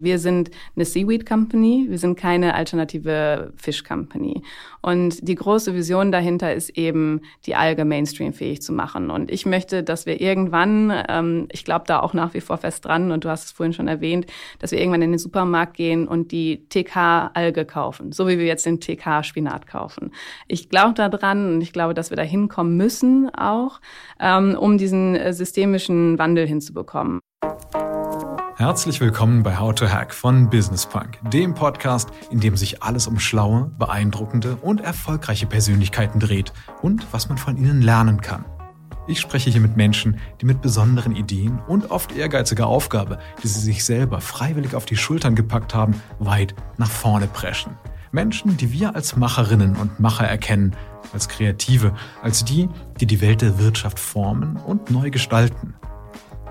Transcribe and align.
Wir 0.00 0.18
sind 0.18 0.50
eine 0.74 0.84
Seaweed 0.84 1.24
Company, 1.24 1.86
wir 1.88 1.98
sind 1.98 2.18
keine 2.18 2.54
alternative 2.54 3.52
Fish 3.54 3.84
Company. 3.84 4.42
Und 4.82 5.28
die 5.28 5.36
große 5.36 5.72
Vision 5.72 6.10
dahinter 6.10 6.52
ist 6.52 6.70
eben, 6.70 7.20
die 7.46 7.54
Alge 7.54 7.84
mainstreamfähig 7.84 8.60
zu 8.60 8.72
machen. 8.72 9.08
Und 9.08 9.30
ich 9.30 9.46
möchte, 9.46 9.84
dass 9.84 10.04
wir 10.04 10.20
irgendwann, 10.20 10.92
ähm, 11.08 11.46
ich 11.52 11.64
glaube 11.64 11.84
da 11.86 12.00
auch 12.00 12.12
nach 12.12 12.34
wie 12.34 12.40
vor 12.40 12.58
fest 12.58 12.84
dran, 12.84 13.12
und 13.12 13.24
du 13.24 13.28
hast 13.28 13.44
es 13.44 13.52
vorhin 13.52 13.72
schon 13.72 13.86
erwähnt, 13.86 14.26
dass 14.58 14.72
wir 14.72 14.80
irgendwann 14.80 15.02
in 15.02 15.12
den 15.12 15.18
Supermarkt 15.18 15.74
gehen 15.74 16.08
und 16.08 16.32
die 16.32 16.68
TK-Alge 16.68 17.64
kaufen, 17.64 18.10
so 18.10 18.26
wie 18.26 18.36
wir 18.36 18.46
jetzt 18.46 18.66
den 18.66 18.80
TK-Spinat 18.80 19.68
kaufen. 19.68 20.10
Ich 20.48 20.70
glaube 20.70 20.94
da 20.94 21.08
dran 21.08 21.54
und 21.54 21.60
ich 21.60 21.72
glaube, 21.72 21.94
dass 21.94 22.10
wir 22.10 22.16
da 22.16 22.24
hinkommen 22.24 22.76
müssen 22.76 23.32
auch, 23.32 23.80
ähm, 24.18 24.56
um 24.58 24.76
diesen 24.76 25.14
äh, 25.14 25.32
systemischen 25.32 26.18
Wandel 26.18 26.48
hinzubekommen. 26.48 27.20
Herzlich 28.56 29.00
willkommen 29.00 29.42
bei 29.42 29.58
How 29.58 29.74
to 29.74 29.88
Hack 29.88 30.14
von 30.14 30.48
Business 30.48 30.86
Punk, 30.86 31.18
dem 31.32 31.54
Podcast, 31.54 32.10
in 32.30 32.38
dem 32.38 32.56
sich 32.56 32.84
alles 32.84 33.08
um 33.08 33.18
schlaue, 33.18 33.72
beeindruckende 33.80 34.54
und 34.54 34.80
erfolgreiche 34.80 35.46
Persönlichkeiten 35.46 36.20
dreht 36.20 36.52
und 36.80 37.04
was 37.10 37.28
man 37.28 37.36
von 37.36 37.56
ihnen 37.56 37.82
lernen 37.82 38.20
kann. 38.20 38.44
Ich 39.08 39.18
spreche 39.18 39.50
hier 39.50 39.60
mit 39.60 39.76
Menschen, 39.76 40.20
die 40.40 40.46
mit 40.46 40.62
besonderen 40.62 41.16
Ideen 41.16 41.58
und 41.66 41.90
oft 41.90 42.12
ehrgeiziger 42.12 42.68
Aufgabe, 42.68 43.18
die 43.42 43.48
sie 43.48 43.58
sich 43.58 43.84
selber 43.84 44.20
freiwillig 44.20 44.76
auf 44.76 44.86
die 44.86 44.96
Schultern 44.96 45.34
gepackt 45.34 45.74
haben, 45.74 46.00
weit 46.20 46.54
nach 46.76 46.90
vorne 46.90 47.26
preschen. 47.26 47.76
Menschen, 48.12 48.56
die 48.56 48.70
wir 48.70 48.94
als 48.94 49.16
Macherinnen 49.16 49.74
und 49.74 49.98
Macher 49.98 50.28
erkennen, 50.28 50.76
als 51.12 51.28
Kreative, 51.28 51.92
als 52.22 52.44
die, 52.44 52.68
die 53.00 53.06
die 53.06 53.20
Welt 53.20 53.42
der 53.42 53.58
Wirtschaft 53.58 53.98
formen 53.98 54.56
und 54.64 54.92
neu 54.92 55.10
gestalten. 55.10 55.74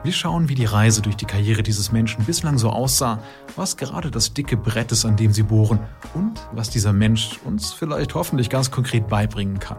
Wir 0.03 0.11
schauen, 0.11 0.49
wie 0.49 0.55
die 0.55 0.65
Reise 0.65 1.01
durch 1.01 1.15
die 1.15 1.23
Karriere 1.23 1.63
dieses 1.63 1.93
Menschen 1.93 2.25
bislang 2.25 2.57
so 2.57 2.69
aussah, 2.69 3.19
was 3.55 3.77
gerade 3.77 4.11
das 4.11 4.33
dicke 4.33 4.57
Brett 4.57 4.91
ist, 4.91 5.05
an 5.05 5.15
dem 5.15 5.31
sie 5.31 5.43
bohren 5.43 5.79
und 6.13 6.41
was 6.51 6.69
dieser 6.69 6.91
Mensch 6.91 7.39
uns 7.45 7.71
vielleicht 7.71 8.13
hoffentlich 8.13 8.49
ganz 8.49 8.69
konkret 8.69 9.07
beibringen 9.07 9.59
kann. 9.59 9.77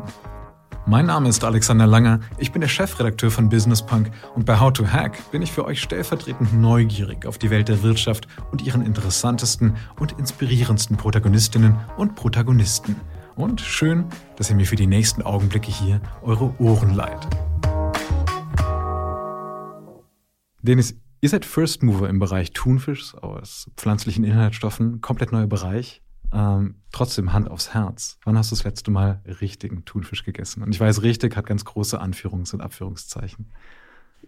Mein 0.87 1.07
Name 1.07 1.29
ist 1.29 1.45
Alexander 1.45 1.87
Langer, 1.87 2.21
ich 2.39 2.53
bin 2.53 2.63
der 2.63 2.69
Chefredakteur 2.69 3.31
von 3.31 3.51
Business 3.51 3.85
Punk 3.85 4.11
und 4.35 4.47
bei 4.47 4.59
How 4.59 4.73
to 4.73 4.87
Hack 4.87 5.31
bin 5.31 5.43
ich 5.43 5.53
für 5.53 5.67
euch 5.67 5.83
stellvertretend 5.83 6.59
neugierig 6.59 7.27
auf 7.27 7.37
die 7.37 7.51
Welt 7.51 7.69
der 7.69 7.83
Wirtschaft 7.83 8.27
und 8.51 8.63
ihren 8.63 8.81
interessantesten 8.81 9.77
und 10.01 10.13
inspirierendsten 10.13 10.97
Protagonistinnen 10.97 11.77
und 11.99 12.15
Protagonisten. 12.15 12.97
Und 13.37 13.61
schön, 13.61 14.07
dass 14.37 14.49
ihr 14.49 14.57
mir 14.57 14.67
für 14.67 14.77
die 14.77 14.87
nächsten 14.87 15.21
Augenblicke 15.21 15.71
hier 15.71 16.01
eure 16.23 16.55
Ohren 16.59 16.95
leiht. 16.95 17.29
Dennis, 20.65 20.99
ihr 21.21 21.29
seid 21.29 21.45
First 21.45 21.83
Mover 21.83 22.09
im 22.09 22.19
Bereich 22.19 22.53
Thunfisch 22.53 23.15
aus 23.17 23.71
pflanzlichen 23.77 24.25
Inhaltsstoffen, 24.25 25.03
komplett 25.03 25.31
neuer 25.31 25.47
Bereich. 25.47 26.01
Ähm, 26.33 26.77
trotzdem 26.91 27.35
Hand 27.35 27.51
aufs 27.51 27.75
Herz. 27.75 28.19
Wann 28.25 28.39
hast 28.39 28.51
du 28.51 28.57
das 28.57 28.65
letzte 28.65 28.91
Mal 28.91 29.21
richtigen 29.43 29.85
Thunfisch 29.85 30.25
gegessen? 30.25 30.63
Und 30.63 30.75
ich 30.75 30.81
weiß, 30.81 31.03
richtig 31.03 31.37
hat 31.37 31.45
ganz 31.45 31.67
große 31.67 32.01
Anführungs- 32.01 32.55
und 32.55 32.63
Abführungszeichen. 32.63 33.53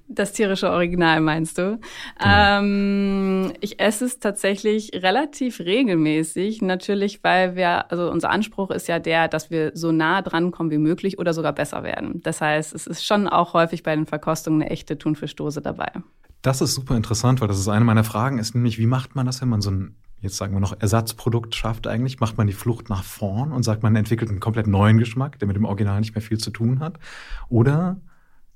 Das 0.09 0.35
tierische 0.35 0.71
Original 0.71 1.21
meinst 1.21 1.57
du? 1.57 1.81
Genau. 2.19 2.59
Ähm, 2.59 3.53
ich 3.63 3.81
esse 3.81 4.05
es 4.05 4.19
tatsächlich 4.19 4.91
relativ 4.93 5.59
regelmäßig, 5.59 6.61
natürlich, 6.61 7.25
weil 7.25 7.57
wir, 7.57 7.91
also 7.91 8.11
unser 8.11 8.29
Anspruch 8.29 8.71
ist 8.71 8.89
ja 8.89 8.99
der, 8.99 9.29
dass 9.29 9.51
wir 9.51 9.73
so 9.75 9.91
nah 9.91 10.21
dran 10.21 10.51
kommen 10.51 10.71
wie 10.71 10.79
möglich 10.79 11.19
oder 11.19 11.33
sogar 11.33 11.55
besser 11.55 11.83
werden. 11.83 12.21
Das 12.23 12.43
heißt, 12.43 12.75
es 12.75 12.87
ist 12.87 13.07
schon 13.07 13.27
auch 13.27 13.55
häufig 13.55 13.83
bei 13.83 13.97
den 13.97 14.07
Verkostungen 14.07 14.61
eine 14.61 14.71
echte 14.71 14.99
Thunfischdose 14.99 15.63
dabei. 15.63 15.91
Das 16.47 16.61
ist 16.61 16.75
super 16.75 16.97
interessant, 16.97 17.41
weil 17.41 17.49
das 17.49 17.59
ist 17.59 17.67
eine 17.67 17.85
meiner 17.85 18.05
Fragen, 18.05 18.39
ist 18.39 18.55
nämlich, 18.55 18.79
wie 18.79 18.87
macht 18.87 19.17
man 19.17 19.27
das, 19.27 19.41
wenn 19.41 19.49
man 19.49 19.61
so 19.61 19.73
ein, 19.73 19.97
jetzt 20.21 20.37
sagen 20.37 20.55
wir 20.55 20.61
noch, 20.61 20.81
Ersatzprodukt 20.81 21.57
schafft 21.57 21.89
eigentlich? 21.89 22.21
Macht 22.21 22.39
man 22.39 22.47
die 22.47 22.53
Flucht 22.53 22.89
nach 22.89 23.03
vorn 23.03 23.51
und 23.51 23.65
sagt, 23.65 23.83
man 23.83 23.97
entwickelt 23.97 24.31
einen 24.31 24.39
komplett 24.39 24.69
neuen 24.69 24.99
Geschmack, 24.99 25.41
der 25.41 25.49
mit 25.49 25.57
dem 25.57 25.65
Original 25.65 25.99
nicht 25.99 26.15
mehr 26.15 26.23
viel 26.23 26.39
zu 26.39 26.53
tun 26.53 26.79
hat? 26.79 27.01
Oder 27.49 28.01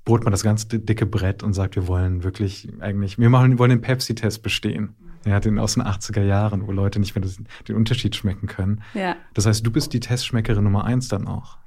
bohrt 0.05 0.23
man 0.23 0.31
das 0.31 0.41
ganz 0.41 0.69
dicke 0.69 1.05
Brett 1.05 1.43
und 1.43 1.51
sagt, 1.51 1.75
wir 1.75 1.85
wollen 1.85 2.23
wirklich 2.23 2.69
eigentlich, 2.79 3.17
wir 3.17 3.29
machen, 3.29 3.59
wollen 3.59 3.71
den 3.71 3.81
Pepsi-Test 3.81 4.41
bestehen. 4.41 4.95
Ja, 5.25 5.41
den 5.41 5.59
aus 5.59 5.73
den 5.73 5.83
80er 5.83 6.23
Jahren, 6.23 6.67
wo 6.67 6.71
Leute 6.71 6.97
nicht 6.97 7.13
mehr 7.13 7.29
den 7.67 7.75
Unterschied 7.75 8.15
schmecken 8.15 8.47
können. 8.47 8.83
Ja. 8.93 9.17
Das 9.33 9.45
heißt, 9.45 9.67
du 9.67 9.69
bist 9.69 9.91
die 9.91 9.99
Testschmeckerin 9.99 10.63
Nummer 10.63 10.85
eins 10.85 11.09
dann 11.09 11.27
auch. 11.27 11.57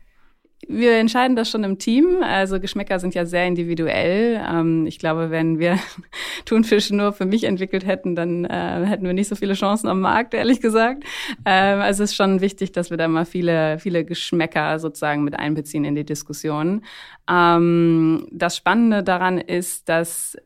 Wir 0.68 0.98
entscheiden 0.98 1.36
das 1.36 1.50
schon 1.50 1.64
im 1.64 1.78
Team. 1.78 2.22
Also 2.22 2.60
Geschmäcker 2.60 2.98
sind 2.98 3.14
ja 3.14 3.26
sehr 3.26 3.46
individuell. 3.46 4.40
Ähm, 4.46 4.86
ich 4.86 4.98
glaube, 4.98 5.30
wenn 5.30 5.58
wir 5.58 5.78
Thunfisch 6.44 6.90
nur 6.90 7.12
für 7.12 7.26
mich 7.26 7.44
entwickelt 7.44 7.86
hätten, 7.86 8.14
dann 8.14 8.44
äh, 8.44 8.84
hätten 8.86 9.04
wir 9.04 9.12
nicht 9.12 9.28
so 9.28 9.36
viele 9.36 9.54
Chancen 9.54 9.88
am 9.88 10.00
Markt, 10.00 10.34
ehrlich 10.34 10.60
gesagt. 10.60 11.04
Ähm, 11.44 11.80
also 11.80 12.02
es 12.02 12.10
ist 12.10 12.16
schon 12.16 12.40
wichtig, 12.40 12.72
dass 12.72 12.90
wir 12.90 12.96
da 12.96 13.08
mal 13.08 13.24
viele, 13.24 13.78
viele 13.78 14.04
Geschmäcker 14.04 14.78
sozusagen 14.78 15.24
mit 15.24 15.38
einbeziehen 15.38 15.84
in 15.84 15.94
die 15.94 16.04
Diskussion. 16.04 16.82
Ähm, 17.30 18.26
das 18.30 18.56
Spannende 18.56 19.02
daran 19.02 19.38
ist, 19.38 19.88
dass 19.88 20.36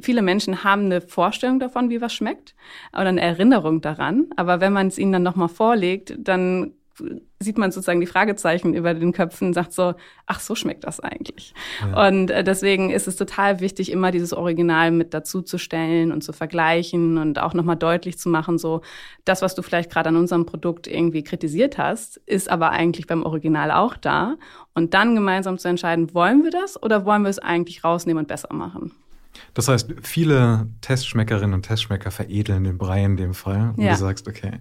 viele 0.00 0.22
Menschen 0.22 0.64
haben 0.64 0.86
eine 0.86 1.00
Vorstellung 1.00 1.58
davon, 1.60 1.90
wie 1.90 2.00
was 2.00 2.14
schmeckt, 2.14 2.54
oder 2.92 3.08
eine 3.08 3.20
Erinnerung 3.20 3.80
daran. 3.80 4.26
Aber 4.36 4.60
wenn 4.60 4.72
man 4.72 4.86
es 4.86 4.98
ihnen 4.98 5.12
dann 5.12 5.22
nochmal 5.22 5.48
vorlegt, 5.48 6.14
dann 6.18 6.72
sieht 7.40 7.58
man 7.58 7.70
sozusagen 7.70 8.00
die 8.00 8.06
Fragezeichen 8.06 8.74
über 8.74 8.94
den 8.94 9.12
Köpfen 9.12 9.48
und 9.48 9.54
sagt 9.54 9.72
so, 9.72 9.94
ach, 10.26 10.40
so 10.40 10.54
schmeckt 10.54 10.84
das 10.84 11.00
eigentlich. 11.00 11.54
Ja. 11.80 12.08
Und 12.08 12.30
äh, 12.30 12.44
deswegen 12.44 12.90
ist 12.90 13.08
es 13.08 13.16
total 13.16 13.60
wichtig, 13.60 13.90
immer 13.90 14.10
dieses 14.10 14.32
Original 14.32 14.90
mit 14.90 15.14
dazuzustellen 15.14 16.12
und 16.12 16.22
zu 16.22 16.32
vergleichen 16.32 17.18
und 17.18 17.38
auch 17.38 17.54
nochmal 17.54 17.76
deutlich 17.76 18.18
zu 18.18 18.28
machen, 18.28 18.58
so, 18.58 18.82
das, 19.24 19.42
was 19.42 19.54
du 19.54 19.62
vielleicht 19.62 19.90
gerade 19.90 20.10
an 20.10 20.16
unserem 20.16 20.46
Produkt 20.46 20.86
irgendwie 20.86 21.24
kritisiert 21.24 21.78
hast, 21.78 22.18
ist 22.26 22.50
aber 22.50 22.70
eigentlich 22.70 23.06
beim 23.06 23.22
Original 23.22 23.70
auch 23.70 23.96
da. 23.96 24.36
Und 24.74 24.94
dann 24.94 25.14
gemeinsam 25.14 25.58
zu 25.58 25.68
entscheiden, 25.68 26.14
wollen 26.14 26.44
wir 26.44 26.50
das 26.50 26.82
oder 26.82 27.04
wollen 27.04 27.22
wir 27.22 27.30
es 27.30 27.38
eigentlich 27.38 27.84
rausnehmen 27.84 28.22
und 28.22 28.28
besser 28.28 28.52
machen? 28.52 28.92
Das 29.54 29.68
heißt, 29.68 29.94
viele 30.02 30.68
Testschmeckerinnen 30.80 31.54
und 31.54 31.62
Testschmecker 31.62 32.10
veredeln 32.10 32.64
den 32.64 32.78
Brei 32.78 33.04
in 33.04 33.16
dem 33.16 33.34
Fall. 33.34 33.74
Und 33.76 33.82
ja. 33.82 33.92
du 33.92 33.98
sagst, 33.98 34.28
okay. 34.28 34.60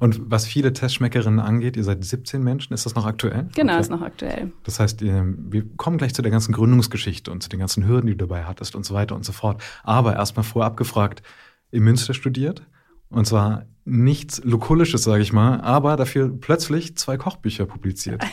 Und 0.00 0.20
was 0.30 0.46
viele 0.46 0.72
Testschmeckerinnen 0.72 1.40
angeht, 1.40 1.76
ihr 1.76 1.84
seid 1.84 2.04
17 2.04 2.42
Menschen, 2.42 2.72
ist 2.74 2.86
das 2.86 2.94
noch 2.94 3.06
aktuell? 3.06 3.48
Genau, 3.54 3.72
okay. 3.72 3.80
ist 3.80 3.90
noch 3.90 4.02
aktuell. 4.02 4.52
Das 4.64 4.80
heißt, 4.80 5.00
wir 5.02 5.64
kommen 5.76 5.98
gleich 5.98 6.14
zu 6.14 6.22
der 6.22 6.30
ganzen 6.30 6.52
Gründungsgeschichte 6.52 7.30
und 7.30 7.42
zu 7.42 7.48
den 7.48 7.60
ganzen 7.60 7.86
Hürden, 7.86 8.06
die 8.06 8.16
du 8.16 8.26
dabei 8.26 8.44
hattest 8.44 8.74
und 8.74 8.84
so 8.84 8.94
weiter 8.94 9.14
und 9.14 9.24
so 9.24 9.32
fort. 9.32 9.62
Aber 9.82 10.14
erstmal 10.14 10.44
vorab 10.44 10.76
gefragt, 10.76 11.22
in 11.70 11.82
Münster 11.84 12.14
studiert, 12.14 12.62
und 13.12 13.26
zwar 13.26 13.66
nichts 13.84 14.42
Lukullisches, 14.44 15.02
sage 15.02 15.22
ich 15.22 15.32
mal, 15.32 15.60
aber 15.60 15.96
dafür 15.96 16.32
plötzlich 16.40 16.96
zwei 16.96 17.16
Kochbücher 17.16 17.66
publiziert. 17.66 18.24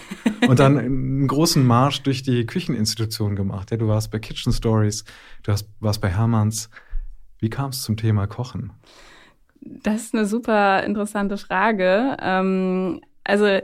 Und 0.47 0.59
dann 0.59 0.78
einen 0.78 1.28
großen 1.28 1.66
Marsch 1.66 2.03
durch 2.03 2.22
die 2.22 2.45
Kücheninstitution 2.45 3.35
gemacht. 3.35 3.72
Ja, 3.72 3.78
du 3.78 3.88
warst 3.88 4.12
bei 4.12 4.19
Kitchen 4.19 4.53
Stories, 4.53 5.06
du 5.44 5.51
hast, 5.51 5.68
warst 5.79 6.01
bei 6.01 6.09
Hermanns. 6.09 6.69
Wie 7.39 7.50
kam 7.50 7.72
es 7.72 7.81
zum 7.81 7.97
Thema 7.97 8.28
Kochen? 8.28 8.72
Das 9.62 10.03
ist 10.03 10.13
eine 10.13 10.25
super 10.25 10.84
interessante 10.84 11.38
Frage. 11.38 12.16
Ähm, 12.22 13.01
also 13.23 13.59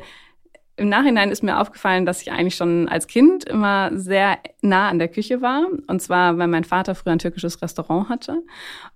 im 0.78 0.90
Nachhinein 0.90 1.32
ist 1.32 1.42
mir 1.42 1.60
aufgefallen, 1.60 2.06
dass 2.06 2.22
ich 2.22 2.32
eigentlich 2.32 2.56
schon 2.56 2.90
als 2.90 3.08
Kind 3.08 3.46
immer 3.46 3.92
sehr 3.94 4.40
nah 4.62 4.90
an 4.90 5.00
der 5.00 5.08
Küche 5.08 5.42
war. 5.42 5.68
Und 5.88 6.02
zwar, 6.02 6.38
weil 6.38 6.48
mein 6.48 6.66
Vater 6.66 6.96
früher 6.96 7.14
ein 7.14 7.20
türkisches 7.20 7.62
Restaurant 7.62 8.10
hatte. 8.10 8.44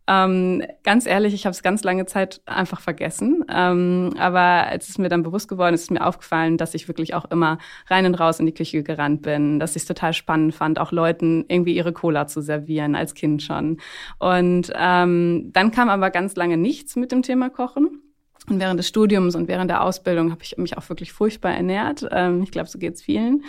Ähm, 0.08 0.62
ganz 0.84 1.06
ehrlich, 1.06 1.34
ich 1.34 1.46
habe 1.46 1.54
es 1.54 1.64
ganz 1.64 1.84
lange 1.84 2.06
Zeit 2.06 2.42
einfach 2.46 2.82
vergessen. 2.82 3.46
Ähm, 3.50 4.14
aber 4.18 4.68
als 4.68 4.90
es 4.90 4.98
mir 4.98 5.08
dann 5.08 5.24
bewusst 5.24 5.48
geworden 5.48 5.74
ist, 5.74 5.84
ist 5.84 5.92
mir 5.92 6.06
aufgefallen, 6.06 6.58
dass 6.58 6.74
ich 6.74 6.90
wirklich 6.90 7.14
auch 7.14 7.26
immer 7.32 7.60
rein 7.88 8.06
und 8.06 8.16
raus 8.16 8.42
in 8.42 8.46
die 8.46 8.54
Küche 8.54 8.84
gerannt 8.84 9.22
bin. 9.22 9.60
Dass 9.60 9.78
ich 9.78 9.84
es 9.84 9.88
total 9.88 10.12
spannend 10.12 10.54
fand, 10.54 10.80
auch 10.80 10.92
Leuten 10.92 11.46
irgendwie 11.48 11.76
ihre 11.76 11.94
Cola 11.94 12.28
zu 12.28 12.42
servieren, 12.42 12.96
als 12.96 13.14
Kind 13.14 13.42
schon. 13.42 13.78
Und 14.18 14.70
ähm, 14.76 15.52
dann 15.54 15.72
kam 15.72 15.88
aber 15.88 16.10
ganz 16.10 16.36
lange 16.36 16.58
nichts 16.58 16.98
mit 16.98 17.14
dem 17.14 17.22
Thema 17.22 17.50
Kochen. 17.50 18.02
Und 18.50 18.60
während 18.60 18.80
des 18.80 18.88
Studiums 18.88 19.36
und 19.36 19.48
während 19.48 19.70
der 19.70 19.84
Ausbildung 19.84 20.32
habe 20.32 20.42
ich 20.44 20.58
mich 20.58 20.78
auch 20.78 20.88
wirklich 20.90 21.14
furchtbar 21.14 21.54
ernährt. 21.54 22.08
Ähm, 22.12 22.44
ich 22.44 22.52
glaube, 22.52 22.70
so 22.70 22.80
geht 22.80 22.96
es 22.96 23.02
vielen. 23.02 23.44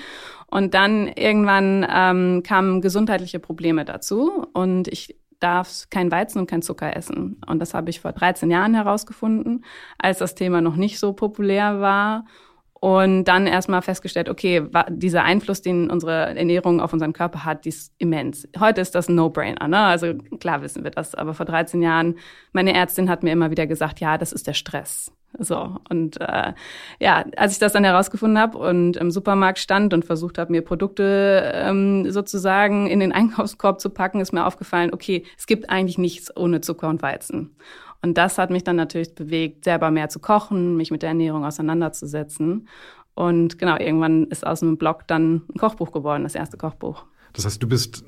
Und 0.47 0.75
dann 0.75 1.09
irgendwann 1.09 1.87
ähm, 1.91 2.43
kamen 2.43 2.81
gesundheitliche 2.81 3.39
Probleme 3.39 3.85
dazu 3.85 4.47
und 4.53 4.89
ich 4.89 5.17
darf 5.39 5.87
kein 5.89 6.11
Weizen 6.11 6.39
und 6.39 6.51
kein 6.51 6.63
Zucker 6.63 6.95
essen. 6.95 7.41
Und 7.47 7.61
das 7.61 7.73
habe 7.73 7.89
ich 7.91 8.01
vor 8.01 8.13
13 8.13 8.51
Jahren 8.51 8.75
herausgefunden, 8.75 9.65
als 9.99 10.19
das 10.19 10.35
Thema 10.35 10.61
noch 10.61 10.77
nicht 10.77 10.99
so 10.99 11.15
populär 11.15 11.81
war 11.81 12.25
und 12.81 13.25
dann 13.25 13.47
erstmal 13.47 13.83
festgestellt, 13.83 14.31
okay, 14.31 14.67
dieser 14.89 15.23
Einfluss, 15.23 15.61
den 15.61 15.91
unsere 15.91 16.35
Ernährung 16.35 16.81
auf 16.81 16.95
unseren 16.95 17.13
Körper 17.13 17.45
hat, 17.45 17.67
die 17.67 17.69
ist 17.69 17.93
immens. 17.99 18.49
Heute 18.59 18.81
ist 18.81 18.95
das 18.95 19.09
ein 19.09 19.15
No-Brainer, 19.17 19.69
ne? 19.69 19.79
Also 19.79 20.15
klar 20.41 20.63
wissen 20.63 20.83
wir 20.83 20.91
das, 20.91 21.15
aber 21.15 21.35
vor 21.35 21.45
13 21.45 21.83
Jahren, 21.83 22.17
meine 22.53 22.73
Ärztin 22.73 23.11
hat 23.11 23.23
mir 23.23 23.33
immer 23.33 23.51
wieder 23.51 23.67
gesagt, 23.67 24.01
ja, 24.01 24.17
das 24.17 24.33
ist 24.33 24.47
der 24.47 24.55
Stress. 24.55 25.13
So, 25.39 25.77
und 25.89 26.21
äh, 26.21 26.55
ja, 26.99 27.25
als 27.37 27.53
ich 27.53 27.59
das 27.59 27.73
dann 27.73 27.85
herausgefunden 27.85 28.39
habe 28.39 28.59
und 28.59 28.97
im 28.97 29.11
Supermarkt 29.11 29.59
stand 29.59 29.95
und 29.95 30.05
versucht 30.05 30.39
habe, 30.39 30.51
mir 30.51 30.63
Produkte 30.63 31.53
ähm, 31.55 32.11
sozusagen 32.11 32.89
in 32.89 32.99
den 32.99 33.13
Einkaufskorb 33.13 33.81
zu 33.81 33.91
packen, 33.91 34.21
ist 34.21 34.33
mir 34.33 34.47
aufgefallen, 34.47 34.93
okay, 34.93 35.25
es 35.39 35.47
gibt 35.47 35.69
eigentlich 35.69 35.99
nichts 35.99 36.35
ohne 36.35 36.63
Zucker 36.63 36.89
und 36.89 37.03
Weizen. 37.03 37.55
Und 38.03 38.17
das 38.17 38.39
hat 38.39 38.51
mich 38.51 38.65
dann 38.65 38.77
natürlich 38.77 39.15
bewegt, 39.15 39.65
selber 39.65 39.91
mehr 39.91 40.09
zu 40.09 40.21
kochen, 40.21 40.77
mich 40.77 40.91
mit 40.91 41.03
der 41.03 41.11
Ernährung 41.11 41.45
auseinanderzusetzen. 41.45 42.69
Und 43.15 43.59
genau, 43.59 43.77
irgendwann 43.79 44.25
ist 44.25 44.47
aus 44.47 44.63
einem 44.63 44.79
Blog 44.79 45.07
dann 45.07 45.43
ein 45.53 45.59
Kochbuch 45.59 45.93
geworden, 45.93 46.23
das 46.23 46.35
erste 46.35 46.57
Kochbuch. 46.57 47.05
Das 47.33 47.45
heißt, 47.45 47.63
du 47.63 47.69
bist 47.69 48.05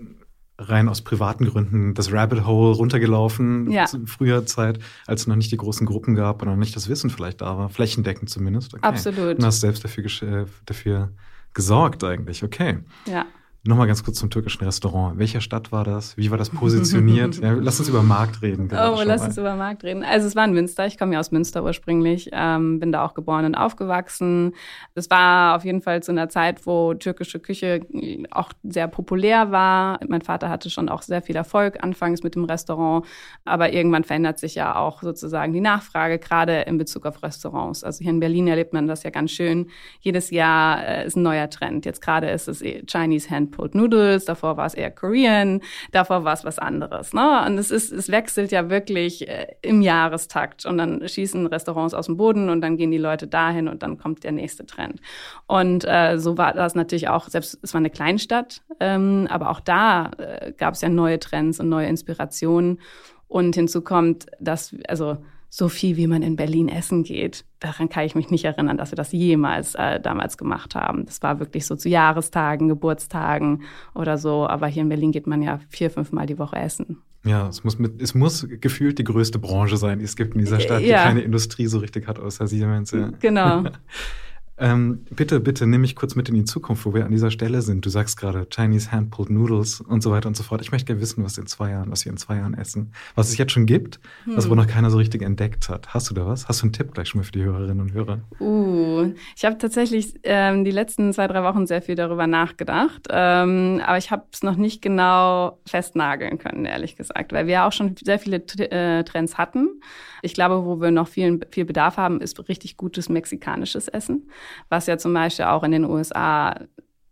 rein 0.59 0.89
aus 0.89 1.03
privaten 1.03 1.47
Gründen 1.47 1.95
das 1.95 2.13
Rabbit 2.13 2.47
Hole 2.47 2.75
runtergelaufen 2.77 3.71
ja. 3.71 3.87
früher 4.07 4.47
Zeit, 4.47 4.79
als 5.07 5.23
es 5.23 5.27
noch 5.27 5.37
nicht 5.37 5.51
die 5.51 5.57
großen 5.57 5.87
Gruppen 5.87 6.15
gab 6.15 6.43
und 6.43 6.49
noch 6.49 6.57
nicht 6.57 6.77
das 6.77 6.89
Wissen 6.89 7.11
vielleicht 7.11 7.41
da 7.41 7.59
war, 7.59 7.69
flächendeckend 7.69 8.31
zumindest. 8.31 8.75
Okay. 8.75 8.87
Absolut. 8.87 9.39
Und 9.39 9.45
hast 9.45 9.61
selbst 9.61 9.85
dafür, 9.85 10.47
dafür 10.67 11.13
gesorgt 11.55 12.05
eigentlich, 12.05 12.43
okay. 12.45 12.79
Ja. 13.07 13.27
Nochmal 13.65 13.87
ganz 13.87 14.03
kurz 14.03 14.19
zum 14.19 14.29
türkischen 14.29 14.65
Restaurant. 14.65 15.21
Welcher 15.21 15.41
Stadt 15.41 15.71
war 15.71 15.85
das? 15.85 16.17
Wie 16.17 16.33
war 16.33 16.39
das 16.39 16.51
positioniert? 16.51 17.37
ja, 17.43 17.53
lass 17.53 17.79
uns 17.79 17.89
über 17.89 18.03
Markt 18.03 18.43
reden. 18.43 18.69
Oh, 18.73 19.01
lass 19.05 19.23
uns 19.23 19.39
über 19.39 19.55
Markt 19.55 19.85
reden. 19.85 20.03
Also 20.03 20.27
es 20.27 20.35
war 20.35 20.45
in 20.47 20.53
Münster. 20.53 20.85
Ich 20.87 20.99
komme 20.99 21.13
ja 21.13 21.21
aus 21.21 21.31
Münster 21.31 21.63
ursprünglich, 21.63 22.31
ähm, 22.33 22.81
bin 22.81 22.91
da 22.91 23.05
auch 23.05 23.15
geboren 23.15 23.45
und 23.45 23.55
aufgewachsen. 23.55 24.55
Es 24.97 25.09
war 25.11 25.55
auf 25.55 25.65
jeden 25.65 25.81
Fall 25.81 26.03
zu 26.03 26.11
einer 26.11 26.29
Zeit, 26.29 26.67
wo 26.67 26.95
türkische 26.95 27.39
Küche 27.39 27.87
auch 28.33 28.51
sehr 28.65 28.89
populär 28.89 29.53
war. 29.53 30.01
Mein 30.09 30.23
Vater 30.23 30.49
hatte 30.49 30.69
schon 30.69 30.89
auch 30.89 31.03
sehr 31.03 31.23
viel 31.23 31.37
Erfolg 31.37 31.85
anfangs 31.85 32.25
mit 32.25 32.35
dem 32.35 32.45
Restaurant, 32.45 33.07
aber 33.45 33.73
irgendwann 33.73 34.03
verändert 34.03 34.41
sich 34.41 34.57
ja 34.57 34.75
auch 34.75 35.03
sozusagen 35.03 35.53
die 35.53 35.61
Nachfrage, 35.61 36.19
gerade 36.19 36.63
in 36.63 36.79
Bezug 36.79 37.07
auf 37.07 37.23
Restaurants. 37.23 37.85
Also 37.85 38.03
hier 38.03 38.11
in 38.11 38.19
Berlin 38.19 38.49
erlebt 38.49 38.73
man 38.73 38.89
das 38.89 39.05
ja 39.05 39.11
ganz 39.11 39.31
schön. 39.31 39.69
Jedes 40.01 40.31
Jahr 40.31 40.85
äh, 40.85 41.07
ist 41.07 41.15
ein 41.17 41.23
neuer 41.23 41.49
Trend. 41.49 41.87
Jetzt 41.87 42.03
gerade 42.03 42.29
ist 42.29 42.49
es 42.49 42.61
Chinese 42.91 43.31
Hand 43.31 43.52
Pulled 43.53 43.77
Noodles, 43.77 44.25
davor 44.25 44.57
war 44.57 44.67
es 44.67 44.75
eher 44.75 44.91
Korean, 44.91 45.61
davor 45.93 46.25
war 46.25 46.33
es 46.33 46.45
was 46.45 46.59
anderes. 46.59 47.13
Ne? 47.13 47.45
Und 47.47 47.59
es 47.59 47.71
ist, 47.71 47.93
es 47.93 48.11
wechselt 48.11 48.51
ja 48.51 48.69
wirklich 48.69 49.29
äh, 49.29 49.47
im 49.63 49.81
Jahrestakt 49.81 50.67
und 50.67 50.79
dann 50.79 51.07
schießen 51.07 51.47
Restaurants 51.47 51.95
aus 51.95 52.07
dem 52.07 52.17
Boden 52.17 52.49
und 52.49 52.61
dann 52.61 52.77
gehen 52.77 52.91
die 52.91 52.99
Leute 52.99 53.29
dahin 53.29 53.69
und 53.69 53.85
dann 53.85 53.99
kommt 53.99 54.25
der 54.25 54.33
nächste 54.33 54.67
Trend. 54.67 55.01
Und 55.47 55.85
äh, 55.85 56.19
so 56.19 56.37
war 56.37 56.53
das 56.53 56.75
natürlich 56.75 57.09
auch, 57.09 57.29
selbst 57.29 57.59
es 57.63 57.73
war 57.73 57.79
eine 57.79 57.91
Kleinstadt, 57.91 58.63
ähm, 58.81 59.29
aber 59.31 59.51
auch 59.51 59.61
da 59.61 60.11
äh, 60.19 60.53
gab 60.53 60.75
es 60.75 60.81
ja 60.81 60.89
neue 60.89 61.21
Trends 61.21 61.61
und 61.61 61.69
neue 61.69 61.87
Inspirationen. 61.87 62.81
Und 63.29 63.55
hinzu 63.55 63.81
kommt, 63.81 64.27
dass, 64.41 64.77
also 64.89 65.17
so 65.55 65.69
viel, 65.69 65.99
wie 65.99 66.07
man 66.07 66.23
in 66.23 66.35
Berlin 66.35 66.71
essen 66.71 67.03
geht. 67.03 67.45
Daran 67.61 67.91
kann 67.91 68.07
ich 68.07 68.15
mich 68.15 68.31
nicht 68.31 68.47
erinnern, 68.47 68.79
dass 68.79 68.91
wir 68.91 68.97
das 68.97 69.13
jemals 69.13 69.75
äh, 69.75 70.01
damals 70.01 70.39
gemacht 70.39 70.75
haben. 70.75 71.05
Das 71.05 71.21
war 71.21 71.41
wirklich 71.41 71.67
so 71.67 71.77
zu 71.77 71.91
Jahrestagen, 71.91 72.69
Geburtstagen 72.69 73.65
oder 73.95 74.17
so. 74.17 74.47
Aber 74.47 74.67
hier 74.67 74.83
in 74.83 74.89
Berlin 74.89 75.13
geht 75.13 75.27
man 75.27 75.43
ja 75.43 75.61
vier, 75.69 75.91
fünf 75.91 76.11
Mal 76.11 76.25
die 76.25 76.39
Woche 76.39 76.57
essen. 76.57 77.03
Ja, 77.27 77.49
es 77.49 77.65
muss, 77.65 77.79
mit, 77.79 78.01
es 78.01 78.15
muss 78.15 78.49
gefühlt 78.49 78.99
die 78.99 79.05
größte 79.05 79.39
Branche 79.39 79.77
sein, 79.77 79.99
die 79.99 80.07
es 80.07 80.17
gibt 80.17 80.33
in 80.33 80.41
dieser 80.41 80.59
Stadt, 80.59 80.81
die 80.81 80.87
ja. 80.87 81.05
keine 81.05 81.21
Industrie 81.21 81.67
so 81.67 81.81
richtig 81.81 82.09
hat, 82.09 82.19
außer 82.19 82.47
Siemens. 82.47 82.93
Ja. 82.93 83.11
Genau. 83.21 83.65
Ähm, 84.63 85.05
bitte, 85.11 85.41
bitte 85.41 85.67
nimm 85.67 85.81
mich 85.81 85.97
kurz 85.97 86.15
mit 86.15 86.29
in 86.29 86.37
die 86.37 86.45
Zukunft, 86.45 86.87
wo 86.87 86.95
wir 86.95 87.05
an 87.05 87.11
dieser 87.11 87.33
Stelle 87.33 87.63
sind. 87.63 87.85
Du 87.85 87.91
sagst 87.91 88.17
gerade 88.17 88.47
Chinese 88.49 88.93
Hand-Pulled 88.93 89.29
Noodles 89.29 89.81
und 89.81 90.05
so 90.05 90.13
weiter 90.13 90.29
und 90.29 90.37
so 90.37 90.45
fort. 90.45 90.61
Ich 90.61 90.71
möchte 90.71 90.87
gerne 90.87 91.01
wissen, 91.01 91.25
was 91.25 91.37
in 91.37 91.49
zwei 91.49 91.71
Jahren, 91.71 91.91
was 91.91 92.05
wir 92.05 92.13
in 92.13 92.17
zwei 92.17 92.37
Jahren 92.37 92.55
essen. 92.55 92.93
Was 93.17 93.29
es 93.29 93.37
jetzt 93.37 93.51
schon 93.51 93.67
gibt, 93.67 93.99
hm. 94.23 94.37
was 94.37 94.47
aber 94.47 94.55
noch 94.55 94.69
keiner 94.69 94.91
so 94.91 94.99
richtig 94.99 95.23
entdeckt 95.23 95.69
hat. 95.69 95.93
Hast 95.93 96.09
du 96.11 96.15
da 96.15 96.27
was? 96.27 96.47
Hast 96.47 96.63
du 96.63 96.67
einen 96.67 96.73
Tipp 96.73 96.95
gleich 96.95 97.09
schon 97.09 97.19
mal 97.19 97.25
für 97.25 97.33
die 97.33 97.43
Hörerinnen 97.43 97.81
und 97.81 97.93
Hörer? 97.93 98.21
Uh, 98.39 99.13
ich 99.35 99.45
habe 99.45 99.59
tatsächlich 99.59 100.15
ähm, 100.23 100.65
die 100.65 100.71
letzten 100.71 101.13
zwei, 101.13 101.27
drei 101.27 101.43
Wochen 101.43 101.67
sehr 101.67 101.83
viel 101.83 101.97
darüber 101.97 102.29
nachgedacht. 102.29 103.09
Ähm, 103.11 103.83
aber 103.85 103.99
ich 103.99 104.13
habe 104.13 104.27
es 104.33 104.45
noch 104.45 104.55
nicht 104.55 104.81
genau 104.81 105.59
festnageln 105.67 106.39
können, 106.39 106.67
ehrlich 106.67 106.95
gesagt, 106.95 107.33
weil 107.33 107.49
wir 107.49 107.55
ja 107.55 107.67
auch 107.67 107.73
schon 107.73 107.97
sehr 108.01 108.21
viele 108.21 108.37
äh, 108.37 109.03
Trends 109.03 109.39
hatten. 109.39 109.81
Ich 110.23 110.35
glaube, 110.35 110.65
wo 110.65 110.81
wir 110.81 110.93
noch 110.93 111.09
viel, 111.09 111.41
viel 111.51 111.65
Bedarf 111.65 111.97
haben, 111.97 112.21
ist 112.21 112.49
richtig 112.49 112.77
gutes 112.77 113.09
mexikanisches 113.09 113.89
Essen, 113.89 114.31
was 114.69 114.87
ja 114.87 114.99
zum 114.99 115.15
Beispiel 115.15 115.47
auch 115.47 115.63
in 115.63 115.73
den 115.73 115.85
USA 115.85 116.55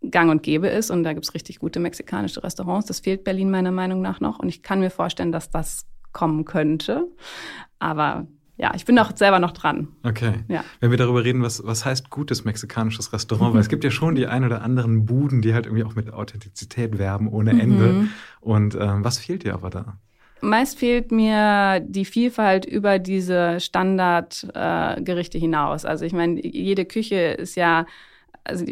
gang 0.09 0.31
und 0.31 0.43
gäbe 0.43 0.67
ist. 0.67 0.89
Und 0.89 1.03
da 1.03 1.13
gibt 1.13 1.25
es 1.25 1.33
richtig 1.33 1.59
gute 1.59 1.79
mexikanische 1.79 2.43
Restaurants. 2.43 2.87
Das 2.87 2.99
fehlt 2.99 3.23
Berlin 3.23 3.51
meiner 3.51 3.71
Meinung 3.71 4.01
nach 4.01 4.19
noch. 4.19 4.39
Und 4.39 4.49
ich 4.49 4.63
kann 4.63 4.79
mir 4.79 4.89
vorstellen, 4.89 5.31
dass 5.31 5.49
das 5.49 5.85
kommen 6.11 6.45
könnte. 6.45 7.07
Aber 7.79 8.27
ja, 8.57 8.73
ich 8.75 8.85
bin 8.85 8.97
auch 8.99 9.15
selber 9.15 9.39
noch 9.39 9.51
dran. 9.51 9.87
Okay. 10.03 10.43
Ja. 10.47 10.63
Wenn 10.79 10.91
wir 10.91 10.97
darüber 10.97 11.23
reden, 11.23 11.41
was, 11.41 11.65
was 11.65 11.85
heißt 11.85 12.09
gutes 12.09 12.45
mexikanisches 12.45 13.11
Restaurant? 13.13 13.53
Weil 13.53 13.61
es 13.61 13.69
gibt 13.69 13.83
ja 13.83 13.91
schon 13.91 14.15
die 14.15 14.27
ein 14.27 14.43
oder 14.43 14.61
anderen 14.61 15.05
Buden, 15.05 15.41
die 15.41 15.53
halt 15.53 15.65
irgendwie 15.65 15.83
auch 15.83 15.95
mit 15.95 16.13
Authentizität 16.13 16.99
werben 16.99 17.27
ohne 17.27 17.59
Ende. 17.59 17.93
Mhm. 17.93 18.09
Und 18.39 18.75
ähm, 18.75 19.03
was 19.03 19.17
fehlt 19.17 19.43
dir 19.43 19.53
aber 19.55 19.69
da? 19.69 19.97
Meist 20.41 20.79
fehlt 20.79 21.11
mir 21.11 21.79
die 21.81 22.05
Vielfalt 22.05 22.65
über 22.65 22.99
diese 22.99 23.59
Standardgerichte 23.59 25.37
äh, 25.37 25.41
hinaus. 25.41 25.85
Also 25.85 26.05
ich 26.05 26.13
meine, 26.13 26.45
jede 26.45 26.85
Küche 26.85 27.17
ist 27.17 27.55
ja 27.55 27.85
also 28.43 28.65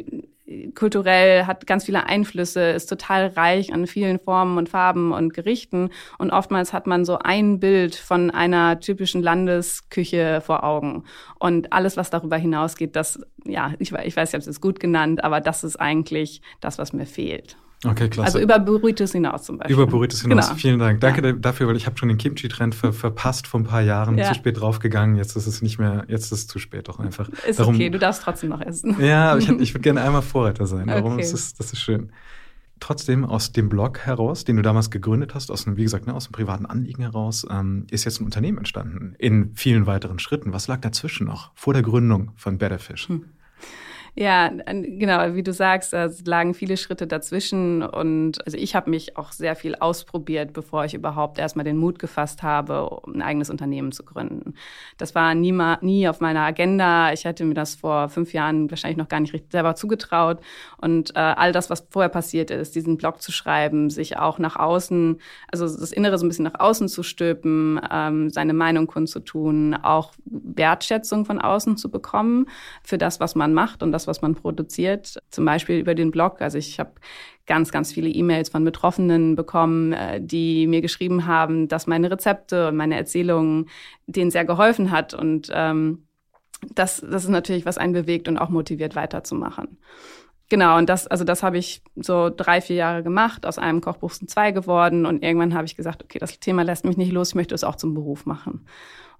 kulturell 0.76 1.46
hat 1.46 1.68
ganz 1.68 1.86
viele 1.86 2.06
Einflüsse, 2.06 2.72
ist 2.72 2.88
total 2.88 3.28
reich 3.28 3.72
an 3.74 3.88
vielen 3.88 4.20
Formen 4.20 4.58
und 4.58 4.70
Farben 4.70 5.12
und 5.12 5.34
Gerichten. 5.34 5.90
Und 6.18 6.32
oftmals 6.32 6.74
hat 6.74 6.88
man 6.88 7.06
so 7.06 7.20
ein 7.20 7.60
Bild 7.60 7.96
von 7.96 8.32
einer 8.32 8.80
typischen 8.80 9.22
Landesküche 9.22 10.42
vor 10.42 10.64
Augen. 10.64 11.04
Und 11.38 11.72
alles, 11.72 11.98
was 11.98 12.10
darüber 12.10 12.38
hinausgeht, 12.38 12.96
das, 12.96 13.20
ja, 13.46 13.74
ich, 13.80 13.92
ich 13.92 14.16
weiß, 14.16 14.30
ich 14.30 14.34
habe 14.34 14.50
es 14.50 14.62
gut 14.62 14.80
genannt, 14.80 15.24
aber 15.24 15.40
das 15.40 15.64
ist 15.64 15.76
eigentlich 15.76 16.42
das, 16.62 16.78
was 16.78 16.94
mir 16.94 17.06
fehlt. 17.06 17.58
Okay, 17.86 18.10
klasse. 18.10 18.26
Also 18.26 18.40
über 18.40 18.60
Burritos 18.60 19.14
hinaus 19.14 19.44
zum 19.44 19.58
Beispiel. 19.58 19.74
Über 19.74 19.88
Burritos 19.88 20.22
hinaus. 20.22 20.48
Genau. 20.48 20.60
Vielen 20.60 20.80
Dank. 20.80 21.00
Danke 21.00 21.26
ja. 21.26 21.32
dafür, 21.32 21.68
weil 21.68 21.78
ich 21.78 21.86
habe 21.86 21.98
schon 21.98 22.10
den 22.10 22.18
Kimchi-Trend 22.18 22.76
ver 22.76 22.92
verpasst 22.92 23.48
vor 23.48 23.62
ein 23.62 23.64
paar 23.64 23.82
Jahren, 23.82 24.18
ja. 24.18 24.28
zu 24.28 24.36
spät 24.36 24.60
draufgegangen. 24.60 25.16
Jetzt 25.16 25.38
ist 25.38 25.48
es 25.48 25.62
nicht 25.62 25.80
mehr, 25.80 26.04
jetzt 26.10 26.26
ist 26.26 26.32
es 26.32 26.48
zu 26.48 26.60
spät 26.60 26.90
doch 26.90 27.00
einfach. 27.00 27.30
Ist 27.48 27.60
Darum, 27.60 27.76
okay, 27.76 27.90
du 27.90 27.98
darfst 27.98 28.24
trotzdem 28.24 28.50
noch 28.50 28.60
essen. 28.60 28.98
Ja, 29.00 29.32
aber 29.32 29.40
ich, 29.40 29.50
ich 29.60 29.74
würde 29.74 29.82
gerne 29.82 30.02
einmal 30.02 30.22
Vorreiter 30.22 30.68
sein. 30.68 30.88
Darum 30.88 31.14
okay. 31.14 31.22
ist 31.22 31.34
es, 31.34 31.54
das 31.54 31.72
ist 31.72 31.80
schön. 31.80 32.12
Trotzdem 32.82 33.24
aus 33.24 33.54
dem 33.54 33.70
Blog 33.70 34.00
heraus, 34.00 34.44
den 34.44 34.58
du 34.58 34.62
damals 34.62 34.90
gegründet 34.90 35.34
hast, 35.34 35.50
aus 35.50 35.66
einem, 35.66 35.78
wie 35.78 35.84
gesagt, 35.84 36.06
ne, 36.06 36.14
aus 36.14 36.26
einem 36.26 36.34
privaten 36.34 36.66
Anliegen 36.66 37.02
heraus, 37.02 37.46
ähm, 37.50 37.88
ist 37.92 38.04
jetzt 38.04 38.20
ein 38.20 38.26
Unternehmen 38.26 38.58
entstanden 38.58 39.16
in 39.18 39.54
vielen 39.56 39.86
weiteren 39.86 40.20
Schritten. 40.20 40.52
Was 40.52 40.68
lag 40.68 40.82
dazwischen 40.82 41.28
noch 41.28 41.52
vor 41.56 41.74
der 41.74 41.84
Gründung 41.84 42.32
von 42.36 42.58
Betterfish? 42.58 43.08
Hm. 43.08 43.26
Ja, 44.20 44.50
genau, 44.50 45.34
wie 45.34 45.44
du 45.44 45.54
sagst, 45.54 45.94
es 45.94 46.26
lagen 46.26 46.54
viele 46.54 46.76
Schritte 46.76 47.08
dazwischen 47.08 47.82
und 47.84 48.46
also 48.46 48.58
ich 48.58 48.76
habe 48.76 48.90
mich 48.90 49.16
auch 49.16 49.32
sehr 49.32 49.56
viel 49.56 49.76
ausprobiert, 49.76 50.52
bevor 50.52 50.84
ich 50.84 50.94
überhaupt 50.94 51.40
erstmal 51.40 51.64
den 51.64 51.78
Mut 51.78 52.00
gefasst 52.00 52.44
habe, 52.44 52.90
um 52.90 53.14
ein 53.14 53.22
eigenes 53.22 53.50
Unternehmen 53.50 53.94
zu 53.94 54.04
gründen. 54.04 54.56
Das 54.98 55.16
war 55.16 55.34
nie, 55.36 55.54
mal, 55.54 55.78
nie 55.80 56.10
auf 56.10 56.20
meiner 56.20 56.42
Agenda. 56.42 57.14
Ich 57.14 57.24
hätte 57.24 57.46
mir 57.46 57.54
das 57.54 57.76
vor 57.76 58.10
fünf 58.10 58.34
Jahren 58.34 58.70
wahrscheinlich 58.70 58.98
noch 58.98 59.08
gar 59.08 59.22
nicht 59.22 59.54
selber 59.54 59.76
zugetraut 59.76 60.40
und 60.82 61.16
äh, 61.16 61.20
all 61.20 61.54
das, 61.54 61.70
was 61.70 61.88
vorher 61.90 62.10
passiert 62.10 62.52
ist, 62.52 62.76
diesen 62.76 62.98
Blog 62.98 63.22
zu 63.22 63.32
schreiben, 63.32 63.90
sich 63.90 64.18
auch 64.18 64.38
nach 64.38 64.58
außen, 64.58 65.22
also 65.50 65.64
das 65.64 65.94
Innere 65.94 66.18
so 66.18 66.26
ein 66.26 66.28
bisschen 66.28 66.44
nach 66.44 66.60
außen 66.60 66.90
zu 66.90 67.04
stülpen, 67.04 67.80
ähm, 67.90 68.30
seine 68.32 68.54
Meinung 68.54 68.86
kundzutun, 68.86 69.76
auch 69.76 70.12
Wertschätzung 70.26 71.24
von 71.24 71.40
außen 71.40 71.78
zu 71.78 71.90
bekommen 71.90 72.48
für 72.84 72.98
das, 72.98 73.22
was 73.22 73.36
man 73.36 73.54
macht 73.54 73.82
und 73.82 73.94
das, 73.94 74.09
was 74.10 74.22
man 74.22 74.36
produziert, 74.36 75.18
zum 75.30 75.46
Beispiel 75.46 75.80
über 75.80 75.96
den 75.96 76.12
Blog. 76.12 76.42
Also 76.42 76.58
ich 76.58 76.80
habe 76.80 76.92
ganz, 77.46 77.72
ganz 77.72 77.94
viele 77.94 78.10
E-Mails 78.10 78.50
von 78.50 78.64
Betroffenen 78.66 79.36
bekommen, 79.36 79.94
äh, 79.94 80.22
die 80.22 80.68
mir 80.68 80.82
geschrieben 80.82 81.26
haben, 81.26 81.68
dass 81.68 81.88
meine 81.88 82.12
Rezepte 82.12 82.68
und 82.68 82.76
meine 82.76 82.96
Erzählungen 82.96 83.70
denen 84.08 84.32
sehr 84.32 84.46
geholfen 84.46 84.92
hat. 84.92 85.14
Und 85.14 85.50
ähm, 85.54 86.08
das, 86.76 87.02
das 87.02 87.24
ist 87.24 87.30
natürlich, 87.30 87.66
was 87.66 87.78
einen 87.78 87.94
bewegt 87.94 88.28
und 88.28 88.38
auch 88.38 88.50
motiviert, 88.50 88.96
weiterzumachen. 88.96 89.78
Genau, 90.50 90.78
und 90.78 90.90
das, 90.90 91.06
also 91.06 91.24
das 91.24 91.44
habe 91.44 91.60
ich 91.60 91.84
so 91.96 92.32
drei, 92.36 92.60
vier 92.60 92.76
Jahre 92.76 93.04
gemacht. 93.04 93.46
Aus 93.46 93.60
einem 93.60 93.82
Kochbuch 93.82 94.12
sind 94.12 94.32
zwei 94.32 94.52
geworden. 94.52 95.06
Und 95.06 95.24
irgendwann 95.24 95.54
habe 95.54 95.66
ich 95.66 95.76
gesagt, 95.76 96.04
okay, 96.04 96.18
das 96.18 96.40
Thema 96.40 96.64
lässt 96.64 96.86
mich 96.86 96.98
nicht 96.98 97.12
los, 97.12 97.30
ich 97.30 97.36
möchte 97.36 97.54
es 97.54 97.64
auch 97.64 97.76
zum 97.76 97.94
Beruf 97.94 98.26
machen. 98.26 98.66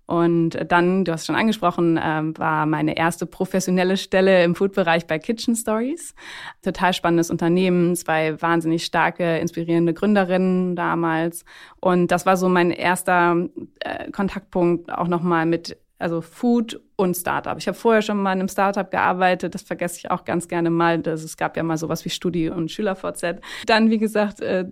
Und 0.10 0.58
dann, 0.72 1.06
du 1.06 1.12
hast 1.12 1.28
schon 1.28 1.36
angesprochen, 1.36 2.00
ähm, 2.04 2.36
war 2.36 2.66
meine 2.66 2.98
erste 2.98 3.28
professionelle 3.28 3.96
Stelle 3.96 4.44
im 4.44 4.56
Food-Bereich 4.56 5.06
bei 5.06 5.20
Kitchen 5.20 5.56
Stories. 5.56 6.16
Total 6.64 6.94
spannendes 6.94 7.30
Unternehmen, 7.30 7.96
zwei 7.96 8.42
wahnsinnig 8.42 8.86
starke, 8.86 9.38
inspirierende 9.38 9.94
Gründerinnen 9.94 10.76
damals. 10.76 11.46
Und 11.80 12.10
das 12.10 12.26
war 12.26 12.38
so 12.38 12.50
mein 12.50 12.72
erster 12.72 13.50
äh, 13.82 14.10
Kontaktpunkt 14.10 14.92
auch 14.92 15.08
nochmal 15.08 15.46
mit 15.46 15.78
also 16.00 16.22
Food 16.22 16.82
und 16.96 17.16
Startup. 17.16 17.58
Ich 17.58 17.68
habe 17.68 17.78
vorher 17.78 18.02
schon 18.02 18.18
mal 18.18 18.34
in 18.34 18.40
einem 18.40 18.48
Startup 18.48 18.90
gearbeitet, 18.90 19.54
das 19.54 19.62
vergesse 19.62 19.98
ich 20.00 20.12
auch 20.12 20.24
ganz 20.24 20.48
gerne 20.48 20.70
mal. 20.70 20.98
Das, 21.00 21.24
es 21.24 21.38
gab 21.38 21.58
ja 21.58 21.64
mal 21.64 21.78
sowas 21.78 22.06
wie 22.06 22.10
Studi- 22.10 22.50
und 22.50 22.72
SchülerVZ. 22.72 23.42
Dann, 23.68 23.90
wie 23.90 23.98
gesagt, 23.98 24.42
äh, 24.42 24.66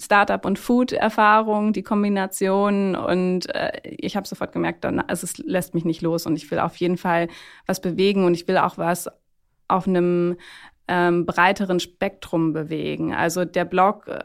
Startup 0.00 0.44
und 0.44 0.58
Food-Erfahrung, 0.58 1.72
die 1.72 1.82
Kombination. 1.82 2.94
Und 2.94 3.52
äh, 3.54 3.72
ich 3.84 4.16
habe 4.16 4.26
sofort 4.26 4.52
gemerkt, 4.52 4.84
dann, 4.84 5.00
also 5.00 5.24
es 5.24 5.36
lässt 5.38 5.74
mich 5.74 5.84
nicht 5.84 6.00
los 6.00 6.26
und 6.26 6.36
ich 6.36 6.50
will 6.50 6.60
auf 6.60 6.76
jeden 6.76 6.96
Fall 6.96 7.28
was 7.66 7.80
bewegen 7.80 8.24
und 8.24 8.34
ich 8.34 8.46
will 8.46 8.56
auch 8.56 8.78
was 8.78 9.10
auf 9.68 9.88
einem 9.88 10.36
ähm, 10.88 11.26
breiteren 11.26 11.80
Spektrum 11.80 12.52
bewegen. 12.52 13.12
Also 13.12 13.44
der 13.44 13.64
Blog 13.64 14.06
äh, 14.06 14.24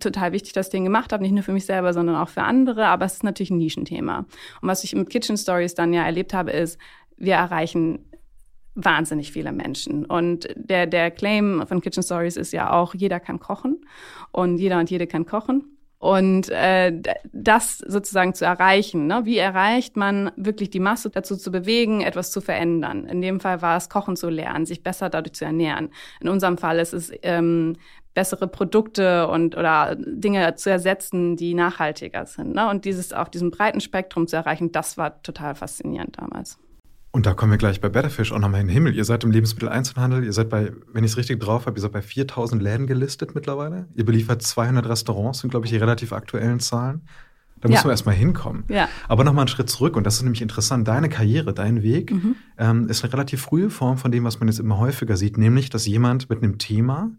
total 0.00 0.32
wichtig, 0.32 0.52
dass 0.52 0.66
ich 0.66 0.72
den 0.72 0.84
gemacht 0.84 1.12
habe, 1.12 1.22
nicht 1.22 1.32
nur 1.32 1.42
für 1.42 1.52
mich 1.52 1.66
selber, 1.66 1.92
sondern 1.92 2.16
auch 2.16 2.28
für 2.28 2.42
andere. 2.42 2.86
Aber 2.86 3.04
es 3.04 3.14
ist 3.14 3.24
natürlich 3.24 3.50
ein 3.50 3.58
Nischenthema. 3.58 4.26
Und 4.60 4.68
was 4.68 4.84
ich 4.84 4.94
mit 4.94 5.10
Kitchen 5.10 5.36
Stories 5.36 5.74
dann 5.74 5.92
ja 5.92 6.04
erlebt 6.04 6.34
habe, 6.34 6.50
ist, 6.50 6.78
wir 7.16 7.34
erreichen 7.34 8.04
wahnsinnig 8.74 9.32
viele 9.32 9.52
Menschen. 9.52 10.04
Und 10.04 10.48
der, 10.54 10.86
der 10.86 11.10
Claim 11.10 11.64
von 11.66 11.80
Kitchen 11.80 12.02
Stories 12.02 12.36
ist 12.36 12.52
ja 12.52 12.72
auch, 12.72 12.94
jeder 12.94 13.18
kann 13.20 13.40
kochen 13.40 13.80
und 14.32 14.58
jeder 14.58 14.78
und 14.78 14.90
jede 14.90 15.06
kann 15.06 15.24
kochen. 15.24 15.76
Und 15.98 16.50
äh, 16.50 16.92
das 17.32 17.78
sozusagen 17.78 18.34
zu 18.34 18.44
erreichen, 18.44 19.06
ne? 19.06 19.22
wie 19.24 19.38
erreicht 19.38 19.96
man 19.96 20.30
wirklich 20.36 20.68
die 20.68 20.78
Masse 20.78 21.08
dazu 21.08 21.36
zu 21.36 21.50
bewegen, 21.50 22.02
etwas 22.02 22.30
zu 22.32 22.42
verändern? 22.42 23.06
In 23.06 23.22
dem 23.22 23.40
Fall 23.40 23.62
war 23.62 23.78
es 23.78 23.88
Kochen 23.88 24.14
zu 24.14 24.28
lernen, 24.28 24.66
sich 24.66 24.82
besser 24.82 25.08
dadurch 25.08 25.32
zu 25.32 25.46
ernähren. 25.46 25.88
In 26.20 26.28
unserem 26.28 26.58
Fall 26.58 26.78
ist 26.80 26.92
es 26.92 27.10
ähm, 27.22 27.76
bessere 28.16 28.48
Produkte 28.48 29.28
und 29.28 29.56
oder 29.56 29.94
Dinge 29.94 30.54
zu 30.56 30.70
ersetzen, 30.70 31.36
die 31.36 31.52
nachhaltiger 31.52 32.24
sind. 32.24 32.54
Ne? 32.54 32.68
Und 32.68 32.86
dieses 32.86 33.12
auf 33.12 33.30
diesem 33.30 33.50
breiten 33.50 33.80
Spektrum 33.80 34.26
zu 34.26 34.36
erreichen, 34.36 34.72
das 34.72 34.96
war 34.96 35.22
total 35.22 35.54
faszinierend 35.54 36.18
damals. 36.18 36.58
Und 37.12 37.26
da 37.26 37.34
kommen 37.34 37.52
wir 37.52 37.58
gleich 37.58 37.80
bei 37.80 37.90
Betterfish 37.90 38.32
auch 38.32 38.38
nochmal 38.38 38.62
in 38.62 38.68
den 38.68 38.72
Himmel. 38.72 38.94
Ihr 38.96 39.04
seid 39.04 39.22
im 39.22 39.30
Lebensmitteleinzelhandel, 39.30 40.24
ihr 40.24 40.32
seid 40.32 40.48
bei, 40.48 40.72
wenn 40.92 41.04
ich 41.04 41.12
es 41.12 41.16
richtig 41.18 41.40
drauf 41.40 41.66
habe, 41.66 41.78
ihr 41.78 41.82
seid 41.82 41.92
bei 41.92 42.02
4000 42.02 42.62
Läden 42.62 42.86
gelistet 42.86 43.34
mittlerweile. 43.34 43.86
Ihr 43.94 44.06
beliefert 44.06 44.42
200 44.42 44.88
Restaurants, 44.88 45.40
sind, 45.40 45.50
glaube 45.50 45.66
ich, 45.66 45.72
die 45.72 45.78
relativ 45.78 46.12
aktuellen 46.12 46.58
Zahlen. 46.60 47.02
Da 47.60 47.68
müssen 47.68 47.80
ja. 47.80 47.84
wir 47.84 47.90
erstmal 47.90 48.14
hinkommen. 48.14 48.64
Ja. 48.68 48.88
Aber 49.08 49.24
nochmal 49.24 49.42
einen 49.42 49.48
Schritt 49.48 49.68
zurück, 49.68 49.96
und 49.96 50.04
das 50.04 50.16
ist 50.16 50.22
nämlich 50.22 50.42
interessant. 50.42 50.88
Deine 50.88 51.08
Karriere, 51.08 51.52
dein 51.52 51.82
Weg 51.82 52.12
mhm. 52.12 52.36
ähm, 52.58 52.88
ist 52.88 53.02
eine 53.04 53.12
relativ 53.12 53.42
frühe 53.42 53.70
Form 53.70 53.98
von 53.98 54.10
dem, 54.10 54.24
was 54.24 54.40
man 54.40 54.48
jetzt 54.48 54.58
immer 54.58 54.78
häufiger 54.78 55.16
sieht, 55.16 55.38
nämlich, 55.38 55.70
dass 55.70 55.86
jemand 55.86 56.28
mit 56.30 56.42
einem 56.42 56.58
Thema, 56.58 57.10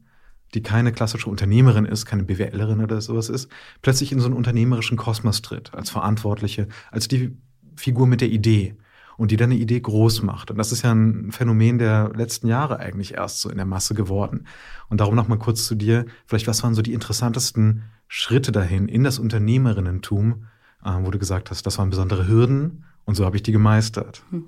die 0.54 0.62
keine 0.62 0.92
klassische 0.92 1.30
Unternehmerin 1.30 1.86
ist, 1.86 2.06
keine 2.06 2.24
BWLerin 2.24 2.80
oder 2.82 3.02
sowas 3.02 3.30
ist, 3.30 3.50
plötzlich 3.82 4.12
in 4.12 4.20
so 4.20 4.26
einen 4.28 4.36
unternehmerischen 4.36 4.98
Kosmos 4.98 5.42
tritt, 5.42 5.74
als 5.74 5.90
Verantwortliche, 5.90 6.68
als 6.92 7.08
die 7.08 7.38
Figur 7.76 8.08
mit 8.08 8.22
der 8.22 8.30
Idee 8.30 8.76
und 9.18 9.32
die 9.32 9.38
dann 9.38 9.52
eine 9.52 9.60
Idee 9.60 9.80
groß 9.80 10.22
macht. 10.22 10.52
Und 10.52 10.58
das 10.58 10.72
ist 10.72 10.84
ja 10.84 10.92
ein 10.94 11.32
Phänomen 11.32 11.80
der 11.80 12.12
letzten 12.16 12.48
Jahre 12.48 12.80
eigentlich 12.80 13.16
erst 13.16 13.42
so 13.42 13.50
in 13.50 13.58
der 13.58 13.66
Masse 13.66 13.94
geworden. 13.94 14.46
Und 14.90 15.02
darum 15.02 15.16
noch 15.16 15.28
mal 15.28 15.40
kurz 15.40 15.66
zu 15.66 15.76
dir, 15.76 16.06
vielleicht 16.26 16.48
was 16.48 16.64
waren 16.64 16.76
so 16.76 16.82
die 16.82 16.94
interessantesten 16.94 17.84
Schritte 18.08 18.52
dahin 18.52 18.88
in 18.88 19.04
das 19.04 19.20
Unternehmerinnentum, 19.20 20.46
äh, 20.84 20.92
wo 21.02 21.12
du 21.12 21.20
gesagt 21.20 21.50
hast, 21.52 21.66
das 21.66 21.78
waren 21.78 21.90
besondere 21.90 22.28
Hürden 22.28 22.86
und 23.06 23.16
so 23.16 23.26
habe 23.26 23.36
ich 23.36 23.44
die 23.44 23.52
gemeistert. 23.52 24.24
Hm. 24.30 24.46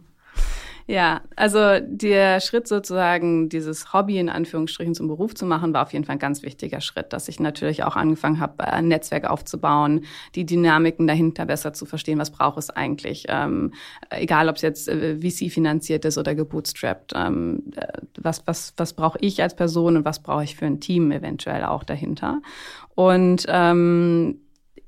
Ja, 0.90 1.22
also 1.36 1.60
der 1.86 2.40
Schritt 2.40 2.68
sozusagen, 2.68 3.48
dieses 3.48 3.94
Hobby 3.94 4.18
in 4.18 4.28
Anführungsstrichen 4.28 4.96
zum 4.96 5.08
Beruf 5.08 5.36
zu 5.36 5.46
machen, 5.46 5.72
war 5.72 5.84
auf 5.84 5.94
jeden 5.94 6.04
Fall 6.04 6.16
ein 6.16 6.20
ganz 6.20 6.42
wichtiger 6.42 6.82
Schritt, 6.82 7.14
dass 7.14 7.28
ich 7.28 7.40
natürlich 7.40 7.84
auch 7.84 7.96
angefangen 7.96 8.40
habe, 8.40 8.64
ein 8.64 8.88
Netzwerk 8.88 9.30
aufzubauen, 9.30 10.06
die 10.34 10.48
Dynamiken 10.48 11.06
dahinter 11.06 11.46
besser 11.46 11.74
zu 11.74 11.86
verstehen, 11.86 12.18
was 12.18 12.32
braucht 12.32 12.58
es 12.58 12.72
eigentlich, 12.72 13.26
ähm, 13.30 13.76
egal 14.10 14.50
ob 14.50 14.56
es 14.56 14.64
jetzt 14.64 14.90
äh, 14.90 15.18
VC 15.18 15.52
finanziert 15.52 16.06
ist 16.06 16.18
oder 16.18 16.34
gebootstrapped, 16.34 17.14
ähm, 17.16 17.72
äh, 17.76 17.86
was, 18.18 18.42
was, 18.48 18.74
was 18.76 18.94
brauche 18.94 19.20
ich 19.22 19.44
als 19.44 19.56
Person 19.56 19.96
und 19.96 20.06
was 20.06 20.24
brauche 20.24 20.44
ich 20.44 20.56
für 20.56 20.66
ein 20.66 20.80
Team 20.80 21.12
eventuell 21.12 21.66
auch 21.66 21.84
dahinter. 21.84 22.42
Und 22.96 23.46
ähm, 23.48 24.40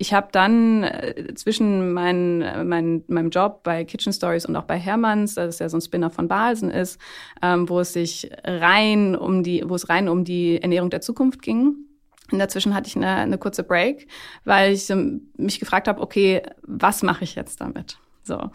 ich 0.01 0.15
habe 0.15 0.29
dann 0.31 0.83
äh, 0.83 1.35
zwischen 1.35 1.93
mein, 1.93 2.67
mein, 2.67 3.03
meinem 3.07 3.29
Job 3.29 3.61
bei 3.61 3.85
Kitchen 3.85 4.11
Stories 4.11 4.47
und 4.47 4.55
auch 4.55 4.63
bei 4.63 4.79
Hermanns, 4.79 5.35
das 5.35 5.59
ja 5.59 5.69
so 5.69 5.77
ein 5.77 5.81
Spinner 5.81 6.09
von 6.09 6.27
Balsen 6.27 6.71
ist, 6.71 6.99
ähm, 7.43 7.69
wo 7.69 7.81
es 7.81 7.93
sich 7.93 8.31
rein 8.43 9.15
um 9.15 9.43
die, 9.43 9.63
wo 9.63 9.75
es 9.75 9.89
rein 9.89 10.09
um 10.09 10.25
die 10.25 10.59
Ernährung 10.59 10.89
der 10.89 11.01
Zukunft 11.01 11.43
ging. 11.43 11.75
Und 12.31 12.39
dazwischen 12.39 12.73
hatte 12.73 12.87
ich 12.87 12.95
eine, 12.95 13.09
eine 13.09 13.37
kurze 13.37 13.63
Break, 13.63 14.07
weil 14.43 14.73
ich 14.73 14.91
mich 15.37 15.59
gefragt 15.59 15.87
habe, 15.87 16.01
okay, 16.01 16.41
was 16.63 17.03
mache 17.03 17.23
ich 17.23 17.35
jetzt 17.35 17.61
damit? 17.61 17.99
So. 18.23 18.49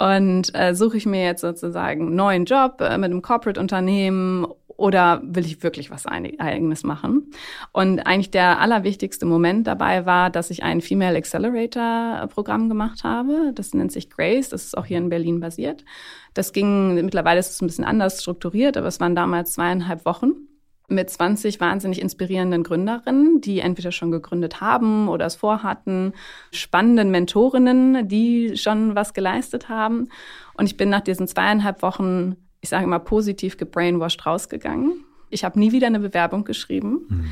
Und 0.00 0.52
äh, 0.54 0.74
suche 0.74 0.96
ich 0.96 1.06
mir 1.06 1.22
jetzt 1.22 1.42
sozusagen 1.42 2.06
einen 2.08 2.16
neuen 2.16 2.44
Job 2.44 2.80
äh, 2.80 2.98
mit 2.98 3.10
einem 3.10 3.22
Corporate-Unternehmen 3.22 4.46
oder 4.78 5.20
will 5.24 5.44
ich 5.44 5.62
wirklich 5.62 5.90
was 5.90 6.06
eigenes 6.06 6.84
machen? 6.84 7.32
Und 7.72 7.98
eigentlich 8.00 8.30
der 8.30 8.60
allerwichtigste 8.60 9.26
Moment 9.26 9.66
dabei 9.66 10.06
war, 10.06 10.30
dass 10.30 10.50
ich 10.50 10.62
ein 10.62 10.80
Female 10.80 11.18
Accelerator 11.18 12.28
Programm 12.28 12.68
gemacht 12.68 13.02
habe. 13.02 13.50
Das 13.54 13.74
nennt 13.74 13.90
sich 13.90 14.08
Grace. 14.08 14.50
Das 14.50 14.64
ist 14.64 14.78
auch 14.78 14.86
hier 14.86 14.98
in 14.98 15.08
Berlin 15.08 15.40
basiert. 15.40 15.84
Das 16.32 16.52
ging, 16.52 16.94
mittlerweile 16.94 17.40
ist 17.40 17.50
es 17.50 17.60
ein 17.60 17.66
bisschen 17.66 17.84
anders 17.84 18.22
strukturiert, 18.22 18.76
aber 18.76 18.86
es 18.86 19.00
waren 19.00 19.16
damals 19.16 19.52
zweieinhalb 19.54 20.04
Wochen 20.04 20.32
mit 20.86 21.10
20 21.10 21.60
wahnsinnig 21.60 22.00
inspirierenden 22.00 22.62
Gründerinnen, 22.62 23.40
die 23.40 23.58
entweder 23.58 23.90
schon 23.90 24.12
gegründet 24.12 24.60
haben 24.60 25.08
oder 25.08 25.26
es 25.26 25.34
vorhatten, 25.34 26.12
spannenden 26.52 27.10
Mentorinnen, 27.10 28.06
die 28.06 28.56
schon 28.56 28.94
was 28.94 29.12
geleistet 29.12 29.68
haben. 29.68 30.08
Und 30.54 30.66
ich 30.66 30.76
bin 30.76 30.88
nach 30.88 31.02
diesen 31.02 31.26
zweieinhalb 31.26 31.82
Wochen 31.82 32.36
ich 32.60 32.68
sage 32.68 32.86
mal, 32.86 32.98
positiv 32.98 33.56
gebrainwashed 33.56 34.26
rausgegangen. 34.26 35.04
Ich 35.30 35.44
habe 35.44 35.58
nie 35.58 35.72
wieder 35.72 35.86
eine 35.86 36.00
Bewerbung 36.00 36.44
geschrieben. 36.44 37.06
Mhm. 37.08 37.30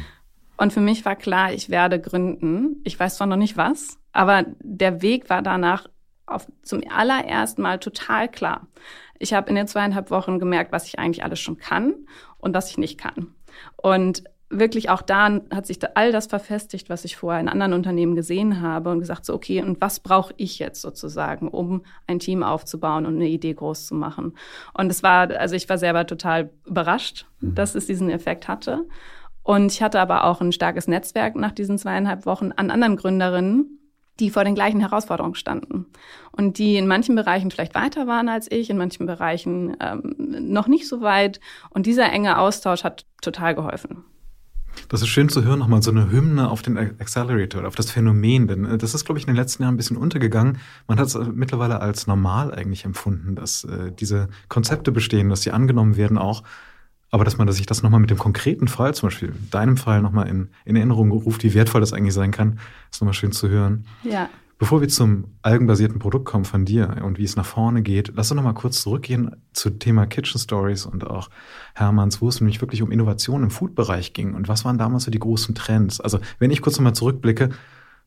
Und 0.57 0.73
für 0.73 0.81
mich 0.81 1.05
war 1.05 1.17
klar, 1.17 1.53
ich 1.53 1.69
werde 1.69 2.01
gründen. 2.01 2.81
Ich 2.85 2.99
weiß 2.99 3.17
zwar 3.17 3.27
noch 3.27 3.37
nicht 3.37 3.57
was, 3.57 3.99
aber 4.13 4.45
der 4.61 5.03
Weg 5.03 5.29
war 5.29 5.43
danach 5.43 5.89
auf, 6.27 6.47
zum 6.63 6.83
allerersten 6.89 7.63
Mal 7.63 7.79
total 7.79 8.29
klar. 8.29 8.67
Ich 9.19 9.33
habe 9.33 9.49
in 9.49 9.55
den 9.55 9.67
zweieinhalb 9.67 10.11
Wochen 10.11 10.39
gemerkt, 10.39 10.73
was 10.73 10.87
ich 10.87 10.99
eigentlich 10.99 11.25
alles 11.25 11.41
schon 11.41 11.59
kann 11.59 11.95
und 12.39 12.55
was 12.55 12.71
ich 12.71 12.79
nicht 12.79 12.99
kann. 12.99 13.35
Und 13.77 14.25
wirklich 14.49 14.91
auch 14.91 15.03
da 15.03 15.41
hat 15.53 15.67
sich 15.67 15.79
da 15.79 15.89
all 15.95 16.13
das 16.13 16.27
verfestigt, 16.27 16.89
was 16.89 17.05
ich 17.05 17.17
vorher 17.17 17.41
in 17.41 17.49
anderen 17.49 17.73
Unternehmen 17.73 18.15
gesehen 18.15 18.61
habe 18.61 18.91
und 18.91 19.01
gesagt 19.01 19.25
so, 19.25 19.35
okay, 19.35 19.61
und 19.63 19.81
was 19.81 20.01
brauche 20.01 20.35
ich 20.37 20.59
jetzt 20.59 20.83
sozusagen, 20.83 21.49
um 21.49 21.85
ein 22.07 22.21
Team 22.21 22.43
aufzubauen 22.43 23.07
und 23.07 23.17
eine 23.17 23.29
Idee 23.29 23.55
groß 23.55 23.87
zu 23.87 23.95
machen? 23.95 24.37
Und 24.73 24.91
es 24.91 25.03
war, 25.03 25.31
also 25.31 25.57
ich 25.57 25.69
war 25.69 25.79
selber 25.79 26.07
total 26.07 26.51
überrascht, 26.65 27.27
mhm. 27.41 27.55
dass 27.57 27.75
es 27.75 27.87
diesen 27.87 28.09
Effekt 28.09 28.47
hatte. 28.47 28.87
Und 29.43 29.73
ich 29.73 29.83
hatte 29.83 30.01
aber 30.01 30.25
auch 30.25 30.41
ein 30.41 30.53
starkes 30.53 30.89
Netzwerk 30.89 31.37
nach 31.37 31.53
diesen 31.53 31.79
zweieinhalb 31.79 32.27
Wochen 32.27 32.53
an 32.53 32.71
anderen 32.71 32.97
Gründerinnen, 32.97 33.81
die 34.21 34.31
vor 34.31 34.45
den 34.45 34.55
gleichen 34.55 34.81
Herausforderungen 34.81 35.35
standen 35.35 35.87
und 36.33 36.59
die 36.59 36.77
in 36.77 36.87
manchen 36.87 37.15
Bereichen 37.17 37.51
vielleicht 37.51 37.75
weiter 37.75 38.07
waren 38.07 38.29
als 38.29 38.51
ich, 38.51 38.71
in 38.71 38.79
manchen 38.79 39.07
Bereichen 39.07 39.77
ähm, 39.81 40.15
noch 40.19 40.69
nicht 40.69 40.89
so 40.89 41.01
weit. 41.01 41.41
Und 41.71 41.87
dieser 41.87 42.11
enge 42.13 42.39
Austausch 42.39 42.83
hat 42.83 43.07
total 43.21 43.55
geholfen. 43.55 44.05
Das 44.89 45.03
ist 45.03 45.09
schön 45.09 45.29
zu 45.29 45.45
hören, 45.45 45.59
nochmal 45.59 45.83
so 45.83 45.91
eine 45.91 46.11
Hymne 46.11 46.51
auf 46.51 46.63
den 46.63 46.79
Accelerator, 46.79 47.67
auf 47.67 47.75
das 47.75 47.91
Phänomen. 47.91 48.47
Denn 48.47 48.65
äh, 48.65 48.79
das 48.79 48.95
ist, 48.95 49.05
glaube 49.05 49.19
ich, 49.19 49.27
in 49.27 49.33
den 49.33 49.37
letzten 49.37 49.63
Jahren 49.63 49.75
ein 49.75 49.77
bisschen 49.77 49.97
untergegangen. 49.97 50.59
Man 50.87 50.99
hat 50.99 51.09
es 51.09 51.15
äh, 51.15 51.25
mittlerweile 51.33 51.81
als 51.81 52.07
normal 52.07 52.55
eigentlich 52.55 52.85
empfunden, 52.85 53.35
dass 53.35 53.65
äh, 53.65 53.93
diese 53.93 54.29
Konzepte 54.49 54.93
bestehen, 54.93 55.29
dass 55.29 55.43
sie 55.43 55.51
angenommen 55.51 55.97
werden 55.97 56.19
auch. 56.19 56.43
Aber 57.11 57.25
dass 57.25 57.39
man 57.39 57.51
sich 57.51 57.67
das 57.67 57.83
nochmal 57.83 58.01
mit 58.01 58.11
dem 58.11 58.19
konkreten 58.19 58.69
Fall, 58.69 58.95
zum 58.95 59.09
Beispiel 59.09 59.33
deinem 59.51 59.77
Fall, 59.77 60.03
nochmal 60.03 60.29
in, 60.29 60.49
in 60.65 60.77
Erinnerung 60.77 61.13
ruft, 61.13 61.45
wie 61.45 61.55
wertvoll 61.55 61.81
das 61.81 61.93
eigentlich 61.93 62.15
sein 62.15 62.33
kann, 62.33 62.59
ist 62.91 63.01
nochmal 63.01 63.15
schön 63.15 63.33
zu 63.33 63.49
hören. 63.49 63.87
Ja. 64.03 64.29
Bevor 64.59 64.81
wir 64.81 64.89
zum 64.89 65.37
algenbasierten 65.43 65.99
Produkt 65.99 66.25
kommen 66.25 66.47
von 66.47 66.65
dir 66.65 67.03
und 67.05 67.19
wie 67.19 67.25
es 67.25 67.37
nach 67.37 67.45
vorne 67.45 67.83
geht, 67.83 68.13
lass 68.15 68.31
uns 68.31 68.37
noch 68.37 68.43
mal 68.43 68.55
kurz 68.55 68.81
zurückgehen 68.81 69.37
zu 69.53 69.69
Thema 69.69 70.07
Kitchen 70.07 70.41
Stories 70.41 70.87
und 70.87 71.07
auch 71.07 71.29
Hermanns, 71.75 72.23
wo 72.23 72.29
es 72.29 72.41
nämlich 72.41 72.63
wirklich 72.63 72.81
um 72.81 72.91
Innovation 72.91 73.43
im 73.43 73.51
Food-Bereich 73.51 74.15
ging. 74.15 74.33
Und 74.33 74.49
was 74.49 74.65
waren 74.65 74.79
damals 74.79 75.05
so 75.05 75.11
die 75.11 75.19
großen 75.19 75.55
Trends? 75.55 76.01
Also, 76.01 76.21
wenn 76.39 76.51
ich 76.51 76.63
kurz 76.63 76.79
noch 76.79 76.85
mal 76.85 76.95
zurückblicke, 76.95 77.51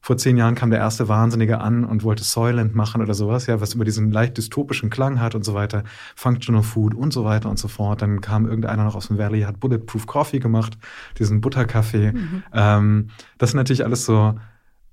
vor 0.01 0.17
zehn 0.17 0.37
Jahren 0.37 0.55
kam 0.55 0.71
der 0.71 0.79
erste 0.79 1.07
Wahnsinnige 1.07 1.59
an 1.59 1.83
und 1.83 2.03
wollte 2.03 2.23
Soylent 2.23 2.73
machen 2.73 3.01
oder 3.01 3.13
sowas, 3.13 3.47
ja, 3.47 3.61
was 3.61 3.73
über 3.75 3.85
diesen 3.85 4.11
leicht 4.11 4.37
dystopischen 4.37 4.89
Klang 4.89 5.19
hat 5.19 5.35
und 5.35 5.43
so 5.43 5.53
weiter, 5.53 5.83
Functional 6.15 6.63
Food 6.63 6.95
und 6.95 7.11
so 7.11 7.25
weiter 7.25 7.49
und 7.49 7.59
so 7.59 7.67
fort. 7.67 8.01
Dann 8.01 8.21
kam 8.21 8.47
irgendeiner 8.47 8.85
noch 8.85 8.95
aus 8.95 9.09
dem 9.09 9.17
Valley, 9.17 9.41
hat 9.41 9.59
Bulletproof 9.59 10.07
Coffee 10.07 10.39
gemacht, 10.39 10.77
diesen 11.19 11.41
Butterkaffee. 11.41 12.13
Mhm. 12.13 12.43
Ähm, 12.53 13.09
das 13.37 13.51
sind 13.51 13.57
natürlich 13.57 13.83
alles 13.83 14.05
so 14.05 14.35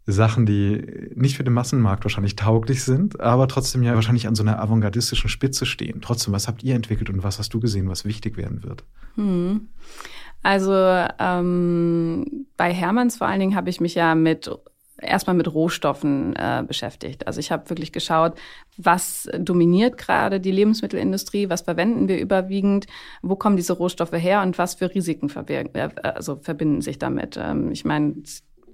Sachen, 0.06 0.46
die 0.46 1.10
nicht 1.14 1.36
für 1.36 1.44
den 1.44 1.52
Massenmarkt 1.52 2.04
wahrscheinlich 2.04 2.36
tauglich 2.36 2.84
sind, 2.84 3.20
aber 3.20 3.48
trotzdem 3.48 3.82
ja 3.82 3.94
wahrscheinlich 3.94 4.28
an 4.28 4.36
so 4.36 4.44
einer 4.44 4.60
avantgardistischen 4.60 5.28
Spitze 5.28 5.66
stehen. 5.66 6.00
Trotzdem, 6.00 6.32
was 6.32 6.46
habt 6.46 6.62
ihr 6.62 6.76
entwickelt 6.76 7.10
und 7.10 7.24
was 7.24 7.38
hast 7.40 7.52
du 7.52 7.60
gesehen, 7.60 7.88
was 7.88 8.04
wichtig 8.04 8.36
werden 8.36 8.62
wird? 8.62 8.84
Hm. 9.16 9.68
Also 10.42 10.72
ähm, 11.18 12.46
bei 12.56 12.72
Hermanns 12.72 13.16
vor 13.16 13.26
allen 13.26 13.40
Dingen 13.40 13.56
habe 13.56 13.68
ich 13.68 13.80
mich 13.80 13.96
ja 13.96 14.14
mit 14.14 14.48
erstmal 15.02 15.36
mit 15.36 15.52
Rohstoffen 15.52 16.34
äh, 16.36 16.64
beschäftigt. 16.66 17.26
Also 17.26 17.40
ich 17.40 17.50
habe 17.50 17.68
wirklich 17.68 17.92
geschaut, 17.92 18.34
was 18.76 19.28
dominiert 19.38 19.98
gerade 19.98 20.40
die 20.40 20.52
Lebensmittelindustrie, 20.52 21.50
was 21.50 21.62
verwenden 21.62 22.08
wir 22.08 22.18
überwiegend, 22.18 22.86
wo 23.22 23.36
kommen 23.36 23.56
diese 23.56 23.72
Rohstoffe 23.72 24.12
her 24.12 24.42
und 24.42 24.56
was 24.56 24.76
für 24.76 24.94
Risiken 24.94 25.30
äh, 25.48 25.88
also 26.02 26.36
verbinden 26.36 26.80
sich 26.80 26.98
damit. 26.98 27.36
Ähm, 27.36 27.72
ich 27.72 27.84
meine, 27.84 28.14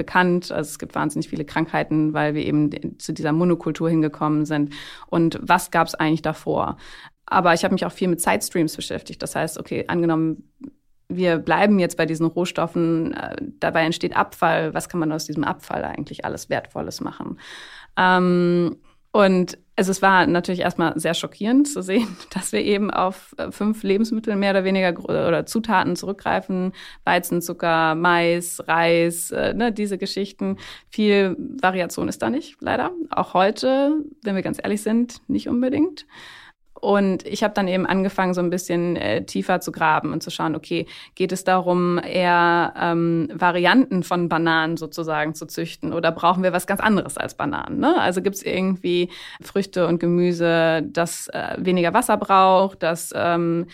bekannt. 0.03 0.51
Also 0.51 0.69
es 0.69 0.79
gibt 0.81 0.97
wahnsinnig 0.97 1.29
viele 1.29 1.45
Krankheiten, 1.45 2.13
weil 2.13 2.35
wir 2.35 2.45
eben 2.45 2.99
zu 2.99 3.13
dieser 3.13 3.31
Monokultur 3.33 3.89
hingekommen 3.89 4.45
sind. 4.47 4.75
Und 5.07 5.39
was 5.41 5.71
gab 5.71 5.87
es 5.87 5.95
eigentlich 5.95 6.23
davor? 6.23 6.77
Aber 7.27 7.55
ich 7.55 7.63
habe 7.63 7.73
mich 7.73 7.87
auch 7.87 7.93
viel 7.93 8.09
mit 8.09 8.21
Sidestreams 8.21 8.75
beschäftigt. 8.75 9.23
Das 9.23 9.37
heißt, 9.37 9.59
okay, 9.59 9.85
angenommen, 9.87 10.51
wir 11.09 11.39
bleiben 11.39 11.79
jetzt 11.79 11.97
bei 11.97 12.07
diesen 12.07 12.27
Rohstoffen, 12.27 13.15
äh, 13.15 13.37
dabei 13.61 13.85
entsteht 13.85 14.17
Abfall, 14.17 14.75
was 14.75 14.89
kann 14.89 14.99
man 14.99 15.13
aus 15.13 15.27
diesem 15.27 15.45
Abfall 15.45 15.85
eigentlich 15.85 16.25
alles 16.25 16.51
Wertvolles 16.51 17.01
machen? 17.01 17.39
Ähm, 17.97 18.77
und 19.13 19.59
also 19.77 19.91
es 19.91 20.03
war 20.03 20.27
natürlich 20.27 20.61
erstmal 20.61 20.99
sehr 20.99 21.15
schockierend 21.15 21.69
zu 21.69 21.83
sehen, 21.83 22.17
dass 22.35 22.53
wir 22.53 22.61
eben 22.61 22.91
auf 22.91 23.35
äh, 23.39 23.51
fünf 23.51 23.83
Lebensmittel 23.83 24.37
mehr 24.37 24.51
oder 24.51 24.65
weniger 24.65 24.99
oder 25.05 25.47
Zutaten 25.47 25.97
zurückgreifen. 25.97 26.73
Weizenzucker, 27.05 27.95
Mais, 27.95 28.63
Reis, 28.67 29.31
äh, 29.31 29.55
ne, 29.55 29.73
diese 29.73 29.99
Geschichten. 29.99 30.57
Viel 30.89 31.37
Variation 31.39 32.09
ist 32.09 32.23
da 32.23 32.31
nicht, 32.31 32.57
leider. 32.61 32.91
Auch 33.11 33.35
heute, 33.35 33.97
wenn 34.23 34.35
wir 34.35 34.43
ganz 34.43 34.59
ehrlich 34.63 34.83
sind, 34.83 35.21
nicht 35.29 35.49
unbedingt. 35.49 36.07
Und 36.83 37.25
ich 37.29 37.45
habe 37.45 37.55
dann 37.55 37.69
eben 37.69 37.87
angefangen, 37.87 38.35
so 38.35 38.41
ein 38.41 38.51
bisschen 38.51 38.97
äh, 38.97 39.25
tiefer 39.25 39.61
zu 39.61 39.71
graben 39.71 40.13
und 40.13 40.21
zu 40.21 40.33
schauen, 40.33 40.57
okay, 40.57 40.87
geht 41.15 41.31
es 41.31 41.45
darum, 41.45 42.01
eher 42.03 42.75
ähm, 42.77 43.29
Varianten 43.33 44.03
von 44.03 44.29
Bananen 44.29 44.77
sozusagen 44.77 45.37
zu 45.37 45.47
züchten 45.47 45.93
oder 45.93 46.11
brauchen 46.11 46.43
wir 46.43 46.53
was 46.53 46.67
ganz 46.67 46.81
anderes 46.81 47.17
als 47.17 47.35
Bananen? 47.35 47.79
Ne? 47.79 48.01
Also 48.01 48.21
gibt 48.21 48.35
es 48.35 48.43
irgendwie 48.43 49.11
Früchte 49.41 49.87
und 49.87 50.01
Gemüse, 50.01 50.83
das 50.83 51.29
äh, 51.29 51.55
weniger 51.59 51.95
Wasser 51.95 52.17
braucht, 52.17 52.83
das 52.83 53.13
ähm, 53.15 53.67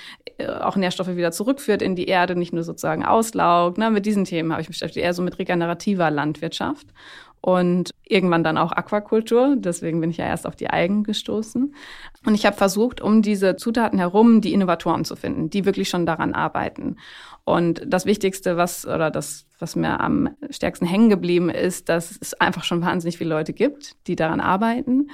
auch 0.60 0.76
Nährstoffe 0.76 1.16
wieder 1.16 1.32
zurückführt 1.32 1.80
in 1.80 1.96
die 1.96 2.08
Erde, 2.08 2.36
nicht 2.36 2.52
nur 2.52 2.62
sozusagen 2.62 3.06
auslaugt. 3.06 3.78
Ne? 3.78 3.90
Mit 3.90 4.04
diesen 4.04 4.26
Themen 4.26 4.52
habe 4.52 4.60
ich 4.60 4.68
mich 4.68 4.76
beschäftigt, 4.78 5.02
eher 5.02 5.14
so 5.14 5.22
mit 5.22 5.38
regenerativer 5.38 6.10
Landwirtschaft 6.10 6.88
und 7.40 7.90
irgendwann 8.04 8.44
dann 8.44 8.58
auch 8.58 8.72
Aquakultur. 8.72 9.56
Deswegen 9.56 10.00
bin 10.00 10.10
ich 10.10 10.16
ja 10.16 10.26
erst 10.26 10.46
auf 10.46 10.56
die 10.56 10.70
Algen 10.70 11.04
gestoßen. 11.04 11.74
Und 12.26 12.34
ich 12.34 12.46
habe 12.46 12.56
versucht, 12.56 13.00
um 13.00 13.22
diese 13.22 13.56
Zutaten 13.56 13.98
herum 13.98 14.40
die 14.40 14.52
Innovatoren 14.52 15.04
zu 15.04 15.16
finden, 15.16 15.50
die 15.50 15.64
wirklich 15.64 15.88
schon 15.88 16.06
daran 16.06 16.34
arbeiten. 16.34 16.96
Und 17.44 17.82
das 17.86 18.06
Wichtigste, 18.06 18.56
was 18.56 18.86
oder 18.86 19.10
das, 19.10 19.46
was 19.58 19.76
mir 19.76 20.00
am 20.00 20.30
stärksten 20.50 20.86
hängen 20.86 21.08
geblieben 21.08 21.48
ist, 21.48 21.88
dass 21.88 22.18
es 22.20 22.34
einfach 22.34 22.64
schon 22.64 22.82
wahnsinnig 22.82 23.18
viele 23.18 23.30
Leute 23.30 23.52
gibt, 23.52 23.96
die 24.06 24.16
daran 24.16 24.40
arbeiten, 24.40 25.10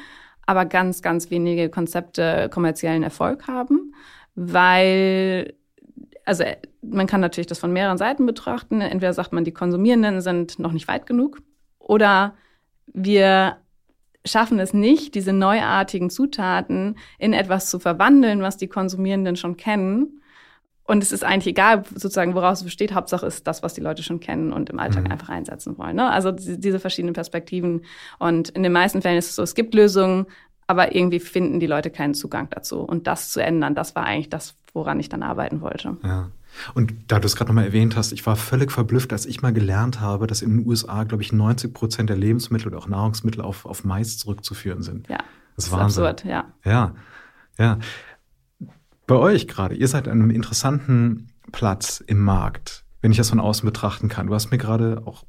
aber 0.46 0.64
ganz, 0.64 1.02
ganz 1.02 1.30
wenige 1.30 1.68
Konzepte 1.68 2.48
kommerziellen 2.52 3.02
Erfolg 3.02 3.46
haben, 3.46 3.94
weil 4.34 5.54
also 6.26 6.42
man 6.80 7.06
kann 7.06 7.20
natürlich 7.20 7.46
das 7.46 7.58
von 7.58 7.72
mehreren 7.72 7.98
Seiten 7.98 8.24
betrachten. 8.24 8.80
Entweder 8.80 9.12
sagt 9.12 9.34
man, 9.34 9.44
die 9.44 9.52
Konsumierenden 9.52 10.22
sind 10.22 10.58
noch 10.58 10.72
nicht 10.72 10.88
weit 10.88 11.06
genug 11.06 11.40
oder 11.84 12.34
wir 12.86 13.58
schaffen 14.24 14.58
es 14.58 14.72
nicht, 14.72 15.14
diese 15.14 15.32
neuartigen 15.32 16.10
Zutaten 16.10 16.96
in 17.18 17.32
etwas 17.32 17.68
zu 17.70 17.78
verwandeln, 17.78 18.40
was 18.40 18.56
die 18.56 18.68
Konsumierenden 18.68 19.36
schon 19.36 19.56
kennen. 19.56 20.22
Und 20.86 21.02
es 21.02 21.12
ist 21.12 21.24
eigentlich 21.24 21.46
egal, 21.46 21.82
sozusagen, 21.90 22.34
woraus 22.34 22.58
es 22.58 22.64
besteht. 22.64 22.94
Hauptsache 22.94 23.26
ist 23.26 23.46
das, 23.46 23.62
was 23.62 23.74
die 23.74 23.80
Leute 23.80 24.02
schon 24.02 24.20
kennen 24.20 24.52
und 24.52 24.68
im 24.68 24.78
Alltag 24.78 25.04
mhm. 25.04 25.12
einfach 25.12 25.30
einsetzen 25.30 25.78
wollen. 25.78 25.96
Ne? 25.96 26.10
Also 26.10 26.30
diese 26.30 26.78
verschiedenen 26.78 27.14
Perspektiven. 27.14 27.82
Und 28.18 28.50
in 28.50 28.62
den 28.62 28.72
meisten 28.72 29.00
Fällen 29.00 29.18
ist 29.18 29.30
es 29.30 29.36
so, 29.36 29.42
es 29.42 29.54
gibt 29.54 29.74
Lösungen, 29.74 30.26
aber 30.66 30.94
irgendwie 30.94 31.20
finden 31.20 31.60
die 31.60 31.66
Leute 31.66 31.90
keinen 31.90 32.14
Zugang 32.14 32.48
dazu. 32.50 32.80
Und 32.80 33.06
das 33.06 33.30
zu 33.30 33.42
ändern, 33.42 33.74
das 33.74 33.94
war 33.94 34.04
eigentlich 34.04 34.30
das, 34.30 34.56
woran 34.72 35.00
ich 35.00 35.08
dann 35.08 35.22
arbeiten 35.22 35.60
wollte. 35.62 35.96
Ja. 36.02 36.30
Und 36.74 36.94
da 37.08 37.18
du 37.18 37.26
es 37.26 37.36
gerade 37.36 37.50
nochmal 37.50 37.64
erwähnt 37.64 37.96
hast, 37.96 38.12
ich 38.12 38.24
war 38.26 38.36
völlig 38.36 38.72
verblüfft, 38.72 39.12
als 39.12 39.26
ich 39.26 39.42
mal 39.42 39.52
gelernt 39.52 40.00
habe, 40.00 40.26
dass 40.26 40.42
in 40.42 40.58
den 40.58 40.66
USA, 40.66 41.04
glaube 41.04 41.22
ich, 41.22 41.32
90 41.32 41.72
Prozent 41.72 42.10
der 42.10 42.16
Lebensmittel 42.16 42.68
oder 42.68 42.78
auch 42.78 42.88
Nahrungsmittel 42.88 43.40
auf, 43.40 43.66
auf 43.66 43.84
Mais 43.84 44.18
zurückzuführen 44.18 44.82
sind. 44.82 45.08
Ja. 45.08 45.18
Das 45.56 45.66
ist, 45.66 45.72
das 45.72 45.80
ist 45.80 45.98
absurd, 45.98 46.24
ja. 46.24 46.52
Ja, 46.64 46.94
ja. 47.58 47.78
Bei 49.06 49.16
euch 49.16 49.46
gerade, 49.46 49.74
ihr 49.74 49.88
seid 49.88 50.08
an 50.08 50.20
einem 50.20 50.30
interessanten 50.30 51.28
Platz 51.52 52.02
im 52.04 52.20
Markt, 52.20 52.84
wenn 53.02 53.10
ich 53.10 53.18
das 53.18 53.28
von 53.28 53.40
außen 53.40 53.66
betrachten 53.66 54.08
kann. 54.08 54.26
Du 54.26 54.34
hast 54.34 54.50
mir 54.50 54.58
gerade 54.58 55.02
auch 55.04 55.24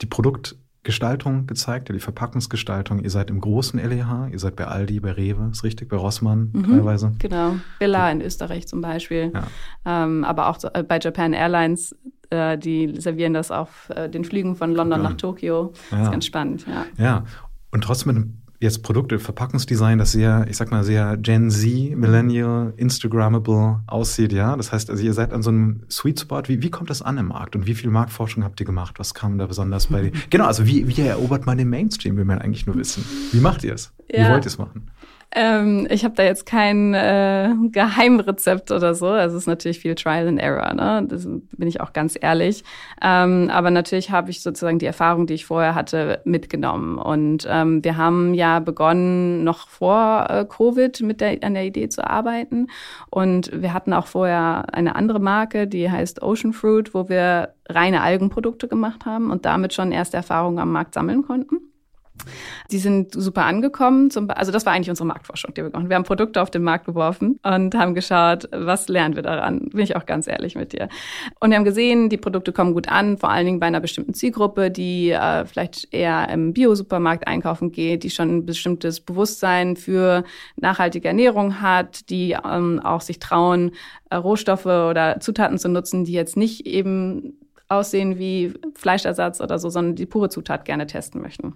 die 0.00 0.06
Produkt 0.06 0.56
Gestaltung 0.84 1.46
gezeigt, 1.46 1.88
ja, 1.88 1.92
die 1.92 2.00
Verpackungsgestaltung. 2.00 3.00
Ihr 3.00 3.10
seid 3.10 3.30
im 3.30 3.40
großen 3.40 3.78
LEH, 3.78 4.28
ihr 4.32 4.38
seid 4.38 4.56
bei 4.56 4.66
Aldi, 4.66 5.00
bei 5.00 5.12
Rewe, 5.12 5.48
ist 5.52 5.62
richtig, 5.62 5.88
bei 5.88 5.96
Rossmann 5.96 6.50
mhm, 6.52 6.64
teilweise. 6.64 7.12
Genau, 7.18 7.56
Billa 7.78 8.10
in 8.10 8.20
Österreich 8.20 8.66
zum 8.66 8.80
Beispiel, 8.80 9.32
ja. 9.32 9.44
ähm, 9.84 10.24
aber 10.24 10.48
auch 10.48 10.58
äh, 10.74 10.82
bei 10.82 10.98
Japan 10.98 11.34
Airlines, 11.34 11.94
äh, 12.30 12.58
die 12.58 13.00
servieren 13.00 13.32
das 13.32 13.50
auf 13.52 13.90
äh, 13.90 14.08
den 14.08 14.24
Flügen 14.24 14.56
von 14.56 14.74
London 14.74 15.02
ja. 15.02 15.10
nach 15.10 15.16
Tokio. 15.16 15.72
Das 15.90 16.02
ist 16.02 16.10
ganz 16.10 16.26
spannend, 16.26 16.66
ja. 16.66 16.84
Ja, 16.96 17.24
und 17.70 17.84
trotzdem 17.84 18.14
mit 18.14 18.26
jetzt 18.62 18.82
Produkte, 18.82 19.18
Verpackungsdesign, 19.18 19.98
das 19.98 20.12
sehr, 20.12 20.46
ich 20.48 20.56
sag 20.56 20.70
mal, 20.70 20.84
sehr 20.84 21.16
Gen 21.16 21.50
Z, 21.50 21.96
Millennial, 21.96 22.72
Instagrammable 22.76 23.80
aussieht, 23.86 24.32
ja. 24.32 24.56
Das 24.56 24.72
heißt, 24.72 24.88
also 24.88 25.02
ihr 25.02 25.12
seid 25.12 25.32
an 25.32 25.42
so 25.42 25.50
einem 25.50 25.82
Sweet 25.90 26.20
Spot. 26.20 26.42
Wie, 26.46 26.62
wie 26.62 26.70
kommt 26.70 26.88
das 26.88 27.02
an 27.02 27.18
im 27.18 27.28
Markt 27.28 27.56
und 27.56 27.66
wie 27.66 27.74
viel 27.74 27.90
Marktforschung 27.90 28.44
habt 28.44 28.60
ihr 28.60 28.66
gemacht? 28.66 28.98
Was 28.98 29.14
kam 29.14 29.38
da 29.38 29.46
besonders 29.46 29.88
bei 29.88 30.02
dir? 30.02 30.12
Genau, 30.30 30.46
also 30.46 30.66
wie, 30.66 30.88
wie 30.88 31.00
erobert 31.02 31.46
man 31.46 31.58
den 31.58 31.68
Mainstream, 31.68 32.16
will 32.16 32.24
man 32.24 32.38
eigentlich 32.38 32.66
nur 32.66 32.76
wissen. 32.76 33.04
Wie 33.32 33.40
macht 33.40 33.64
ihr 33.64 33.74
es? 33.74 33.92
Ja. 34.10 34.26
Wie 34.26 34.32
wollt 34.32 34.44
ihr 34.44 34.48
es 34.48 34.56
machen? 34.56 34.90
Ähm, 35.34 35.86
ich 35.90 36.04
habe 36.04 36.14
da 36.14 36.24
jetzt 36.24 36.44
kein 36.44 36.92
äh, 36.92 37.54
Geheimrezept 37.70 38.70
oder 38.70 38.94
so. 38.94 39.06
Also 39.08 39.36
es 39.36 39.44
ist 39.44 39.46
natürlich 39.46 39.78
viel 39.78 39.94
Trial 39.94 40.28
and 40.28 40.38
Error, 40.38 40.74
ne? 40.74 41.06
Das 41.08 41.26
bin 41.26 41.68
ich 41.68 41.80
auch 41.80 41.94
ganz 41.94 42.18
ehrlich. 42.20 42.64
Ähm, 43.00 43.48
aber 43.50 43.70
natürlich 43.70 44.10
habe 44.10 44.30
ich 44.30 44.42
sozusagen 44.42 44.78
die 44.78 44.86
Erfahrung, 44.86 45.26
die 45.26 45.34
ich 45.34 45.46
vorher 45.46 45.74
hatte, 45.74 46.20
mitgenommen. 46.24 46.98
Und 46.98 47.46
ähm, 47.48 47.82
wir 47.82 47.96
haben 47.96 48.34
ja 48.34 48.60
begonnen, 48.60 49.42
noch 49.42 49.68
vor 49.68 50.26
äh, 50.28 50.44
Covid 50.44 51.00
mit 51.00 51.22
der, 51.22 51.42
an 51.42 51.54
der 51.54 51.64
Idee 51.64 51.88
zu 51.88 52.06
arbeiten. 52.06 52.66
Und 53.08 53.50
wir 53.54 53.72
hatten 53.72 53.94
auch 53.94 54.08
vorher 54.08 54.66
eine 54.74 54.96
andere 54.96 55.18
Marke, 55.18 55.66
die 55.66 55.90
heißt 55.90 56.22
Ocean 56.22 56.52
Fruit, 56.52 56.92
wo 56.92 57.08
wir 57.08 57.54
reine 57.70 58.02
Algenprodukte 58.02 58.68
gemacht 58.68 59.06
haben 59.06 59.30
und 59.30 59.46
damit 59.46 59.72
schon 59.72 59.92
erste 59.92 60.18
Erfahrungen 60.18 60.58
am 60.58 60.72
Markt 60.72 60.92
sammeln 60.92 61.22
konnten. 61.22 61.71
Die 62.70 62.78
sind 62.78 63.12
super 63.12 63.44
angekommen. 63.44 64.10
also 64.28 64.52
das 64.52 64.66
war 64.66 64.72
eigentlich 64.72 64.90
unsere 64.90 65.06
Marktforschung, 65.06 65.54
die 65.54 65.62
wir 65.62 65.70
gemacht 65.70 65.82
haben. 65.82 65.90
Wir 65.90 65.96
haben 65.96 66.04
Produkte 66.04 66.40
auf 66.40 66.50
den 66.50 66.62
Markt 66.62 66.86
geworfen 66.86 67.38
und 67.42 67.74
haben 67.74 67.94
geschaut, 67.94 68.48
was 68.52 68.88
lernen 68.88 69.16
wir 69.16 69.22
daran. 69.22 69.68
Bin 69.70 69.80
ich 69.80 69.96
auch 69.96 70.06
ganz 70.06 70.26
ehrlich 70.26 70.54
mit 70.54 70.72
dir. 70.72 70.88
Und 71.40 71.50
wir 71.50 71.56
haben 71.56 71.64
gesehen, 71.64 72.08
die 72.08 72.16
Produkte 72.16 72.52
kommen 72.52 72.72
gut 72.72 72.88
an, 72.88 73.18
vor 73.18 73.30
allen 73.30 73.46
Dingen 73.46 73.60
bei 73.60 73.66
einer 73.66 73.80
bestimmten 73.80 74.14
Zielgruppe, 74.14 74.70
die 74.70 75.10
äh, 75.10 75.44
vielleicht 75.44 75.92
eher 75.92 76.28
im 76.28 76.52
Bio-Supermarkt 76.52 77.26
einkaufen 77.26 77.72
geht, 77.72 78.04
die 78.04 78.10
schon 78.10 78.38
ein 78.38 78.46
bestimmtes 78.46 79.00
Bewusstsein 79.00 79.76
für 79.76 80.24
nachhaltige 80.56 81.08
Ernährung 81.08 81.60
hat, 81.60 82.08
die 82.10 82.36
ähm, 82.44 82.80
auch 82.80 83.00
sich 83.00 83.18
trauen, 83.18 83.72
äh, 84.10 84.16
Rohstoffe 84.16 84.66
oder 84.66 85.20
Zutaten 85.20 85.58
zu 85.58 85.68
nutzen, 85.68 86.04
die 86.04 86.12
jetzt 86.12 86.36
nicht 86.36 86.66
eben 86.66 87.38
aussehen 87.68 88.18
wie 88.18 88.52
Fleischersatz 88.74 89.40
oder 89.40 89.58
so, 89.58 89.70
sondern 89.70 89.96
die 89.96 90.06
pure 90.06 90.28
Zutat 90.28 90.64
gerne 90.64 90.86
testen 90.86 91.20
möchten. 91.20 91.54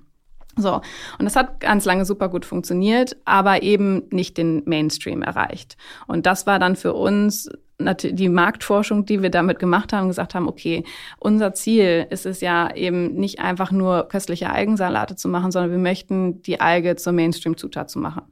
So, 0.58 0.80
und 1.18 1.24
das 1.24 1.36
hat 1.36 1.60
ganz 1.60 1.84
lange 1.84 2.06
super 2.06 2.30
gut 2.30 2.46
funktioniert, 2.46 3.16
aber 3.26 3.62
eben 3.62 4.04
nicht 4.10 4.38
den 4.38 4.62
Mainstream 4.64 5.22
erreicht. 5.22 5.76
Und 6.06 6.24
das 6.24 6.46
war 6.46 6.58
dann 6.58 6.76
für 6.76 6.94
uns 6.94 7.50
die 7.78 8.28
Marktforschung, 8.28 9.04
die 9.04 9.22
wir 9.22 9.30
damit 9.30 9.58
gemacht 9.58 9.92
haben, 9.92 10.08
gesagt 10.08 10.34
haben, 10.34 10.48
okay, 10.48 10.84
unser 11.18 11.52
Ziel 11.52 12.06
ist 12.08 12.24
es 12.24 12.40
ja 12.40 12.74
eben 12.74 13.14
nicht 13.14 13.40
einfach 13.40 13.70
nur 13.70 14.08
köstliche 14.08 14.50
Algensalate 14.50 15.14
zu 15.14 15.28
machen, 15.28 15.50
sondern 15.50 15.70
wir 15.72 15.78
möchten 15.78 16.40
die 16.42 16.60
Alge 16.60 16.96
zur 16.96 17.12
Mainstream-Zutat 17.12 17.90
zu 17.90 17.98
machen 17.98 18.22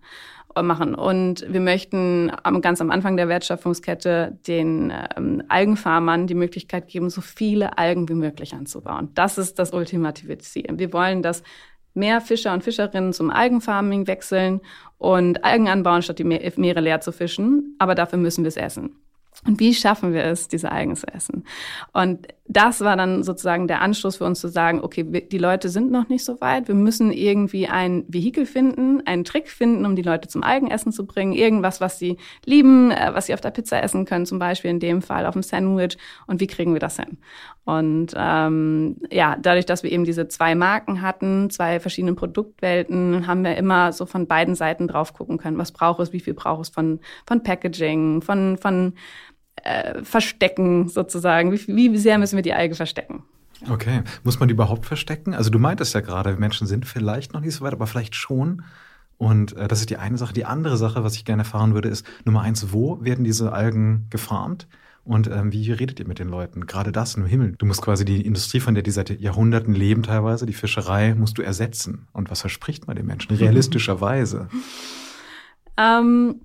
äh, 0.57 0.63
machen. 0.63 0.95
Und 0.95 1.45
wir 1.47 1.61
möchten 1.61 2.33
ganz 2.63 2.81
am 2.81 2.91
Anfang 2.91 3.19
der 3.19 3.29
Wertschöpfungskette 3.29 4.39
den 4.47 4.93
ähm, 5.17 5.43
Algenfarmern 5.49 6.27
die 6.27 6.35
Möglichkeit 6.35 6.89
geben, 6.89 7.11
so 7.11 7.21
viele 7.21 7.77
Algen 7.77 8.09
wie 8.09 8.15
möglich 8.15 8.55
anzubauen. 8.55 9.11
Das 9.15 9.37
ist 9.37 9.59
das 9.59 9.75
ultimative 9.75 10.39
Ziel. 10.39 10.67
Wir 10.73 10.93
wollen, 10.95 11.23
dass 11.23 11.43
mehr 11.95 12.21
Fischer 12.21 12.53
und 12.53 12.63
Fischerinnen 12.65 13.13
zum 13.13 13.31
Algenfarming 13.31 14.07
wechseln 14.07 14.61
und 14.99 15.45
Algen 15.45 15.69
anbauen, 15.69 16.03
statt 16.03 16.19
die 16.19 16.25
Meere 16.25 16.81
leer 16.81 17.01
zu 17.01 17.13
fischen. 17.13 17.77
Aber 17.79 17.95
dafür 17.95 18.19
müssen 18.19 18.45
wir 18.45 18.49
es 18.49 18.57
essen. 18.57 18.97
Und 19.47 19.59
wie 19.61 19.75
schaffen 19.75 20.13
wir 20.13 20.25
es, 20.25 20.49
diese 20.49 20.71
Algen 20.71 20.97
zu 20.97 21.07
essen? 21.09 21.45
Und 21.93 22.29
das 22.47 22.83
war 22.83 22.97
dann 22.97 23.23
sozusagen 23.23 23.69
der 23.69 23.81
Anstoß 23.81 24.17
für 24.17 24.25
uns 24.25 24.39
zu 24.39 24.49
sagen, 24.49 24.81
okay, 24.83 25.03
die 25.03 25.39
Leute 25.39 25.71
sind 25.71 25.91
noch 25.91 26.11
nicht 26.11 26.25
so 26.25 26.43
weit. 26.43 26.69
Wir 26.69 26.75
müssen 26.75 27.11
irgendwie 27.11 27.69
ein 27.69 28.05
Vehikel 28.07 28.45
finden, 28.45 29.01
einen 29.07 29.25
Trick 29.25 29.49
finden, 29.49 29.87
um 29.87 29.97
die 29.97 30.03
Leute 30.03 30.29
zum 30.29 30.43
Eigenessen 30.43 30.93
zu 30.93 31.07
bringen. 31.07 31.33
Irgendwas, 31.33 31.81
was 31.81 31.99
sie 31.99 32.19
lieben, 32.45 32.91
äh, 32.91 33.11
was 33.15 33.27
sie 33.27 33.35
auf 33.35 33.41
der 33.41 33.51
Pizza 33.51 33.83
essen 33.83 34.05
können, 34.05 34.27
zum 34.27 34.39
Beispiel 34.39 34.71
in 34.71 34.79
dem 34.79 35.01
Fall 35.01 35.25
auf 35.25 35.33
dem 35.33 35.43
Sandwich. 35.43 35.97
Und 36.27 36.41
wie 36.41 36.47
kriegen 36.47 36.75
wir 36.75 36.81
das 36.81 36.97
hin? 36.97 37.17
Und 37.65 38.09
ähm, 38.15 38.97
ja, 39.11 39.39
dadurch, 39.41 39.65
dass 39.65 39.83
wir 39.83 39.91
eben 39.91 40.05
diese 40.05 40.29
zwei 40.29 40.55
Marken 40.55 41.01
hatten, 41.01 41.49
zwei 41.49 41.81
verschiedene 41.81 42.13
Produktwelten, 42.13 43.27
haben 43.27 43.43
wir 43.43 43.57
immer 43.57 43.93
so 43.93 44.05
von 44.05 44.27
beiden 44.27 44.55
Seiten 44.55 44.87
drauf 44.87 45.15
gucken 45.15 45.39
können. 45.39 45.57
Was 45.57 45.73
braucht 45.73 46.01
es, 46.01 46.13
wie 46.13 46.21
viel 46.21 46.35
braucht 46.35 46.65
es 46.65 46.69
von, 46.69 47.01
von 47.27 47.43
Packaging, 47.43 48.21
von, 48.21 48.59
von 48.59 48.93
äh, 49.65 50.05
verstecken 50.05 50.89
sozusagen? 50.89 51.53
Wie, 51.53 51.67
wie 51.67 51.97
sehr 51.99 52.19
müssen 52.19 52.37
wir 52.37 52.43
die 52.43 52.55
Alge 52.55 52.75
verstecken? 52.75 53.23
Okay. 53.69 54.03
Muss 54.23 54.39
man 54.39 54.49
die 54.49 54.55
überhaupt 54.55 54.87
verstecken? 54.87 55.35
Also 55.35 55.51
du 55.51 55.59
meintest 55.59 55.95
ja 55.95 56.01
gerade, 56.01 56.37
Menschen 56.37 56.67
sind 56.67 56.87
vielleicht 56.87 57.33
noch 57.33 57.41
nicht 57.41 57.55
so 57.55 57.65
weit, 57.65 57.73
aber 57.73 57.87
vielleicht 57.87 58.15
schon. 58.15 58.63
Und 59.17 59.57
äh, 59.57 59.69
das 59.69 59.81
ist 59.81 59.91
die 59.91 59.97
eine 59.97 60.19
Sache. 60.19 60.35
Die 60.35 60.45
andere 60.45 60.77
Sache, 60.77 61.05
was 61.05 61.17
ich 61.17 61.25
gerne 61.25 61.43
erfahren 61.43 61.75
würde, 61.75 61.89
ist 61.89 62.07
Nummer 62.25 62.43
eins, 62.43 62.73
wo 62.73 63.03
werden 63.03 63.25
diese 63.25 63.53
Algen 63.53 64.07
gefarmt? 64.11 64.67
Und 65.05 65.29
ähm, 65.29 65.53
wie 65.53 65.71
redet 65.71 66.01
ihr 66.01 66.09
mit 66.09 66.19
den 66.19 66.29
Leuten? 66.29 66.67
Gerade 66.67 66.91
das 66.91 67.15
im 67.15 67.27
Himmel. 67.27 67.55
Du 67.59 67.67
musst 67.67 67.83
quasi 67.83 68.07
die 68.07 68.23
Industrie, 68.23 68.61
von 68.61 68.75
der 68.75 68.83
die 68.83 68.91
seit 68.91 69.21
Jahrhunderten 69.21 69.75
leben 69.75 70.03
teilweise, 70.03 70.47
die 70.47 70.55
Fischerei, 70.55 71.15
musst 71.15 71.37
du 71.37 71.43
ersetzen. 71.43 72.07
Und 72.13 72.31
was 72.31 72.41
verspricht 72.41 72.87
man 72.87 72.97
den 72.97 73.07
Menschen 73.07 73.37
realistischerweise? 73.37 74.49
ähm, 75.77 76.41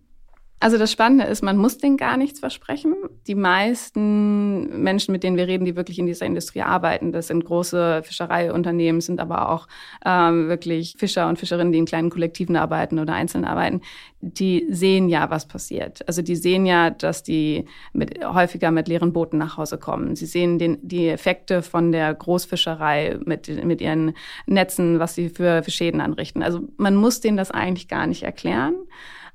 also 0.61 0.77
das 0.77 0.91
Spannende 0.91 1.23
ist, 1.23 1.41
man 1.41 1.55
muss 1.57 1.77
denen 1.77 1.95
gar 1.95 2.17
nichts 2.17 2.41
versprechen. 2.41 2.93
Die 3.27 3.35
meisten 3.35 4.81
Menschen, 4.83 5.13
mit 5.13 5.23
denen 5.23 5.37
wir 5.37 5.47
reden, 5.47 5.63
die 5.63 5.77
wirklich 5.77 5.99
in 5.99 6.05
dieser 6.05 6.25
Industrie 6.25 6.61
arbeiten, 6.61 7.13
das 7.13 7.27
sind 7.27 7.45
große 7.45 8.01
Fischereiunternehmen, 8.03 8.99
sind 8.99 9.21
aber 9.21 9.49
auch 9.49 9.67
ähm, 10.05 10.49
wirklich 10.49 10.95
Fischer 10.97 11.29
und 11.29 11.39
Fischerinnen, 11.39 11.71
die 11.71 11.79
in 11.79 11.85
kleinen 11.85 12.09
Kollektiven 12.09 12.57
arbeiten 12.57 12.99
oder 12.99 13.13
einzeln 13.13 13.45
arbeiten. 13.45 13.79
Die 14.19 14.65
sehen 14.69 15.07
ja, 15.07 15.29
was 15.29 15.47
passiert. 15.47 16.05
Also 16.09 16.21
die 16.21 16.35
sehen 16.35 16.65
ja, 16.65 16.89
dass 16.89 17.23
die 17.23 17.63
mit, 17.93 18.19
häufiger 18.25 18.71
mit 18.71 18.89
leeren 18.89 19.13
Booten 19.13 19.37
nach 19.37 19.55
Hause 19.55 19.77
kommen. 19.77 20.17
Sie 20.17 20.25
sehen 20.25 20.59
den, 20.59 20.77
die 20.81 21.07
Effekte 21.07 21.61
von 21.61 21.93
der 21.93 22.13
Großfischerei 22.13 23.17
mit, 23.23 23.47
mit 23.63 23.79
ihren 23.79 24.13
Netzen, 24.45 24.99
was 24.99 25.15
sie 25.15 25.29
für, 25.29 25.63
für 25.63 25.71
Schäden 25.71 26.01
anrichten. 26.01 26.43
Also 26.43 26.67
man 26.75 26.95
muss 26.95 27.21
denen 27.21 27.37
das 27.37 27.49
eigentlich 27.49 27.87
gar 27.87 28.07
nicht 28.07 28.23
erklären. 28.23 28.75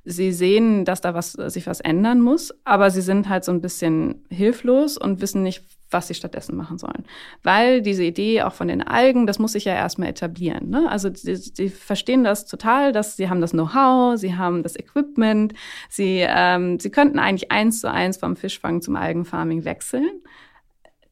Sie 0.05 0.33
sehen, 0.33 0.85
dass 0.85 1.01
da 1.01 1.15
was, 1.15 1.33
sich 1.33 1.67
was 1.67 1.81
ändern 1.81 2.21
muss, 2.21 2.53
aber 2.65 2.91
sie 2.91 3.01
sind 3.01 3.29
halt 3.29 3.45
so 3.45 3.53
ein 3.53 3.63
bisschen 3.63 4.25
hilflos 4.31 4.99
und 4.99 5.21
wissen 5.21 5.43
nicht, 5.43 5.65
was 5.91 6.09
sie 6.09 6.15
stattdessen 6.15 6.57
machen 6.57 6.77
sollen. 6.77 7.05
Weil 7.43 7.81
diese 7.81 8.05
Idee 8.05 8.43
auch 8.43 8.53
von 8.53 8.69
den 8.69 8.83
Algen, 8.83 9.27
das 9.27 9.39
muss 9.39 9.53
sich 9.53 9.65
ja 9.65 9.75
erstmal 9.75 10.09
etablieren. 10.09 10.69
Ne? 10.69 10.91
Also 10.91 11.09
sie, 11.15 11.37
sie 11.37 11.71
verstehen 11.71 12.25
das 12.25 12.47
total, 12.47 12.93
dass 12.93 13.17
sie 13.17 13.31
haben 13.31 13.41
das 13.41 13.53
Know-how, 13.53 14.19
sie 14.19 14.37
haben 14.37 14.63
das 14.63 14.77
Equipment, 14.77 15.55
sie, 15.89 16.25
ähm, 16.27 16.79
sie 16.79 16.91
könnten 16.91 17.19
eigentlich 17.19 17.51
eins 17.51 17.81
zu 17.81 17.91
eins 17.91 18.19
vom 18.19 18.37
Fischfang 18.37 18.83
zum 18.83 18.97
Algenfarming 18.97 19.65
wechseln. 19.65 20.11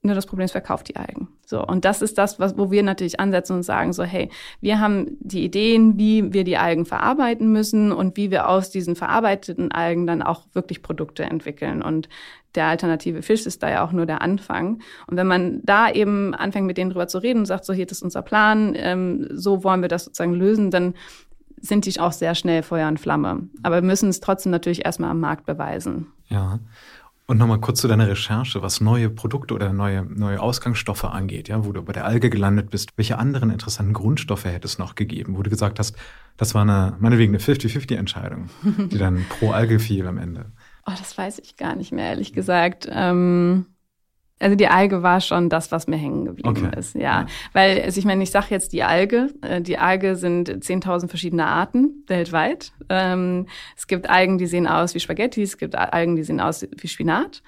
Nur 0.04 0.16
das 0.16 0.26
Problem 0.26 0.44
ist, 0.44 0.52
verkauft 0.52 0.88
die 0.88 0.96
Algen. 0.96 1.28
So. 1.46 1.64
Und 1.64 1.84
das 1.84 2.02
ist 2.02 2.18
das, 2.18 2.40
was, 2.40 2.58
wo 2.58 2.72
wir 2.72 2.82
natürlich 2.82 3.20
ansetzen 3.20 3.54
und 3.54 3.62
sagen 3.62 3.92
so, 3.92 4.02
hey, 4.02 4.30
wir 4.60 4.80
haben 4.80 5.16
die 5.20 5.44
Ideen, 5.44 5.96
wie 5.96 6.32
wir 6.32 6.42
die 6.42 6.56
Algen 6.56 6.86
verarbeiten 6.86 7.52
müssen 7.52 7.92
und 7.92 8.16
wie 8.16 8.32
wir 8.32 8.48
aus 8.48 8.70
diesen 8.70 8.96
verarbeiteten 8.96 9.70
Algen 9.70 10.08
dann 10.08 10.20
auch 10.20 10.42
wirklich 10.54 10.82
Produkte 10.82 11.22
entwickeln. 11.22 11.82
Und 11.82 12.08
der 12.56 12.66
alternative 12.66 13.22
Fisch 13.22 13.46
ist 13.46 13.62
da 13.62 13.70
ja 13.70 13.84
auch 13.84 13.92
nur 13.92 14.06
der 14.06 14.22
Anfang. 14.22 14.80
Und 15.06 15.16
wenn 15.16 15.28
man 15.28 15.60
da 15.62 15.88
eben 15.88 16.34
anfängt, 16.34 16.66
mit 16.66 16.78
denen 16.78 16.90
drüber 16.90 17.06
zu 17.06 17.18
reden 17.18 17.40
und 17.40 17.46
sagt, 17.46 17.64
so, 17.64 17.72
hier 17.72 17.88
ist 17.88 18.02
unser 18.02 18.22
Plan, 18.22 18.74
ähm, 18.76 19.28
so 19.30 19.62
wollen 19.62 19.82
wir 19.82 19.88
das 19.88 20.06
sozusagen 20.06 20.34
lösen, 20.34 20.72
dann 20.72 20.94
sind 21.60 21.86
die 21.86 22.00
auch 22.00 22.12
sehr 22.12 22.34
schnell 22.34 22.64
Feuer 22.64 22.88
und 22.88 22.98
Flamme. 22.98 23.48
Aber 23.62 23.76
wir 23.76 23.86
müssen 23.86 24.08
es 24.08 24.18
trotzdem 24.18 24.50
natürlich 24.50 24.84
erstmal 24.84 25.10
am 25.10 25.20
Markt 25.20 25.46
beweisen. 25.46 26.08
Ja. 26.28 26.58
Und 27.26 27.38
nochmal 27.38 27.61
kurz 27.61 27.80
zu 27.80 27.88
deiner 27.88 28.08
Recherche, 28.08 28.62
was 28.62 28.80
neue 28.80 29.08
Produkte 29.08 29.54
oder 29.54 29.72
neue, 29.72 30.04
neue 30.04 30.40
Ausgangsstoffe 30.40 31.04
angeht, 31.04 31.48
ja, 31.48 31.64
wo 31.64 31.72
du 31.72 31.82
bei 31.82 31.92
der 31.92 32.04
Alge 32.04 32.30
gelandet 32.30 32.70
bist. 32.70 32.90
Welche 32.96 33.18
anderen 33.18 33.50
interessanten 33.50 33.92
Grundstoffe 33.92 34.44
hätte 34.44 34.66
es 34.66 34.78
noch 34.78 34.96
gegeben, 34.96 35.37
wo 35.37 35.42
du 35.42 35.48
gesagt 35.48 35.78
hast, 35.78 35.96
das 36.37 36.54
war 36.54 36.62
eine, 36.62 36.96
meinetwegen 36.98 37.32
eine 37.32 37.42
50-50-Entscheidung, 37.42 38.50
die 38.90 38.98
dann 38.98 39.24
pro 39.28 39.52
Alge 39.52 39.78
fiel 39.78 40.06
am 40.06 40.18
Ende? 40.18 40.52
Oh, 40.85 40.92
das 40.98 41.16
weiß 41.16 41.38
ich 41.38 41.56
gar 41.56 41.76
nicht 41.76 41.92
mehr, 41.92 42.06
ehrlich 42.06 42.32
gesagt. 42.32 42.88
Ähm 42.90 43.66
also 44.42 44.57
die 44.57 44.68
Alge 44.68 45.02
war 45.02 45.20
schon 45.20 45.48
das, 45.48 45.70
was 45.72 45.87
mir 45.87 45.96
hängen 45.96 46.24
geblieben 46.24 46.66
okay. 46.66 46.78
ist, 46.78 46.94
ja. 46.94 47.00
ja. 47.00 47.26
Weil, 47.52 47.81
also 47.83 47.98
ich 47.98 48.05
meine, 48.05 48.22
ich 48.22 48.31
sage 48.31 48.46
jetzt 48.50 48.72
die 48.72 48.83
Alge. 48.83 49.28
Äh, 49.40 49.61
die 49.61 49.78
Alge 49.78 50.16
sind 50.16 50.50
10.000 50.50 51.09
verschiedene 51.09 51.46
Arten 51.46 52.05
weltweit. 52.09 52.72
Ähm, 52.88 53.46
es 53.76 53.87
gibt 53.87 54.11
Algen, 54.11 54.38
die 54.38 54.46
sehen 54.46 54.66
aus 54.66 54.94
wie 54.94 55.00
Spaghetti, 55.00 55.42
es 55.42 55.59
gibt 55.59 55.76
Algen, 55.76 56.16
die 56.16 56.24
sehen 56.24 56.40
aus 56.40 56.66
wie 56.76 56.88
Spinat. 56.88 57.42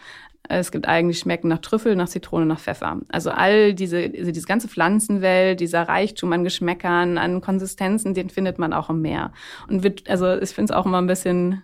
Es 0.47 0.71
gibt 0.71 0.87
Algen, 0.87 1.09
die 1.09 1.15
schmecken 1.15 1.49
nach 1.49 1.59
Trüffel, 1.59 1.97
nach 1.97 2.09
Zitrone, 2.09 2.45
nach 2.45 2.61
Pfeffer. 2.61 3.01
Also 3.09 3.31
all 3.31 3.73
diese, 3.73 3.99
also 3.99 4.31
diese 4.31 4.47
ganze 4.47 4.69
Pflanzenwelt, 4.69 5.59
dieser 5.59 5.89
Reichtum 5.89 6.33
an 6.35 6.45
Geschmäckern, 6.45 7.17
an 7.17 7.41
Konsistenzen, 7.41 8.13
den 8.13 8.29
findet 8.29 8.59
man 8.59 8.75
auch 8.75 8.91
im 8.91 9.01
Meer. 9.01 9.33
Und 9.69 9.83
wird, 9.83 10.09
also 10.11 10.37
ich 10.37 10.51
finde 10.51 10.73
es 10.73 10.79
auch 10.79 10.85
immer 10.85 11.01
ein 11.01 11.07
bisschen 11.07 11.63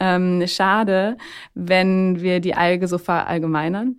ähm, 0.00 0.42
schade, 0.46 1.18
wenn 1.54 2.22
wir 2.22 2.40
die 2.40 2.54
Alge 2.54 2.88
so 2.88 2.96
verallgemeinern. 2.96 3.96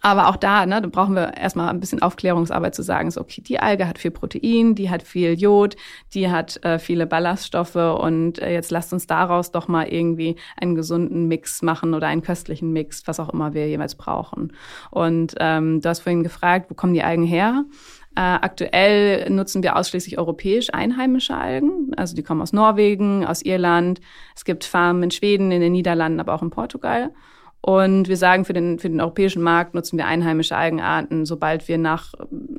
Aber 0.00 0.28
auch 0.28 0.36
da, 0.36 0.66
ne, 0.66 0.80
da 0.80 0.88
brauchen 0.88 1.14
wir 1.14 1.36
erstmal 1.36 1.68
ein 1.68 1.78
bisschen 1.78 2.02
Aufklärungsarbeit 2.02 2.74
zu 2.74 2.82
sagen, 2.82 3.10
so, 3.10 3.20
okay, 3.20 3.40
die 3.40 3.60
Alge 3.60 3.86
hat 3.86 3.98
viel 3.98 4.10
Protein, 4.10 4.74
die 4.74 4.90
hat 4.90 5.02
viel 5.02 5.38
Jod, 5.38 5.76
die 6.14 6.30
hat 6.30 6.62
äh, 6.64 6.78
viele 6.78 7.06
Ballaststoffe 7.06 7.76
und 7.76 8.40
äh, 8.40 8.52
jetzt 8.52 8.70
lasst 8.70 8.92
uns 8.92 9.06
daraus 9.06 9.52
doch 9.52 9.68
mal 9.68 9.86
irgendwie 9.86 10.36
einen 10.60 10.74
gesunden 10.74 11.28
Mix 11.28 11.62
machen 11.62 11.94
oder 11.94 12.08
einen 12.08 12.22
köstlichen 12.22 12.72
Mix, 12.72 13.06
was 13.06 13.20
auch 13.20 13.28
immer 13.28 13.54
wir 13.54 13.68
jeweils 13.68 13.94
brauchen. 13.94 14.52
Und 14.90 15.34
ähm, 15.38 15.80
du 15.80 15.88
hast 15.88 16.00
vorhin 16.00 16.22
gefragt, 16.22 16.70
wo 16.70 16.74
kommen 16.74 16.94
die 16.94 17.02
Algen 17.02 17.24
her? 17.24 17.64
Äh, 18.14 18.20
aktuell 18.20 19.30
nutzen 19.30 19.62
wir 19.62 19.76
ausschließlich 19.76 20.18
europäisch 20.18 20.68
einheimische 20.74 21.34
Algen. 21.34 21.92
Also 21.96 22.14
die 22.14 22.22
kommen 22.22 22.42
aus 22.42 22.52
Norwegen, 22.52 23.24
aus 23.24 23.42
Irland. 23.42 24.00
Es 24.36 24.44
gibt 24.44 24.64
Farmen 24.64 25.04
in 25.04 25.10
Schweden, 25.10 25.50
in 25.50 25.62
den 25.62 25.72
Niederlanden, 25.72 26.20
aber 26.20 26.34
auch 26.34 26.42
in 26.42 26.50
Portugal. 26.50 27.12
Und 27.64 28.08
wir 28.08 28.16
sagen, 28.16 28.44
für 28.44 28.52
den, 28.52 28.80
für 28.80 28.90
den 28.90 29.00
europäischen 29.00 29.40
Markt 29.40 29.72
nutzen 29.74 29.96
wir 29.96 30.06
einheimische 30.06 30.56
Algenarten. 30.56 31.24
Sobald 31.24 31.68
wir 31.68 31.78
nach 31.78 32.12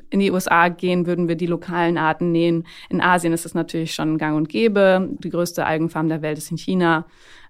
in 0.10 0.22
die 0.22 0.32
USA 0.32 0.70
gehen, 0.70 1.06
würden 1.06 1.28
wir 1.28 1.36
die 1.36 1.46
lokalen 1.46 1.98
Arten 1.98 2.32
nähen. 2.32 2.66
In 2.90 3.02
Asien 3.02 3.34
ist 3.34 3.44
das 3.44 3.54
natürlich 3.54 3.94
schon 3.94 4.18
gang 4.18 4.38
und 4.38 4.48
gäbe. 4.48 5.10
Die 5.20 5.30
größte 5.30 5.66
Algenfarm 5.66 6.08
der 6.08 6.22
Welt 6.22 6.38
ist 6.38 6.52
in 6.52 6.58
China. 6.58 7.06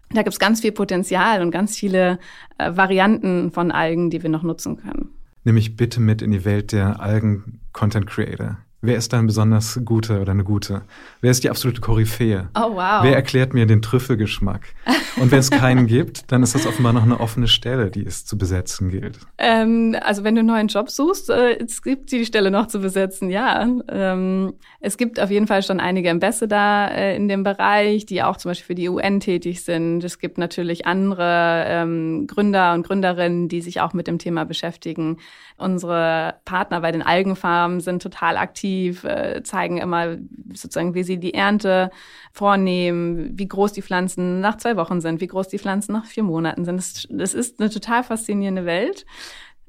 Da 0.10 0.24
gibt 0.24 0.34
es 0.34 0.40
ganz 0.40 0.62
viel 0.62 0.72
Potenzial 0.72 1.42
und 1.44 1.52
ganz 1.52 1.78
viele 1.78 2.18
äh, 2.58 2.76
Varianten 2.76 3.52
von 3.52 3.72
Algen, 3.72 4.10
die 4.10 4.24
wir 4.24 4.30
noch 4.32 4.44
nutzen 4.44 4.78
können. 4.78 5.10
Nimm 5.44 5.56
mich 5.56 5.76
bitte 5.76 6.00
mit 6.00 6.24
in 6.24 6.32
die 6.32 6.46
Welt 6.46 6.72
der 6.72 7.02
Algen-Content-Creator. 7.02 8.58
Wer 8.82 8.98
ist 8.98 9.14
da 9.14 9.20
ein 9.20 9.28
besonders 9.28 9.80
guter 9.86 10.22
oder 10.22 10.32
eine 10.32 10.44
gute? 10.44 10.82
Wer 11.24 11.32
ist 11.32 11.42
die 11.46 11.50
absolute 11.50 11.80
Koryphäe? 11.80 12.50
Oh, 12.54 12.76
wow. 12.76 13.02
Wer 13.02 13.16
erklärt 13.16 13.54
mir 13.54 13.66
den 13.66 13.82
Trüffelgeschmack? 13.82 14.68
Und 15.16 15.32
wenn 15.32 15.40
es 15.40 15.50
keinen 15.50 15.88
gibt, 15.88 16.30
dann 16.34 16.44
ist 16.44 16.54
das 16.54 16.68
offenbar 16.68 16.92
noch 16.92 17.04
eine 17.04 17.22
offene 17.22 17.48
Stelle, 17.48 17.90
die 17.90 18.06
es 18.06 18.26
zu 18.26 18.38
besetzen 18.38 18.90
gilt. 18.90 19.20
Ähm, 19.38 19.96
also 20.02 20.26
wenn 20.26 20.36
du 20.36 20.40
einen 20.40 20.50
neuen 20.50 20.68
Job 20.68 20.90
suchst, 20.90 21.30
äh, 21.30 21.64
es 21.64 21.82
gibt 21.82 22.12
die 22.12 22.26
Stelle 22.26 22.52
noch 22.52 22.68
zu 22.68 22.80
besetzen, 22.80 23.30
ja. 23.30 23.66
Ähm, 23.88 24.56
es 24.82 24.98
gibt 24.98 25.18
auf 25.18 25.32
jeden 25.32 25.48
Fall 25.48 25.64
schon 25.64 25.80
einige 25.80 26.12
Ambassador 26.12 26.90
äh, 26.92 27.16
in 27.16 27.30
dem 27.30 27.44
Bereich, 27.44 28.06
die 28.06 28.22
auch 28.22 28.36
zum 28.36 28.52
Beispiel 28.52 28.66
für 28.66 28.76
die 28.76 28.90
UN 28.90 29.22
tätig 29.22 29.64
sind. 29.64 30.04
Es 30.04 30.20
gibt 30.20 30.38
natürlich 30.38 30.86
andere 30.86 31.64
ähm, 31.68 32.28
Gründer 32.28 32.74
und 32.74 32.86
Gründerinnen, 32.86 33.48
die 33.48 33.62
sich 33.62 33.80
auch 33.80 33.94
mit 33.94 34.08
dem 34.08 34.18
Thema 34.18 34.44
beschäftigen. 34.44 35.20
Unsere 35.58 36.36
Partner 36.44 36.82
bei 36.82 36.92
den 36.92 37.04
Algenfarmen 37.04 37.80
sind 37.80 38.02
total 38.02 38.36
aktiv, 38.36 39.06
äh, 39.06 39.42
zeigen 39.44 39.78
immer 39.78 40.18
sozusagen, 40.52 40.96
wie 40.96 41.04
sie 41.04 41.13
die 41.18 41.34
Ernte 41.34 41.92
vornehmen, 42.32 43.38
wie 43.38 43.48
groß 43.48 43.74
die 43.74 43.82
Pflanzen 43.82 44.42
nach 44.42 44.58
zwei 44.58 44.76
Wochen 44.78 45.02
sind, 45.02 45.22
wie 45.22 45.28
groß 45.28 45.48
die 45.48 45.60
Pflanzen 45.60 45.94
nach 45.94 46.06
vier 46.06 46.24
Monaten 46.24 46.66
sind. 46.66 46.78
Das, 46.78 47.08
das 47.10 47.34
ist 47.34 47.60
eine 47.60 47.70
total 47.70 48.04
faszinierende 48.04 48.66
Welt. 48.66 49.06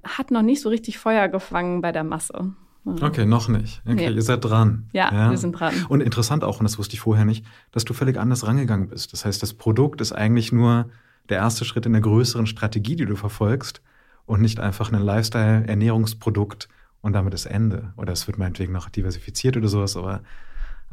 Hat 0.02 0.30
noch 0.30 0.42
nicht 0.42 0.60
so 0.60 0.68
richtig 0.68 0.98
Feuer 0.98 1.28
gefangen 1.28 1.80
bei 1.80 1.92
der 1.92 2.04
Masse. 2.04 2.54
Okay, 2.86 3.24
noch 3.24 3.48
nicht. 3.48 3.80
Okay, 3.86 4.10
nee. 4.10 4.14
ihr 4.14 4.22
seid 4.22 4.44
dran. 4.44 4.90
Ja, 4.92 5.10
ja, 5.10 5.30
wir 5.30 5.38
sind 5.38 5.52
dran. 5.52 5.72
Und 5.88 6.02
interessant 6.02 6.44
auch, 6.44 6.60
und 6.60 6.64
das 6.64 6.78
wusste 6.78 6.94
ich 6.94 7.00
vorher 7.00 7.24
nicht, 7.24 7.46
dass 7.72 7.84
du 7.84 7.94
völlig 7.94 8.18
anders 8.18 8.46
rangegangen 8.46 8.88
bist. 8.88 9.14
Das 9.14 9.24
heißt, 9.24 9.42
das 9.42 9.54
Produkt 9.54 10.02
ist 10.02 10.12
eigentlich 10.12 10.52
nur 10.52 10.90
der 11.30 11.38
erste 11.38 11.64
Schritt 11.64 11.86
in 11.86 11.92
der 11.92 12.02
größeren 12.02 12.46
Strategie, 12.46 12.96
die 12.96 13.06
du 13.06 13.16
verfolgst 13.16 13.80
und 14.26 14.42
nicht 14.42 14.60
einfach 14.60 14.92
ein 14.92 15.00
Lifestyle-Ernährungsprodukt 15.00 16.68
und 17.00 17.14
damit 17.14 17.32
das 17.32 17.46
Ende. 17.46 17.92
Oder 17.96 18.12
es 18.12 18.26
wird 18.26 18.38
meinetwegen 18.38 18.72
noch 18.72 18.90
diversifiziert 18.90 19.56
oder 19.56 19.68
sowas, 19.68 19.96
aber 19.96 20.22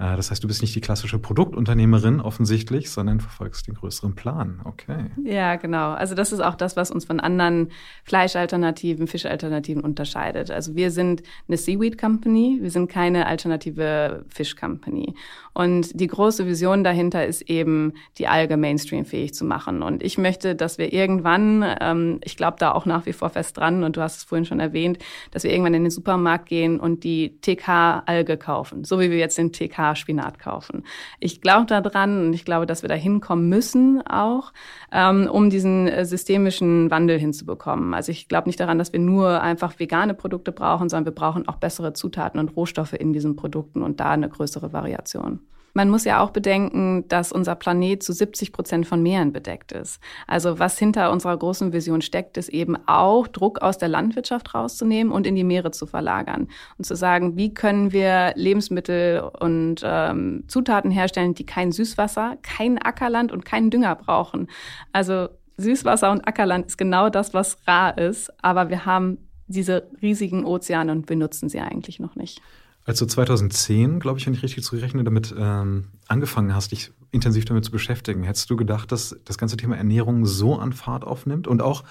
das 0.01 0.31
heißt, 0.31 0.43
du 0.43 0.47
bist 0.47 0.61
nicht 0.61 0.73
die 0.73 0.81
klassische 0.81 1.19
Produktunternehmerin 1.19 2.21
offensichtlich, 2.21 2.89
sondern 2.89 3.19
verfolgst 3.19 3.67
den 3.67 3.75
größeren 3.75 4.15
Plan. 4.15 4.61
Okay. 4.65 5.11
Ja, 5.23 5.57
genau. 5.57 5.91
Also 5.91 6.15
das 6.15 6.31
ist 6.31 6.39
auch 6.39 6.55
das, 6.55 6.75
was 6.75 6.89
uns 6.89 7.05
von 7.05 7.19
anderen 7.19 7.69
Fleischalternativen, 8.03 9.05
Fischalternativen 9.05 9.83
unterscheidet. 9.83 10.49
Also 10.49 10.75
wir 10.75 10.89
sind 10.89 11.21
eine 11.47 11.57
Seaweed 11.57 11.99
Company, 11.99 12.57
wir 12.61 12.71
sind 12.71 12.89
keine 12.89 13.27
alternative 13.27 14.25
Fish 14.27 14.55
Company. 14.55 15.13
Und 15.53 15.99
die 15.99 16.07
große 16.07 16.47
Vision 16.47 16.83
dahinter 16.83 17.25
ist 17.25 17.41
eben, 17.43 17.93
die 18.17 18.27
Alge 18.27 18.57
mainstreamfähig 18.57 19.33
zu 19.33 19.43
machen. 19.45 19.81
Und 19.81 20.01
ich 20.03 20.17
möchte, 20.17 20.55
dass 20.55 20.77
wir 20.77 20.93
irgendwann, 20.93 21.65
ähm, 21.81 22.19
ich 22.23 22.37
glaube 22.37 22.57
da 22.59 22.71
auch 22.71 22.85
nach 22.85 23.05
wie 23.05 23.13
vor 23.13 23.29
fest 23.29 23.57
dran, 23.57 23.83
und 23.83 23.97
du 23.97 24.01
hast 24.01 24.17
es 24.17 24.23
vorhin 24.23 24.45
schon 24.45 24.59
erwähnt, 24.59 24.99
dass 25.31 25.43
wir 25.43 25.51
irgendwann 25.51 25.73
in 25.73 25.83
den 25.83 25.91
Supermarkt 25.91 26.47
gehen 26.47 26.79
und 26.79 27.03
die 27.03 27.39
TK-Alge 27.41 28.37
kaufen, 28.37 28.83
so 28.83 28.99
wie 28.99 29.11
wir 29.11 29.17
jetzt 29.17 29.37
den 29.37 29.51
TK 29.51 29.95
Spinat 29.95 30.39
kaufen. 30.39 30.83
Ich 31.19 31.41
glaube 31.41 31.65
daran 31.65 32.27
und 32.27 32.33
ich 32.33 32.45
glaube, 32.45 32.65
dass 32.65 32.81
wir 32.81 32.89
da 32.89 32.95
hinkommen 32.95 33.49
müssen 33.49 34.01
auch, 34.07 34.53
ähm, 34.91 35.29
um 35.31 35.49
diesen 35.49 35.87
äh, 35.87 36.05
systemischen 36.05 36.89
Wandel 36.91 37.19
hinzubekommen. 37.19 37.93
Also 37.93 38.11
ich 38.11 38.27
glaube 38.27 38.47
nicht 38.47 38.59
daran, 38.59 38.77
dass 38.77 38.93
wir 38.93 38.99
nur 38.99 39.41
einfach 39.41 39.79
vegane 39.79 40.13
Produkte 40.13 40.51
brauchen, 40.51 40.89
sondern 40.89 41.05
wir 41.05 41.15
brauchen 41.15 41.47
auch 41.47 41.57
bessere 41.57 41.93
Zutaten 41.93 42.39
und 42.39 42.55
Rohstoffe 42.55 42.93
in 42.93 43.13
diesen 43.13 43.35
Produkten 43.35 43.81
und 43.83 43.99
da 43.99 44.11
eine 44.11 44.29
größere 44.29 44.73
Variation. 44.73 45.39
Man 45.73 45.89
muss 45.89 46.03
ja 46.03 46.21
auch 46.21 46.31
bedenken, 46.31 47.07
dass 47.07 47.31
unser 47.31 47.55
Planet 47.55 48.03
zu 48.03 48.13
70 48.13 48.51
Prozent 48.51 48.87
von 48.87 49.01
Meeren 49.01 49.31
bedeckt 49.31 49.71
ist. 49.71 49.99
Also 50.27 50.59
was 50.59 50.77
hinter 50.77 51.11
unserer 51.11 51.37
großen 51.37 51.73
Vision 51.73 52.01
steckt, 52.01 52.37
ist 52.37 52.49
eben 52.49 52.77
auch 52.87 53.27
Druck 53.27 53.61
aus 53.61 53.77
der 53.77 53.87
Landwirtschaft 53.87 54.53
rauszunehmen 54.53 55.11
und 55.11 55.25
in 55.25 55.35
die 55.35 55.43
Meere 55.43 55.71
zu 55.71 55.85
verlagern 55.85 56.47
und 56.77 56.85
zu 56.85 56.95
sagen, 56.95 57.37
wie 57.37 57.53
können 57.53 57.91
wir 57.91 58.33
Lebensmittel 58.35 59.21
und 59.39 59.81
ähm, 59.83 60.43
Zutaten 60.47 60.91
herstellen, 60.91 61.33
die 61.33 61.45
kein 61.45 61.71
Süßwasser, 61.71 62.37
kein 62.41 62.77
Ackerland 62.77 63.31
und 63.31 63.45
keinen 63.45 63.69
Dünger 63.69 63.95
brauchen. 63.95 64.47
Also 64.91 65.29
Süßwasser 65.57 66.11
und 66.11 66.27
Ackerland 66.27 66.65
ist 66.67 66.77
genau 66.77 67.09
das, 67.09 67.33
was 67.33 67.57
rar 67.67 67.97
ist, 67.97 68.31
aber 68.43 68.69
wir 68.69 68.85
haben 68.85 69.29
diese 69.47 69.89
riesigen 70.01 70.45
Ozeane 70.45 70.91
und 70.91 71.09
wir 71.09 71.15
nutzen 71.15 71.49
sie 71.49 71.59
eigentlich 71.59 71.99
noch 71.99 72.15
nicht. 72.15 72.41
Als 72.83 72.99
du 72.99 73.05
2010, 73.05 73.99
glaube 73.99 74.19
ich, 74.19 74.25
wenn 74.25 74.33
ich 74.33 74.43
richtig 74.43 74.63
zurechne, 74.63 75.03
damit 75.03 75.33
ähm, 75.37 75.89
angefangen 76.07 76.55
hast, 76.55 76.71
dich 76.71 76.91
intensiv 77.11 77.45
damit 77.45 77.63
zu 77.63 77.71
beschäftigen, 77.71 78.23
hättest 78.23 78.49
du 78.49 78.55
gedacht, 78.55 78.91
dass 78.91 79.15
das 79.25 79.37
ganze 79.37 79.57
Thema 79.57 79.77
Ernährung 79.77 80.25
so 80.25 80.57
an 80.57 80.73
Fahrt 80.73 81.03
aufnimmt 81.03 81.47
und 81.47 81.61
auch, 81.61 81.83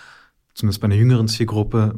zumindest 0.55 0.81
bei 0.81 0.87
einer 0.87 0.96
jüngeren 0.96 1.29
Zielgruppe, 1.29 1.94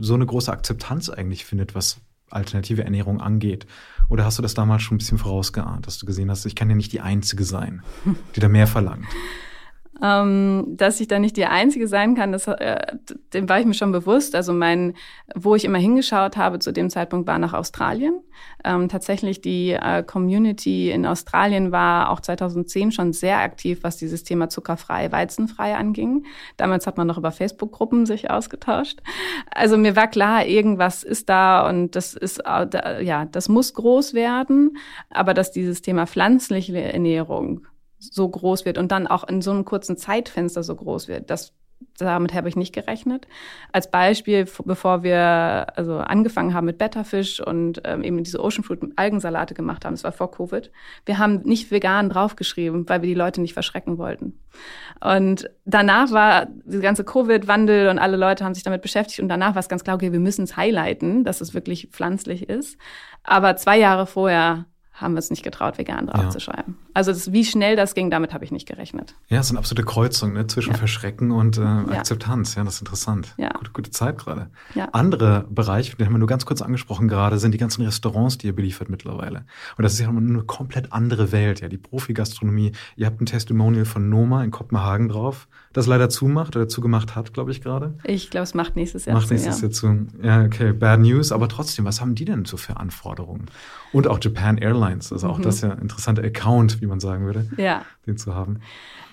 so 0.00 0.14
eine 0.14 0.24
große 0.24 0.50
Akzeptanz 0.50 1.10
eigentlich 1.10 1.44
findet, 1.44 1.74
was 1.74 2.00
alternative 2.30 2.84
Ernährung 2.84 3.20
angeht? 3.20 3.66
Oder 4.08 4.24
hast 4.24 4.38
du 4.38 4.42
das 4.42 4.54
damals 4.54 4.82
schon 4.82 4.96
ein 4.96 4.98
bisschen 4.98 5.18
vorausgeahnt, 5.18 5.86
dass 5.86 5.98
du 5.98 6.06
gesehen 6.06 6.30
hast, 6.30 6.46
ich 6.46 6.54
kann 6.54 6.70
ja 6.70 6.76
nicht 6.76 6.92
die 6.92 7.00
Einzige 7.00 7.44
sein, 7.44 7.82
die 8.36 8.40
da 8.40 8.48
mehr 8.48 8.66
verlangt? 8.66 9.06
Ähm, 10.02 10.64
dass 10.76 11.00
ich 11.00 11.08
da 11.08 11.18
nicht 11.18 11.36
die 11.36 11.46
Einzige 11.46 11.88
sein 11.88 12.14
kann, 12.14 12.32
das, 12.32 12.46
äh, 12.46 12.96
dem 13.32 13.48
war 13.48 13.60
ich 13.60 13.66
mir 13.66 13.74
schon 13.74 13.92
bewusst. 13.92 14.34
Also 14.34 14.52
mein, 14.52 14.94
wo 15.34 15.54
ich 15.54 15.64
immer 15.64 15.78
hingeschaut 15.78 16.36
habe 16.36 16.58
zu 16.58 16.72
dem 16.72 16.90
Zeitpunkt 16.90 17.26
war 17.26 17.38
nach 17.38 17.52
Australien. 17.52 18.20
Ähm, 18.64 18.88
tatsächlich 18.88 19.40
die 19.40 19.72
äh, 19.72 20.02
Community 20.02 20.90
in 20.90 21.06
Australien 21.06 21.72
war 21.72 22.10
auch 22.10 22.20
2010 22.20 22.92
schon 22.92 23.12
sehr 23.12 23.38
aktiv, 23.38 23.80
was 23.82 23.96
dieses 23.96 24.24
Thema 24.24 24.48
zuckerfrei, 24.48 25.12
weizenfrei 25.12 25.76
anging. 25.76 26.24
Damals 26.56 26.86
hat 26.86 26.96
man 26.96 27.06
noch 27.06 27.18
über 27.18 27.32
Facebook-Gruppen 27.32 28.06
sich 28.06 28.30
ausgetauscht. 28.30 29.00
Also 29.50 29.76
mir 29.76 29.96
war 29.96 30.08
klar, 30.08 30.46
irgendwas 30.46 31.02
ist 31.02 31.28
da 31.28 31.68
und 31.68 31.96
das 31.96 32.14
ist, 32.14 32.42
äh, 32.46 33.02
ja, 33.02 33.24
das 33.26 33.48
muss 33.48 33.74
groß 33.74 34.14
werden. 34.14 34.76
Aber 35.10 35.34
dass 35.34 35.52
dieses 35.52 35.82
Thema 35.82 36.06
pflanzliche 36.06 36.80
Ernährung 36.80 37.66
so 38.00 38.28
groß 38.28 38.64
wird 38.64 38.78
und 38.78 38.90
dann 38.90 39.06
auch 39.06 39.28
in 39.28 39.42
so 39.42 39.50
einem 39.50 39.64
kurzen 39.64 39.96
Zeitfenster 39.96 40.62
so 40.62 40.74
groß 40.74 41.06
wird. 41.06 41.28
Das, 41.28 41.52
damit 41.98 42.32
habe 42.32 42.48
ich 42.48 42.56
nicht 42.56 42.74
gerechnet. 42.74 43.28
Als 43.72 43.90
Beispiel, 43.90 44.46
bevor 44.64 45.02
wir 45.02 45.66
also 45.76 45.98
angefangen 45.98 46.54
haben 46.54 46.64
mit 46.64 46.78
Betterfisch 46.78 47.40
und 47.40 47.82
ähm, 47.84 48.02
eben 48.02 48.24
diese 48.24 48.42
Ocean 48.42 48.64
Fruit 48.64 48.80
Algensalate 48.96 49.52
gemacht 49.52 49.84
haben, 49.84 49.92
das 49.92 50.04
war 50.04 50.12
vor 50.12 50.30
Covid, 50.30 50.72
wir 51.04 51.18
haben 51.18 51.42
nicht 51.42 51.70
vegan 51.70 52.08
draufgeschrieben, 52.08 52.88
weil 52.88 53.02
wir 53.02 53.08
die 53.08 53.14
Leute 53.14 53.42
nicht 53.42 53.52
verschrecken 53.52 53.98
wollten. 53.98 54.40
Und 55.00 55.50
danach 55.66 56.10
war 56.10 56.46
diese 56.64 56.80
ganze 56.80 57.04
Covid-Wandel 57.04 57.88
und 57.88 57.98
alle 57.98 58.16
Leute 58.16 58.44
haben 58.44 58.54
sich 58.54 58.64
damit 58.64 58.82
beschäftigt 58.82 59.20
und 59.20 59.28
danach 59.28 59.54
war 59.54 59.60
es 59.60 59.68
ganz 59.68 59.84
klar, 59.84 59.96
okay, 59.96 60.12
wir 60.12 60.20
müssen 60.20 60.44
es 60.44 60.56
highlighten, 60.56 61.24
dass 61.24 61.42
es 61.42 61.52
wirklich 61.52 61.88
pflanzlich 61.92 62.48
ist. 62.48 62.78
Aber 63.22 63.56
zwei 63.56 63.78
Jahre 63.78 64.06
vorher 64.06 64.64
haben 65.00 65.14
wir 65.14 65.18
es 65.18 65.30
nicht 65.30 65.42
getraut, 65.42 65.78
vegan 65.78 66.06
draufzuschreiben. 66.06 66.74
Ja. 66.76 66.90
Also 66.94 67.12
das, 67.12 67.32
wie 67.32 67.44
schnell 67.44 67.76
das 67.76 67.94
ging, 67.94 68.10
damit 68.10 68.34
habe 68.34 68.44
ich 68.44 68.52
nicht 68.52 68.68
gerechnet. 68.68 69.14
Ja, 69.28 69.40
es 69.40 69.46
ist 69.46 69.52
eine 69.52 69.58
absolute 69.58 69.84
Kreuzung 69.84 70.34
ne, 70.34 70.46
zwischen 70.46 70.72
ja. 70.72 70.76
Verschrecken 70.76 71.30
und 71.30 71.58
äh, 71.58 71.62
Akzeptanz. 71.62 72.54
Ja, 72.54 72.64
das 72.64 72.74
ist 72.74 72.80
interessant. 72.80 73.34
Ja. 73.36 73.50
Gute, 73.50 73.70
gute 73.72 73.90
Zeit 73.90 74.18
gerade. 74.18 74.50
Ja. 74.74 74.88
Andere 74.92 75.46
Bereich, 75.48 75.96
den 75.96 76.06
haben 76.06 76.14
wir 76.14 76.18
nur 76.18 76.28
ganz 76.28 76.46
kurz 76.46 76.62
angesprochen 76.62 77.08
gerade, 77.08 77.38
sind 77.38 77.52
die 77.52 77.58
ganzen 77.58 77.82
Restaurants, 77.84 78.38
die 78.38 78.48
ihr 78.48 78.54
beliefert 78.54 78.90
mittlerweile. 78.90 79.44
Und 79.76 79.82
das 79.82 79.94
ist 79.94 80.00
ja 80.00 80.08
eine 80.08 80.42
komplett 80.42 80.92
andere 80.92 81.32
Welt. 81.32 81.60
Ja, 81.60 81.68
die 81.68 81.78
Profi-Gastronomie. 81.78 82.72
Ihr 82.96 83.06
habt 83.06 83.20
ein 83.20 83.26
Testimonial 83.26 83.84
von 83.84 84.08
Noma 84.08 84.44
in 84.44 84.50
Kopenhagen 84.50 85.08
drauf, 85.08 85.48
das 85.72 85.86
leider 85.86 86.08
zumacht 86.08 86.56
oder 86.56 86.68
zugemacht 86.68 87.14
hat, 87.14 87.32
glaube 87.32 87.50
ich 87.50 87.62
gerade. 87.62 87.94
Ich 88.04 88.30
glaube, 88.30 88.44
es 88.44 88.54
macht 88.54 88.76
nächstes 88.76 89.04
Jahr 89.04 89.14
macht 89.14 89.28
zu. 89.28 89.34
Macht 89.34 89.44
nächstes 89.44 89.62
Jahr 89.62 89.70
zu. 89.70 90.06
Ja, 90.22 90.44
okay, 90.44 90.72
bad 90.72 91.00
news. 91.00 91.32
Aber 91.32 91.48
trotzdem, 91.48 91.84
was 91.84 92.00
haben 92.00 92.14
die 92.14 92.24
denn 92.24 92.44
so 92.44 92.56
für 92.56 92.76
Anforderungen? 92.76 93.46
Und 93.92 94.06
auch 94.06 94.18
Japan 94.20 94.58
Airlines, 94.58 94.89
also 94.90 95.28
auch 95.28 95.38
mhm. 95.38 95.42
das 95.42 95.60
ja 95.60 95.70
ein 95.70 95.78
interessanter 95.78 96.22
Account, 96.22 96.80
wie 96.80 96.86
man 96.86 97.00
sagen 97.00 97.24
würde, 97.24 97.48
ja. 97.56 97.84
den 98.06 98.16
zu 98.16 98.34
haben. 98.34 98.60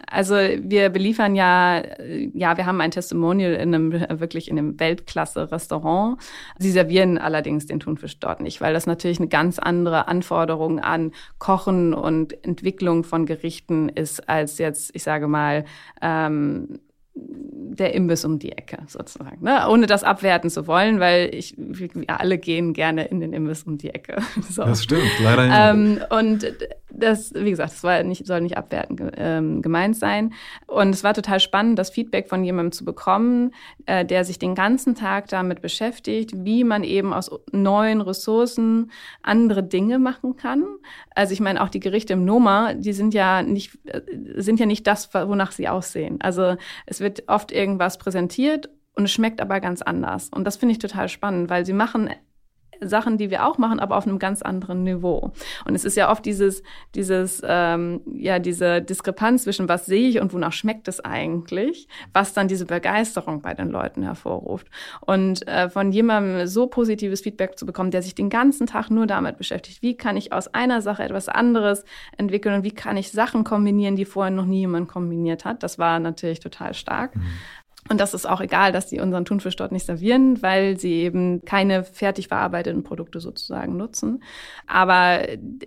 Also 0.09 0.35
wir 0.35 0.89
beliefern 0.89 1.35
ja, 1.35 1.83
ja, 2.33 2.55
wir 2.55 2.65
haben 2.65 2.79
ein 2.79 2.91
Testimonial 2.91 3.53
in 3.53 3.75
einem 3.75 3.91
wirklich 3.91 4.49
in 4.49 4.57
einem 4.57 4.79
Weltklasse-Restaurant. 4.79 6.17
Sie 6.57 6.71
servieren 6.71 7.17
allerdings 7.17 7.65
den 7.65 7.81
Thunfisch 7.81 8.17
dort 8.19 8.39
nicht, 8.39 8.61
weil 8.61 8.73
das 8.73 8.87
natürlich 8.87 9.19
eine 9.19 9.27
ganz 9.27 9.59
andere 9.59 10.07
Anforderung 10.07 10.79
an 10.79 11.11
Kochen 11.39 11.93
und 11.93 12.41
Entwicklung 12.45 13.03
von 13.03 13.25
Gerichten 13.25 13.89
ist 13.89 14.29
als 14.29 14.59
jetzt, 14.59 14.91
ich 14.95 15.03
sage 15.03 15.27
mal, 15.27 15.65
ähm, 16.01 16.79
der 17.77 17.93
Imbiss 17.93 18.25
um 18.25 18.39
die 18.39 18.51
Ecke 18.51 18.80
sozusagen, 18.88 19.43
ne? 19.43 19.67
ohne 19.69 19.86
das 19.86 20.03
abwerten 20.03 20.49
zu 20.49 20.67
wollen, 20.67 20.99
weil 20.99 21.34
ich, 21.34 21.56
wir 21.58 21.89
alle 22.08 22.38
gehen 22.38 22.73
gerne 22.73 23.06
in 23.06 23.19
den 23.19 23.34
Imbiss 23.34 23.63
um 23.63 23.77
die 23.77 23.89
Ecke. 23.89 24.17
So. 24.49 24.63
Das 24.63 24.84
stimmt, 24.84 25.03
leider 25.21 25.45
ja. 25.45 25.71
Ähm, 25.71 25.99
und 26.10 26.45
das, 26.91 27.34
wie 27.34 27.50
gesagt, 27.50 27.73
das 27.73 27.84
war 27.84 28.04
nicht, 28.04 28.26
soll 28.26 28.41
nicht 28.41 28.58
abwertend 28.58 29.02
ähm, 29.17 29.62
gemeint 29.62 29.95
sein. 29.95 30.34
Und 30.67 30.89
es 30.89 31.04
war 31.04 31.13
total 31.13 31.39
spannend, 31.39 31.78
das 31.78 31.89
Feedback 31.89 32.30
von 32.30 32.43
jemandem 32.43 32.71
zu 32.71 32.86
bekommen, 32.86 33.52
äh, 33.86 34.06
der 34.06 34.23
sich 34.23 34.39
den 34.39 34.56
ganzen 34.56 34.95
Tag 34.95 35.28
damit 35.28 35.62
beschäftigt, 35.62 36.32
wie 36.45 36.63
man 36.63 36.84
eben 36.84 37.13
aus 37.13 37.30
neuen 37.52 38.02
Ressourcen 38.02 38.91
andere 39.21 39.63
Dinge 39.63 40.00
machen 40.00 40.36
kann. 40.36 40.65
Also 41.15 41.34
ich 41.34 41.39
meine, 41.39 41.62
auch 41.62 41.69
die 41.69 41.80
Gerichte 41.80 42.13
im 42.13 42.26
Noma, 42.26 42.73
die 42.73 42.93
sind 42.93 43.13
ja 43.13 43.43
nicht, 43.43 43.78
äh, 43.86 44.02
sind 44.36 44.60
ja 44.60 44.65
nicht 44.65 44.88
das, 44.88 45.13
wonach 45.13 45.52
sie 45.52 45.67
aussehen. 45.67 46.19
Also 46.21 46.56
es 46.86 47.00
wird 47.00 47.23
oft 47.28 47.52
irgendwas 47.52 47.97
präsentiert 47.97 48.69
und 48.95 49.06
es 49.06 49.12
schmeckt 49.12 49.41
aber 49.41 49.60
ganz 49.60 49.82
anders. 49.82 50.30
Und 50.34 50.45
das 50.45 50.58
finde 50.58 50.73
ich 50.73 50.80
total 50.80 51.10
spannend, 51.10 51.50
weil 51.50 51.65
sie 51.65 51.73
machen 51.73 52.10
Sachen, 52.81 53.17
die 53.17 53.29
wir 53.29 53.45
auch 53.45 53.57
machen, 53.57 53.79
aber 53.79 53.97
auf 53.97 54.07
einem 54.07 54.19
ganz 54.19 54.41
anderen 54.41 54.83
Niveau. 54.83 55.31
Und 55.65 55.75
es 55.75 55.85
ist 55.85 55.95
ja 55.95 56.11
oft 56.11 56.25
dieses, 56.25 56.63
dieses, 56.95 57.41
ähm, 57.45 58.01
ja, 58.13 58.39
diese 58.39 58.81
Diskrepanz 58.81 59.43
zwischen 59.43 59.69
was 59.69 59.85
sehe 59.85 60.09
ich 60.09 60.19
und 60.19 60.33
wonach 60.33 60.53
schmeckt 60.53 60.87
es 60.87 60.99
eigentlich, 60.99 61.87
was 62.13 62.33
dann 62.33 62.47
diese 62.47 62.65
Begeisterung 62.65 63.41
bei 63.41 63.53
den 63.53 63.69
Leuten 63.69 64.03
hervorruft. 64.03 64.67
Und 65.01 65.47
äh, 65.47 65.69
von 65.69 65.91
jemandem 65.91 66.47
so 66.47 66.67
positives 66.67 67.21
Feedback 67.21 67.57
zu 67.57 67.65
bekommen, 67.65 67.91
der 67.91 68.01
sich 68.01 68.15
den 68.15 68.29
ganzen 68.29 68.67
Tag 68.67 68.89
nur 68.89 69.07
damit 69.07 69.37
beschäftigt, 69.37 69.81
wie 69.81 69.95
kann 69.95 70.17
ich 70.17 70.33
aus 70.33 70.53
einer 70.53 70.81
Sache 70.81 71.03
etwas 71.03 71.29
anderes 71.29 71.83
entwickeln 72.17 72.55
und 72.55 72.63
wie 72.63 72.71
kann 72.71 72.97
ich 72.97 73.11
Sachen 73.11 73.43
kombinieren, 73.43 73.95
die 73.95 74.05
vorher 74.05 74.31
noch 74.31 74.45
nie 74.45 74.59
jemand 74.59 74.87
kombiniert 74.87 75.45
hat, 75.45 75.63
das 75.63 75.79
war 75.79 75.99
natürlich 75.99 76.39
total 76.39 76.73
stark. 76.73 77.15
Mhm. 77.15 77.27
Und 77.89 78.00
das 78.00 78.13
ist 78.13 78.28
auch 78.28 78.41
egal, 78.41 78.71
dass 78.71 78.89
sie 78.89 79.00
unseren 79.00 79.26
Thunfisch 79.26 79.56
dort 79.56 79.71
nicht 79.71 79.86
servieren, 79.86 80.41
weil 80.41 80.80
sie 80.80 80.93
eben 80.93 81.43
keine 81.45 81.84
fertig 81.84 82.28
verarbeiteten 82.28 82.84
Produkte 82.84 83.19
sozusagen 83.19 83.78
nutzen. 83.78 84.23
Aber 84.65 85.21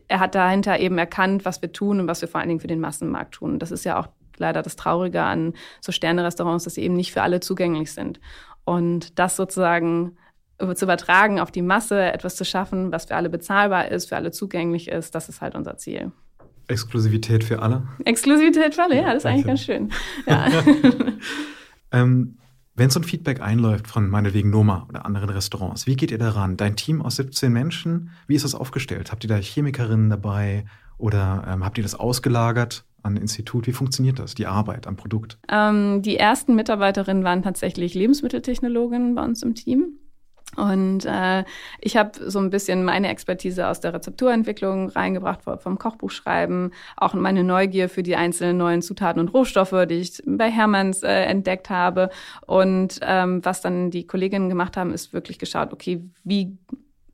er 0.09 0.21
hat 0.21 0.35
dahinter 0.35 0.79
eben 0.79 0.99
erkannt, 0.99 1.45
was 1.45 1.63
wir 1.63 1.73
tun 1.73 2.01
und 2.01 2.07
was 2.07 2.21
wir 2.21 2.29
vor 2.29 2.41
allen 2.41 2.49
Dingen 2.49 2.61
für 2.61 2.67
den 2.67 2.81
Massenmarkt 2.81 3.35
tun. 3.35 3.59
Das 3.59 3.71
ist 3.71 3.85
ja 3.85 3.99
auch 3.99 4.09
leider 4.37 4.63
das 4.63 4.77
Traurige 4.77 5.23
an 5.23 5.55
so 5.81 5.93
Sterne-Restaurants, 5.93 6.65
dass 6.65 6.75
sie 6.75 6.83
eben 6.83 6.95
nicht 6.95 7.13
für 7.13 7.23
alle 7.23 7.41
zugänglich 7.41 7.93
sind. 7.93 8.21
Und 8.65 9.19
das 9.19 9.37
sozusagen 9.37 10.17
zu 10.75 10.85
übertragen 10.85 11.41
auf 11.41 11.51
die 11.51 11.63
Masse, 11.63 12.13
etwas 12.13 12.37
zu 12.37 12.45
schaffen, 12.45 12.93
was 12.93 13.07
für 13.07 13.17
alle 13.17 13.31
bezahlbar 13.31 13.89
ist, 13.89 14.09
für 14.09 14.17
alle 14.17 14.31
zugänglich 14.31 14.89
ist, 14.89 15.15
das 15.15 15.29
ist 15.29 15.41
halt 15.41 15.55
unser 15.55 15.77
Ziel. 15.79 16.13
Exklusivität 16.69 17.43
für 17.43 17.63
alle? 17.63 17.83
Exklusivität 18.05 18.75
für 18.75 18.83
alle, 18.83 18.97
ja, 18.97 19.07
das 19.07 19.25
ist 19.25 19.27
eigentlich 19.27 19.47
ganz 19.47 19.63
schön. 19.63 19.91
Ja. 20.27 20.47
Ähm, 21.93 22.37
wenn 22.75 22.89
so 22.89 23.01
ein 23.01 23.05
Feedback 23.05 23.43
einläuft 23.43 23.89
von 23.89 24.09
meinetwegen 24.09 24.51
Noma 24.51 24.87
oder 24.89 25.05
anderen 25.05 25.29
Restaurants, 25.29 25.87
wie 25.87 25.97
geht 25.97 26.11
ihr 26.11 26.19
daran? 26.19 26.57
Dein 26.57 26.77
Team 26.77 27.03
aus 27.03 27.17
17 27.17 27.53
Menschen, 27.53 28.11
wie 28.27 28.37
ist 28.37 28.45
das 28.45 28.55
aufgestellt? 28.55 29.13
Habt 29.13 29.25
ihr 29.25 29.29
da 29.29 29.37
Chemikerinnen 29.37 30.09
dabei 30.09 30.65
oder 30.97 31.45
ähm, 31.47 31.65
habt 31.65 31.79
ihr 31.79 31.83
das 31.83 31.95
ausgelagert 31.95 32.85
an 33.03 33.17
Institut? 33.17 33.67
Wie 33.67 33.73
funktioniert 33.73 34.19
das, 34.19 34.35
die 34.35 34.47
Arbeit 34.47 34.87
am 34.87 34.97
Produkt? 34.97 35.39
Ähm, 35.51 36.01
die 36.03 36.17
ersten 36.17 36.55
Mitarbeiterinnen 36.55 37.23
waren 37.23 37.43
tatsächlich 37.43 37.95
Lebensmitteltechnologinnen 37.95 39.15
bei 39.15 39.25
uns 39.25 39.43
im 39.43 39.55
Team. 39.55 40.00
Und 40.57 41.05
äh, 41.05 41.45
ich 41.81 41.97
habe 41.97 42.11
so 42.29 42.41
ein 42.41 42.51
bisschen 42.51 42.85
meine 42.85 43.09
Expertise 43.09 43.69
aus 43.69 43.81
der 43.81 43.95
Rezepturentwicklung 43.95 44.89
reingebracht 44.89 45.41
vom 45.43 45.79
Kochbuchschreiben, 45.79 46.73
auch 46.97 47.15
meine 47.15 47.45
Neugier 47.45 47.89
für 47.89 48.03
die 48.03 48.17
einzelnen 48.17 48.57
neuen 48.57 48.83
Zutaten 48.83 49.21
und 49.21 49.33
Rohstoffe, 49.33 49.87
die 49.89 49.95
ich 49.95 50.21
bei 50.27 50.51
Hermanns 50.51 51.03
äh, 51.05 51.23
entdeckt 51.23 51.71
habe. 51.71 52.11
Und 52.47 52.99
ähm, 53.03 53.45
was 53.45 53.61
dann 53.61 53.91
die 53.91 54.07
Kolleginnen 54.07 54.49
gemacht 54.49 54.77
haben, 54.77 54.93
ist 54.93 55.13
wirklich 55.13 55.39
geschaut, 55.39 55.73
okay, 55.73 56.03
wie 56.25 56.59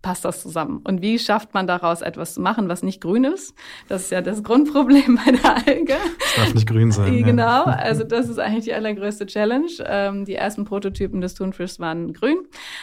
passt 0.02 0.24
das 0.24 0.42
zusammen? 0.42 0.80
Und 0.84 1.02
wie 1.02 1.18
schafft 1.18 1.54
man 1.54 1.66
daraus 1.66 2.02
etwas 2.02 2.34
zu 2.34 2.40
machen, 2.40 2.68
was 2.68 2.82
nicht 2.82 3.00
grün 3.00 3.24
ist? 3.24 3.54
Das 3.88 4.02
ist 4.02 4.10
ja 4.10 4.20
das 4.20 4.42
Grundproblem 4.42 5.18
bei 5.24 5.32
der 5.32 5.56
Alge. 5.56 5.94
Es 6.24 6.36
darf 6.36 6.54
nicht 6.54 6.68
grün 6.68 6.92
sein. 6.92 7.24
genau, 7.24 7.42
ja. 7.42 7.64
also 7.64 8.04
das 8.04 8.28
ist 8.28 8.38
eigentlich 8.38 8.64
die 8.64 8.74
allergrößte 8.74 9.26
Challenge. 9.26 9.70
Ähm, 9.84 10.24
die 10.24 10.34
ersten 10.34 10.64
Prototypen 10.64 11.20
des 11.20 11.34
Thunfischs 11.34 11.80
waren 11.80 12.12
grün. 12.12 12.36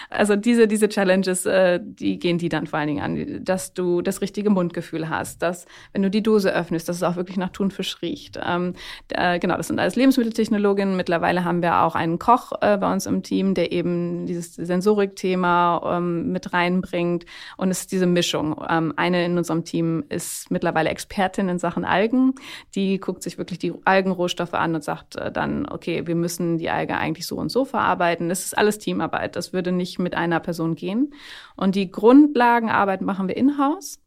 Also 0.10 0.36
diese, 0.36 0.67
diese 0.67 0.89
Challenges, 0.89 1.45
äh, 1.45 1.80
die 1.82 2.19
gehen 2.19 2.38
die 2.38 2.49
dann 2.49 2.67
vor 2.67 2.80
allen 2.80 2.88
Dingen 2.88 3.02
an, 3.02 3.43
dass 3.43 3.73
du 3.73 4.02
das 4.02 4.21
richtige 4.21 4.49
Mundgefühl 4.49 5.10
hast, 5.10 5.41
dass 5.41 5.65
wenn 5.93 6.02
du 6.02 6.10
die 6.10 6.23
Dose 6.23 6.54
öffnest, 6.54 6.89
dass 6.89 6.97
es 6.97 7.04
auch 7.04 7.15
wirklich 7.15 7.38
nach 7.38 7.49
Thunfisch 7.49 8.02
riecht. 8.02 8.39
Ähm, 8.45 8.73
äh, 9.10 9.39
genau, 9.39 9.58
das 9.58 9.67
sind 9.67 9.80
alles 9.80 9.95
Lebensmitteltechnologien. 9.95 10.95
Mittlerweile 10.97 11.45
haben 11.45 11.62
wir 11.62 11.82
auch 11.82 11.95
einen 11.95 12.19
Koch 12.19 12.52
äh, 12.62 12.78
bei 12.78 12.91
uns 12.91 13.06
im 13.06 13.23
Team, 13.23 13.54
der 13.54 13.71
eben 13.71 14.26
dieses 14.26 14.56
Sensorikthema 14.56 15.97
ähm, 15.97 16.32
mit 16.32 16.54
reinbringt 16.54 17.12
bringt. 17.13 17.26
Und 17.58 17.71
es 17.71 17.82
ist 17.82 17.91
diese 17.91 18.06
Mischung. 18.06 18.63
Ähm, 18.69 18.93
eine 18.95 19.26
in 19.26 19.38
unserem 19.38 19.63
Team 19.63 20.04
ist 20.10 20.52
mittlerweile 20.52 20.89
Expertin 20.89 21.49
in 21.49 21.60
Sachen 21.60 21.86
Algen. 21.86 22.36
Die 22.76 22.99
guckt 22.99 23.23
sich 23.23 23.38
wirklich 23.38 23.60
die 23.60 23.73
Algenrohstoffe 23.86 24.54
an 24.54 24.76
und 24.76 24.84
sagt 24.84 25.15
äh, 25.15 25.32
dann, 25.32 25.67
okay, 25.69 26.08
wir 26.08 26.15
müssen 26.15 26.58
die 26.58 26.69
Alge 26.69 26.97
eigentlich 26.97 27.28
so 27.28 27.36
und 27.36 27.49
so 27.49 27.65
verarbeiten. 27.65 28.30
Das 28.30 28.45
ist 28.45 28.58
alles 28.58 28.80
Teamarbeit. 28.80 29.36
Das 29.36 29.54
würde 29.54 29.71
nicht 29.71 29.99
mit 29.99 30.15
einer 30.15 30.39
Person 30.39 30.76
gehen. 30.76 31.13
Und 31.56 31.76
die 31.76 31.91
Grundlagenarbeit 31.91 33.02
machen 33.02 33.28
wir 33.28 33.38
in-house. 33.38 33.99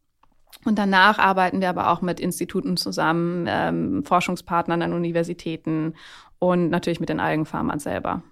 Und 0.65 0.79
danach 0.79 1.19
arbeiten 1.19 1.61
wir 1.61 1.69
aber 1.69 1.91
auch 1.91 2.01
mit 2.01 2.19
Instituten 2.19 2.77
zusammen, 2.77 3.45
ähm, 3.47 4.03
Forschungspartnern 4.03 4.81
an 4.81 4.93
Universitäten 4.93 5.93
und 6.39 6.69
natürlich 6.69 6.99
mit 6.99 7.09
den 7.09 7.19
Algenfarmern 7.19 7.79
selber. 7.79 8.23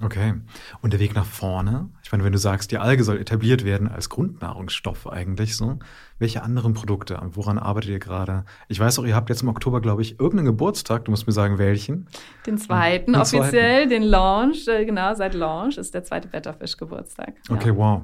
Okay. 0.00 0.34
Und 0.82 0.92
der 0.92 1.00
Weg 1.00 1.14
nach 1.14 1.24
vorne? 1.24 1.88
Ich 2.02 2.12
meine, 2.12 2.24
wenn 2.24 2.32
du 2.32 2.38
sagst, 2.38 2.70
die 2.70 2.78
Alge 2.78 3.02
soll 3.02 3.18
etabliert 3.18 3.64
werden 3.64 3.88
als 3.88 4.08
Grundnahrungsstoff 4.08 5.06
eigentlich 5.06 5.56
so, 5.56 5.78
welche 6.18 6.42
anderen 6.42 6.74
Produkte, 6.74 7.20
woran 7.32 7.58
arbeitet 7.58 7.90
ihr 7.90 7.98
gerade? 7.98 8.44
Ich 8.68 8.78
weiß 8.78 8.98
auch, 8.98 9.04
ihr 9.04 9.14
habt 9.14 9.28
jetzt 9.28 9.42
im 9.42 9.48
Oktober, 9.48 9.80
glaube 9.80 10.02
ich, 10.02 10.20
irgendeinen 10.20 10.46
Geburtstag. 10.46 11.06
Du 11.06 11.10
musst 11.10 11.26
mir 11.26 11.32
sagen, 11.32 11.58
welchen? 11.58 12.08
Den 12.46 12.58
zweiten, 12.58 13.12
den 13.12 13.20
offiziell, 13.20 13.88
zweiten. 13.88 13.90
den 13.90 14.02
Launch. 14.02 14.68
Äh, 14.68 14.84
genau, 14.84 15.14
seit 15.14 15.34
Launch 15.34 15.78
ist 15.78 15.94
der 15.94 16.04
zweite 16.04 16.28
Betterfisch-Geburtstag. 16.28 17.34
Okay, 17.48 17.68
ja. 17.68 17.76
wow. 17.76 18.02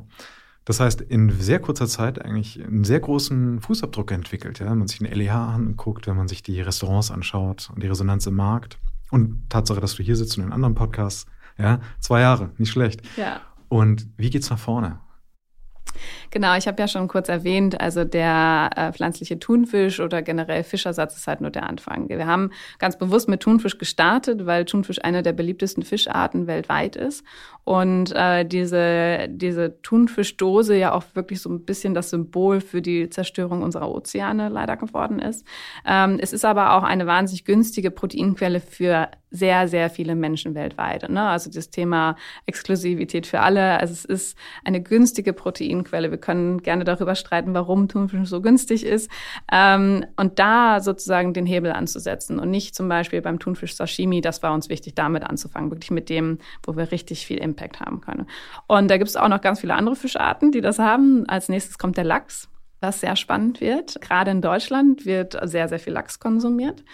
Das 0.65 0.79
heißt, 0.79 1.01
in 1.01 1.31
sehr 1.31 1.59
kurzer 1.59 1.87
Zeit 1.87 2.25
eigentlich 2.25 2.63
einen 2.63 2.85
sehr 2.85 3.01
großen 3.01 3.61
Fußabdruck 3.61 4.13
entwickelt. 4.13 4.61
Ja? 4.61 4.71
Wenn 4.71 4.79
man 4.79 4.89
sich 4.89 4.99
den 4.99 5.13
LEH 5.13 5.35
anguckt, 5.35 6.07
wenn 6.07 6.17
man 6.17 6.29
sich 6.29 6.43
die 6.43 6.61
Restaurants 6.61 7.11
anschaut 7.11 7.71
und 7.75 7.83
die 7.83 7.89
Resonanz 7.89 8.27
im 8.27 8.37
Markt. 8.37 8.79
Und 9.11 9.51
Tatsache, 9.51 9.81
dass 9.81 9.97
du 9.97 10.03
hier 10.03 10.17
sitzt 10.17 10.39
und 10.39 10.45
in 10.45 10.53
anderen 10.53 10.75
Podcasts. 10.75 11.27
Ja, 11.63 11.81
zwei 12.01 12.21
Jahre, 12.21 12.51
nicht 12.59 12.71
schlecht. 12.71 13.03
Ja. 13.17 13.41
Und 13.69 14.07
wie 14.17 14.31
geht's 14.31 14.51
nach 14.51 14.59
vorne? 14.59 14.99
Genau, 16.31 16.57
ich 16.57 16.67
habe 16.67 16.81
ja 16.81 16.89
schon 16.89 17.09
kurz 17.09 17.29
erwähnt, 17.29 17.81
also 17.81 18.05
der 18.05 18.71
äh, 18.75 18.93
pflanzliche 18.93 19.39
Thunfisch 19.39 20.01
oder 20.01 20.23
generell 20.23 20.65
Fischersatz 20.65 21.17
ist 21.17 21.27
halt 21.27 21.41
nur 21.41 21.51
der 21.51 21.69
Anfang. 21.69 22.09
Wir 22.09 22.27
haben 22.27 22.51
ganz 22.79 22.99
bewusst 22.99 23.29
mit 23.29 23.41
Thunfisch 23.41 23.79
gestartet, 23.79 24.47
weil 24.47 24.65
Thunfisch 24.65 25.05
eine 25.05 25.23
der 25.23 25.33
beliebtesten 25.33 25.83
Fischarten 25.83 26.47
weltweit 26.47 26.97
ist 26.97 27.25
und 27.65 28.13
äh, 28.15 28.45
diese, 28.45 29.29
diese 29.29 29.81
Thunfischdose 29.83 30.77
ja 30.77 30.93
auch 30.93 31.05
wirklich 31.15 31.41
so 31.41 31.51
ein 31.51 31.65
bisschen 31.65 31.95
das 31.95 32.11
Symbol 32.11 32.61
für 32.61 32.83
die 32.83 33.09
Zerstörung 33.09 33.63
unserer 33.63 33.91
Ozeane 33.91 34.49
leider 34.49 34.77
geworden 34.77 35.21
ist. 35.21 35.47
Ähm, 35.87 36.19
es 36.21 36.33
ist 36.33 36.45
aber 36.45 36.75
auch 36.75 36.83
eine 36.83 37.07
wahnsinnig 37.07 37.45
günstige 37.45 37.91
Proteinquelle 37.91 38.61
für 38.61 39.09
sehr, 39.33 39.67
sehr 39.67 39.91
viele 39.91 40.15
Menschen 40.15 40.55
weltweit. 40.55 41.09
Ne? 41.09 41.23
Also 41.23 41.51
das 41.51 41.71
Thema 41.71 42.17
Exklusivität 42.47 43.27
für 43.27 43.41
alle. 43.41 43.81
Also 43.81 43.93
es 43.93 44.05
ist 44.05 44.39
eine 44.63 44.83
günstige 44.83 45.33
Proteinquelle. 45.33 46.11
Wir 46.11 46.19
können 46.19 46.63
gerne 46.63 46.85
darüber 46.85 47.15
streiten, 47.15 47.55
warum 47.55 47.89
Thunfisch 47.89 48.29
so 48.29 48.43
günstig 48.43 48.85
ist. 48.85 49.11
Ähm, 49.51 50.05
und 50.17 50.39
da 50.39 50.81
sozusagen 50.81 51.33
den 51.33 51.47
Hebel 51.47 51.73
anzusetzen 51.73 52.39
und 52.39 52.51
nicht 52.51 52.75
zum 52.75 52.89
Beispiel 52.89 53.23
beim 53.23 53.39
Thunfisch 53.39 53.75
Sashimi, 53.75 54.21
das 54.21 54.43
war 54.43 54.53
uns 54.53 54.69
wichtig, 54.69 54.95
damit 54.95 55.25
anzufangen, 55.25 55.71
wirklich 55.71 55.91
mit 55.91 56.11
dem, 56.11 56.39
wo 56.63 56.77
wir 56.77 56.93
richtig 56.93 57.27
viel 57.27 57.39
Impact 57.53 57.81
haben 57.81 58.01
können. 58.01 58.27
Und 58.67 58.91
da 58.91 58.97
gibt 58.97 59.09
es 59.09 59.17
auch 59.17 59.29
noch 59.29 59.41
ganz 59.41 59.61
viele 59.61 59.75
andere 59.75 59.97
Fischarten, 59.97 60.53
die 60.53 60.61
das 60.61 60.79
haben. 60.79 61.29
Als 61.29 61.49
nächstes 61.49 61.79
kommt 61.79 61.97
der 61.97 62.05
Lachs 62.05 62.49
was 62.83 63.01
sehr 63.01 63.17
spannend 63.17 63.61
wird. 63.61 64.01
Gerade 64.01 64.33
in 64.33 64.43
Deutschland 64.43 65.07
wird 65.07 65.39
sehr, 65.49 65.69
sehr 65.69 65.79
viel 65.79 65.93
Lachs 65.93 66.19
konsumiert. 66.19 66.85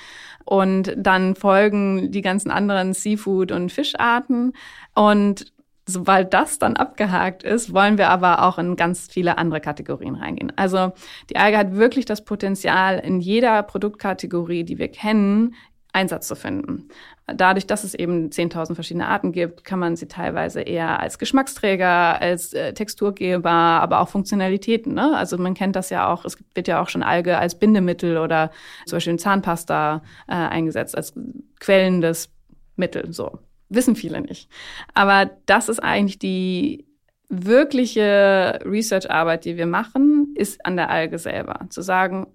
Und 0.44 0.94
dann 0.96 1.34
folgen 1.34 2.12
die 2.12 2.20
ganzen 2.20 2.50
anderen 2.50 2.92
Seafood- 2.92 3.52
und 3.52 3.72
Fischarten. 3.72 4.52
Und 4.94 5.52
sobald 5.86 6.34
das 6.34 6.58
dann 6.58 6.76
abgehakt 6.76 7.42
ist, 7.42 7.72
wollen 7.72 7.98
wir 7.98 8.10
aber 8.10 8.42
auch 8.42 8.58
in 8.58 8.76
ganz 8.76 9.08
viele 9.10 9.38
andere 9.38 9.60
Kategorien 9.60 10.14
reingehen. 10.14 10.52
Also 10.56 10.92
die 11.30 11.36
Alge 11.36 11.58
hat 11.58 11.74
wirklich 11.74 12.04
das 12.04 12.24
Potenzial, 12.24 12.98
in 12.98 13.20
jeder 13.20 13.62
Produktkategorie, 13.62 14.64
die 14.64 14.78
wir 14.78 14.88
kennen, 14.88 15.54
Einsatz 15.92 16.28
zu 16.28 16.36
finden. 16.36 16.88
Dadurch, 17.34 17.66
dass 17.66 17.84
es 17.84 17.94
eben 17.94 18.30
10.000 18.30 18.74
verschiedene 18.74 19.06
Arten 19.06 19.32
gibt, 19.32 19.62
kann 19.62 19.78
man 19.78 19.96
sie 19.96 20.08
teilweise 20.08 20.62
eher 20.62 20.98
als 20.98 21.18
Geschmacksträger, 21.18 22.20
als 22.20 22.54
äh, 22.54 22.72
Texturgeber, 22.72 23.50
aber 23.50 24.00
auch 24.00 24.08
Funktionalitäten. 24.08 24.94
Ne? 24.94 25.14
Also 25.16 25.36
man 25.36 25.54
kennt 25.54 25.76
das 25.76 25.90
ja 25.90 26.10
auch, 26.10 26.24
es 26.24 26.38
wird 26.54 26.68
ja 26.68 26.80
auch 26.80 26.88
schon 26.88 27.02
Alge 27.02 27.36
als 27.36 27.58
Bindemittel 27.58 28.16
oder 28.16 28.50
zum 28.86 28.96
Beispiel 28.96 29.12
in 29.12 29.18
Zahnpasta 29.18 30.02
äh, 30.26 30.32
eingesetzt, 30.32 30.96
als 30.96 31.12
quellendes 31.60 32.30
Mittel. 32.76 33.12
So. 33.12 33.38
Wissen 33.68 33.94
viele 33.94 34.22
nicht. 34.22 34.50
Aber 34.94 35.30
das 35.44 35.68
ist 35.68 35.80
eigentlich 35.80 36.18
die 36.18 36.86
wirkliche 37.28 38.58
Research-Arbeit, 38.64 39.44
die 39.44 39.58
wir 39.58 39.66
machen, 39.66 40.34
ist 40.34 40.64
an 40.64 40.76
der 40.76 40.88
Alge 40.88 41.18
selber. 41.18 41.66
Zu 41.68 41.82
sagen, 41.82 42.28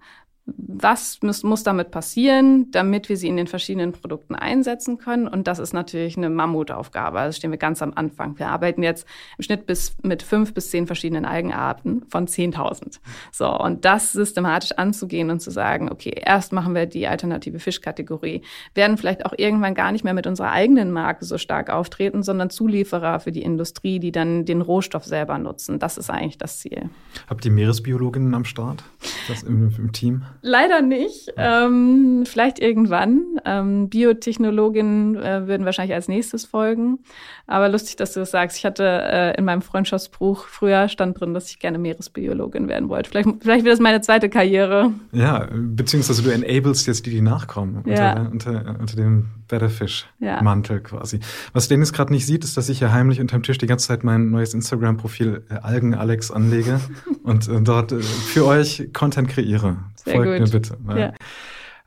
was 0.46 1.22
muss, 1.22 1.42
muss 1.42 1.62
damit 1.62 1.90
passieren, 1.90 2.70
damit 2.70 3.08
wir 3.08 3.16
sie 3.16 3.28
in 3.28 3.36
den 3.36 3.46
verschiedenen 3.46 3.92
Produkten 3.92 4.34
einsetzen 4.34 4.98
können. 4.98 5.26
Und 5.26 5.46
das 5.46 5.58
ist 5.58 5.72
natürlich 5.72 6.18
eine 6.18 6.28
Mammutaufgabe. 6.28 7.18
Also 7.18 7.36
stehen 7.36 7.50
wir 7.50 7.58
ganz 7.58 7.80
am 7.80 7.92
Anfang. 7.94 8.38
Wir 8.38 8.48
arbeiten 8.48 8.82
jetzt 8.82 9.06
im 9.38 9.44
Schnitt 9.44 9.64
bis 9.64 9.96
mit 10.02 10.22
fünf 10.22 10.52
bis 10.52 10.70
zehn 10.70 10.86
verschiedenen 10.86 11.24
Algenarten 11.24 12.04
von 12.08 12.26
10.000. 12.26 13.00
So. 13.32 13.58
Und 13.58 13.86
das 13.86 14.12
systematisch 14.12 14.72
anzugehen 14.72 15.30
und 15.30 15.40
zu 15.40 15.50
sagen, 15.50 15.90
okay, 15.90 16.12
erst 16.14 16.52
machen 16.52 16.74
wir 16.74 16.84
die 16.84 17.06
alternative 17.06 17.58
Fischkategorie, 17.58 18.42
werden 18.74 18.98
vielleicht 18.98 19.24
auch 19.24 19.32
irgendwann 19.36 19.74
gar 19.74 19.92
nicht 19.92 20.04
mehr 20.04 20.14
mit 20.14 20.26
unserer 20.26 20.50
eigenen 20.50 20.92
Marke 20.92 21.24
so 21.24 21.38
stark 21.38 21.70
auftreten, 21.70 22.22
sondern 22.22 22.50
Zulieferer 22.50 23.20
für 23.20 23.32
die 23.32 23.42
Industrie, 23.42 23.98
die 23.98 24.12
dann 24.12 24.44
den 24.44 24.60
Rohstoff 24.60 25.04
selber 25.04 25.38
nutzen. 25.38 25.78
Das 25.78 25.96
ist 25.96 26.10
eigentlich 26.10 26.36
das 26.36 26.58
Ziel. 26.58 26.90
Habt 27.28 27.46
ihr 27.46 27.50
Meeresbiologinnen 27.50 28.34
am 28.34 28.44
Start? 28.44 28.84
Das 29.28 29.42
im, 29.42 29.74
im 29.78 29.92
Team? 29.92 30.24
Leider 30.46 30.82
nicht. 30.82 31.32
Ähm, 31.38 32.24
vielleicht 32.26 32.58
irgendwann. 32.58 33.22
Ähm, 33.46 33.88
Biotechnologinnen 33.88 35.16
äh, 35.16 35.46
würden 35.46 35.64
wahrscheinlich 35.64 35.94
als 35.94 36.06
nächstes 36.06 36.44
folgen. 36.44 36.98
Aber 37.46 37.70
lustig, 37.70 37.96
dass 37.96 38.12
du 38.12 38.20
das 38.20 38.30
sagst. 38.30 38.58
Ich 38.58 38.66
hatte 38.66 38.84
äh, 38.84 39.38
in 39.38 39.46
meinem 39.46 39.62
Freundschaftsbuch 39.62 40.44
früher 40.44 40.90
stand 40.90 41.18
drin, 41.18 41.32
dass 41.32 41.48
ich 41.48 41.60
gerne 41.60 41.78
Meeresbiologin 41.78 42.68
werden 42.68 42.90
wollte. 42.90 43.08
Vielleicht, 43.08 43.28
vielleicht 43.40 43.64
wird 43.64 43.72
das 43.72 43.80
meine 43.80 44.02
zweite 44.02 44.28
Karriere. 44.28 44.92
Ja, 45.12 45.48
beziehungsweise 45.50 46.22
du 46.22 46.28
enablest 46.28 46.86
jetzt 46.86 47.06
die, 47.06 47.10
die 47.10 47.22
nachkommen 47.22 47.82
ja. 47.86 48.28
unter, 48.30 48.76
unter, 48.78 48.96
unter 49.54 49.68
dem 49.68 49.78
Betterfish-Mantel 49.78 50.76
ja. 50.76 50.82
quasi. 50.82 51.20
Was 51.52 51.68
Dennis 51.68 51.92
gerade 51.92 52.12
nicht 52.12 52.26
sieht, 52.26 52.44
ist, 52.44 52.56
dass 52.56 52.68
ich 52.68 52.78
hier 52.78 52.92
heimlich 52.92 53.20
unterm 53.20 53.42
Tisch 53.42 53.58
die 53.58 53.66
ganze 53.66 53.88
Zeit 53.88 54.04
mein 54.04 54.30
neues 54.30 54.54
Instagram-Profil 54.54 55.44
äh, 55.48 55.54
Algen 55.54 55.94
Alex 55.94 56.30
anlege 56.30 56.80
und 57.22 57.48
äh, 57.48 57.60
dort 57.60 57.92
äh, 57.92 58.00
für 58.00 58.46
euch 58.46 58.90
Content 58.92 59.28
kreiere. 59.28 59.78
Sehr 59.96 60.14
Folgt 60.14 60.30
gut. 60.30 60.40
mir 60.40 60.50
bitte. 60.50 60.78
Ja. 60.96 61.12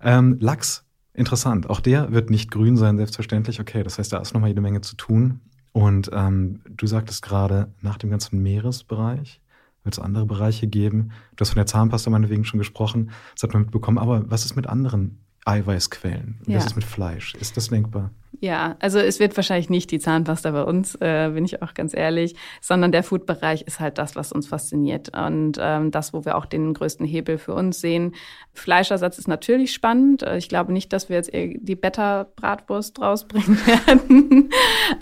Ähm, 0.01 0.38
Lachs, 0.39 0.86
interessant. 1.13 1.69
Auch 1.69 1.80
der 1.80 2.12
wird 2.12 2.30
nicht 2.30 2.51
grün 2.51 2.77
sein, 2.77 2.97
selbstverständlich. 2.97 3.60
Okay, 3.60 3.84
das 3.84 3.97
heißt, 3.97 4.13
da 4.13 4.19
ist 4.19 4.34
nochmal 4.34 4.49
jede 4.49 4.62
Menge 4.62 4.82
zu 4.82 4.95
tun. 4.95 5.41
Und 5.71 6.10
ähm, 6.13 6.62
du 6.69 6.88
sagtest 6.88 7.21
gerade, 7.21 7.71
nach 7.82 7.97
dem 7.97 8.10
ganzen 8.10 8.41
Meeresbereich 8.41 9.41
wird 9.84 9.93
es 9.93 9.99
andere 9.99 10.25
Bereiche 10.25 10.67
geben. 10.67 11.12
Du 11.36 11.41
hast 11.41 11.49
von 11.49 11.58
der 11.58 11.65
Zahnpasta 11.65 12.10
meinetwegen 12.10 12.45
schon 12.45 12.58
gesprochen, 12.58 13.12
das 13.36 13.43
hat 13.43 13.53
man 13.53 13.63
mitbekommen. 13.63 13.97
Aber 13.97 14.30
was 14.30 14.43
ist 14.43 14.56
mit 14.56 14.67
anderen 14.67 15.19
Eiweißquellen? 15.48 16.40
Ja. 16.46 16.58
Was 16.58 16.68
ist 16.68 16.76
mit 16.76 16.86
Fleisch? 16.86 17.34
Ist 17.36 17.58
das 17.58 17.70
denkbar? 17.70 18.12
Ja, 18.40 18.76
also 18.80 19.00
es 19.00 19.20
wird 19.20 19.36
wahrscheinlich 19.36 19.70
nicht 19.72 19.90
die 19.90 19.98
Zahnpasta 19.98 20.52
bei 20.52 20.63
uns, 20.63 20.94
äh, 20.96 21.32
bin 21.34 21.44
ich 21.44 21.63
auch 21.63 21.74
ganz 21.74 21.96
ehrlich, 21.96 22.36
sondern 22.62 22.92
der 22.92 23.02
Food-Bereich 23.02 23.63
ist 23.63 23.80
halt 23.80 23.98
das, 23.98 24.16
was 24.16 24.32
uns 24.32 24.48
fasziniert 24.48 25.18
und 25.18 25.58
ähm, 25.60 25.90
das, 25.90 26.13
wo 26.13 26.24
wir 26.24 26.38
auch 26.38 26.46
den 26.46 26.76
größten 26.76 27.06
Hebel 27.06 27.40
für 27.40 27.56
uns 27.56 27.82
sehen. 27.82 28.13
Fleischersatz 28.54 29.18
ist 29.18 29.28
natürlich 29.28 29.74
spannend. 29.74 30.22
Äh, 30.22 30.38
ich 30.38 30.50
glaube 30.50 30.72
nicht, 30.72 30.94
dass 30.94 31.10
wir 31.10 31.16
jetzt 31.16 31.32
die 31.34 31.76
Better-Bratwurst 31.76 33.02
rausbringen 33.02 33.58
werden, 33.66 34.52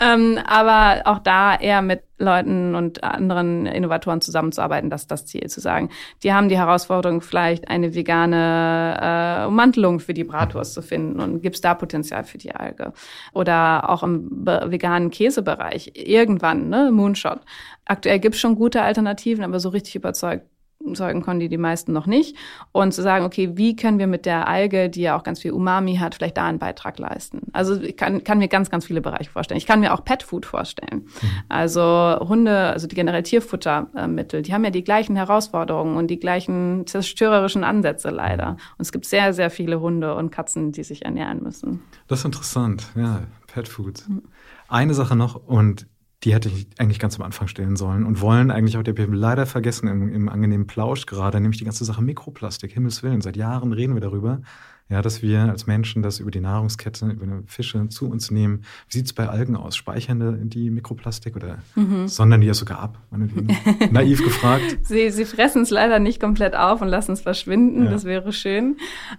ähm, 0.00 0.38
aber 0.46 1.02
auch 1.04 1.18
da 1.18 1.56
eher 1.56 1.82
mit 1.82 2.04
Leuten 2.18 2.74
und 2.74 3.04
anderen 3.04 3.66
Innovatoren 3.66 4.22
zusammenzuarbeiten, 4.22 4.88
das 4.88 5.02
ist 5.02 5.10
das 5.10 5.26
Ziel, 5.26 5.48
zu 5.48 5.60
sagen, 5.60 5.90
die 6.22 6.32
haben 6.32 6.48
die 6.48 6.56
Herausforderung, 6.56 7.20
vielleicht 7.20 7.68
eine 7.68 7.94
vegane 7.94 9.42
äh, 9.42 9.46
Ummantelung 9.46 10.00
für 10.00 10.14
die 10.14 10.24
Bratwurst 10.24 10.72
zu 10.72 10.80
finden 10.80 11.20
und 11.20 11.42
gibt 11.42 11.56
es 11.56 11.60
da 11.60 11.74
Potenzial 11.74 12.24
für 12.24 12.38
die 12.38 12.54
Alge. 12.54 12.94
Oder 13.32 13.88
auch 13.90 14.02
im 14.02 14.28
veganen 14.46 15.10
Käsebereich, 15.10 15.92
irgendwann, 15.94 16.68
ne, 16.68 16.90
Moonshot. 16.92 17.40
Aktuell 17.84 18.18
gibt 18.18 18.34
es 18.34 18.40
schon 18.40 18.56
gute 18.56 18.82
Alternativen, 18.82 19.44
aber 19.44 19.60
so 19.60 19.68
richtig 19.68 19.96
überzeugt 19.96 20.46
überzeugen 20.86 21.22
konnten 21.22 21.40
die 21.40 21.48
die 21.48 21.58
meisten 21.58 21.92
noch 21.92 22.06
nicht. 22.06 22.36
Und 22.72 22.92
zu 22.92 23.02
sagen, 23.02 23.24
okay, 23.24 23.50
wie 23.54 23.76
können 23.76 23.98
wir 23.98 24.06
mit 24.06 24.26
der 24.26 24.48
Alge, 24.48 24.88
die 24.88 25.02
ja 25.02 25.18
auch 25.18 25.22
ganz 25.22 25.40
viel 25.40 25.52
Umami 25.52 25.96
hat, 25.96 26.14
vielleicht 26.14 26.36
da 26.36 26.46
einen 26.46 26.58
Beitrag 26.58 26.98
leisten? 26.98 27.42
Also 27.52 27.80
ich 27.80 27.96
kann, 27.96 28.24
kann 28.24 28.38
mir 28.38 28.48
ganz, 28.48 28.70
ganz 28.70 28.86
viele 28.86 29.00
Bereiche 29.00 29.30
vorstellen. 29.30 29.58
Ich 29.58 29.66
kann 29.66 29.80
mir 29.80 29.92
auch 29.92 30.04
Pet 30.04 30.22
Food 30.22 30.46
vorstellen. 30.46 31.06
Mhm. 31.20 31.28
Also 31.48 32.18
Hunde, 32.20 32.56
also 32.70 32.86
die 32.86 32.94
generell 32.94 33.22
Tierfuttermittel, 33.22 34.42
die 34.42 34.52
haben 34.52 34.64
ja 34.64 34.70
die 34.70 34.84
gleichen 34.84 35.16
Herausforderungen 35.16 35.96
und 35.96 36.08
die 36.08 36.18
gleichen 36.18 36.86
zerstörerischen 36.86 37.64
Ansätze 37.64 38.10
leider. 38.10 38.56
Und 38.78 38.82
es 38.82 38.92
gibt 38.92 39.06
sehr, 39.06 39.32
sehr 39.32 39.50
viele 39.50 39.80
Hunde 39.80 40.14
und 40.14 40.30
Katzen, 40.30 40.72
die 40.72 40.84
sich 40.84 41.04
ernähren 41.04 41.42
müssen. 41.42 41.82
Das 42.08 42.20
ist 42.20 42.24
interessant, 42.24 42.88
ja, 42.94 43.22
Pet 43.46 43.68
Food. 43.68 44.04
Mhm. 44.08 44.22
Eine 44.68 44.94
Sache 44.94 45.14
noch 45.14 45.46
und 45.46 45.86
die 46.26 46.34
hätte 46.34 46.48
ich 46.48 46.66
eigentlich 46.78 46.98
ganz 46.98 47.14
am 47.20 47.22
Anfang 47.22 47.46
stellen 47.46 47.76
sollen 47.76 48.04
und 48.04 48.20
wollen 48.20 48.50
eigentlich 48.50 48.76
auch, 48.76 48.82
der 48.82 48.96
wir 48.96 49.06
leider 49.06 49.46
vergessen 49.46 49.86
im, 49.86 50.12
im 50.12 50.28
angenehmen 50.28 50.66
Plausch 50.66 51.06
gerade, 51.06 51.40
nämlich 51.40 51.58
die 51.58 51.64
ganze 51.64 51.84
Sache 51.84 52.02
Mikroplastik. 52.02 52.72
Himmels 52.72 53.04
Willen, 53.04 53.20
seit 53.20 53.36
Jahren 53.36 53.72
reden 53.72 53.94
wir 53.94 54.00
darüber 54.00 54.40
ja, 54.88 55.02
dass 55.02 55.20
wir 55.20 55.40
als 55.40 55.66
Menschen 55.66 56.02
das 56.02 56.20
über 56.20 56.30
die 56.30 56.40
Nahrungskette, 56.40 57.06
über 57.06 57.26
Fische 57.46 57.88
zu 57.88 58.08
uns 58.08 58.30
nehmen. 58.30 58.62
Wie 58.88 58.98
sieht 58.98 59.06
es 59.06 59.12
bei 59.12 59.28
Algen 59.28 59.56
aus? 59.56 59.74
Speichern 59.76 60.48
die 60.48 60.70
Mikroplastik 60.70 61.34
oder 61.34 61.58
mhm. 61.74 62.06
sondern 62.06 62.40
die 62.40 62.46
ja 62.46 62.54
sogar 62.54 62.78
ab? 62.78 62.98
Naiv 63.90 64.22
gefragt. 64.22 64.78
sie, 64.82 65.10
sie 65.10 65.24
fressen 65.24 65.62
es 65.62 65.70
leider 65.70 65.98
nicht 65.98 66.20
komplett 66.20 66.54
auf 66.54 66.82
und 66.82 66.88
lassen 66.88 67.12
es 67.12 67.22
verschwinden. 67.22 67.86
Ja. 67.86 67.90
Das 67.90 68.04
wäre 68.04 68.32
schön. 68.32 68.76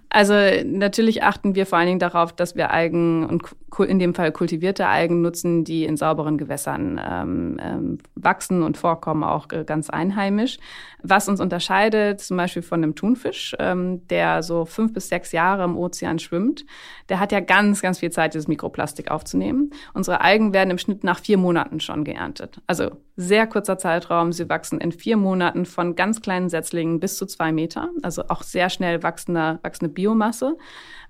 Also 0.08 0.34
natürlich 0.64 1.22
achten 1.22 1.54
wir 1.54 1.66
vor 1.66 1.76
allen 1.76 1.88
Dingen 1.88 1.98
darauf, 1.98 2.32
dass 2.32 2.56
wir 2.56 2.70
Algen 2.70 3.26
und 3.26 3.42
in 3.86 3.98
dem 3.98 4.14
Fall 4.14 4.32
kultivierte 4.32 4.86
Algen 4.86 5.20
nutzen, 5.20 5.64
die 5.64 5.84
in 5.84 5.96
sauberen 5.96 6.38
Gewässern 6.38 6.98
ähm, 7.04 7.60
ähm, 7.62 7.98
wachsen 8.14 8.62
und 8.62 8.78
vorkommen, 8.78 9.22
auch 9.22 9.48
ganz 9.48 9.90
einheimisch. 9.90 10.58
Was 11.02 11.28
uns 11.28 11.40
unterscheidet 11.40 12.20
zum 12.20 12.36
Beispiel 12.36 12.62
von 12.62 12.82
einem 12.82 12.94
Thunfisch, 12.94 13.54
ähm, 13.58 14.06
der 14.08 14.42
so 14.42 14.64
fünf 14.64 14.92
bis 14.92 15.08
sechs 15.08 15.32
Jahre 15.32 15.57
im 15.64 15.76
Ozean 15.76 16.18
schwimmt, 16.18 16.64
der 17.08 17.20
hat 17.20 17.32
ja 17.32 17.40
ganz, 17.40 17.82
ganz 17.82 17.98
viel 17.98 18.10
Zeit, 18.10 18.34
dieses 18.34 18.48
Mikroplastik 18.48 19.10
aufzunehmen. 19.10 19.70
Unsere 19.94 20.20
Algen 20.20 20.52
werden 20.52 20.70
im 20.70 20.78
Schnitt 20.78 21.04
nach 21.04 21.20
vier 21.20 21.38
Monaten 21.38 21.80
schon 21.80 22.04
geerntet. 22.04 22.60
Also 22.66 22.90
sehr 23.16 23.48
kurzer 23.48 23.78
Zeitraum. 23.78 24.32
Sie 24.32 24.48
wachsen 24.48 24.80
in 24.80 24.92
vier 24.92 25.16
Monaten 25.16 25.66
von 25.66 25.96
ganz 25.96 26.22
kleinen 26.22 26.48
Setzlingen 26.48 27.00
bis 27.00 27.16
zu 27.16 27.26
zwei 27.26 27.50
Meter. 27.50 27.90
Also 28.02 28.22
auch 28.28 28.42
sehr 28.42 28.70
schnell 28.70 29.02
wachsende, 29.02 29.58
wachsende 29.62 29.92
Biomasse. 29.92 30.56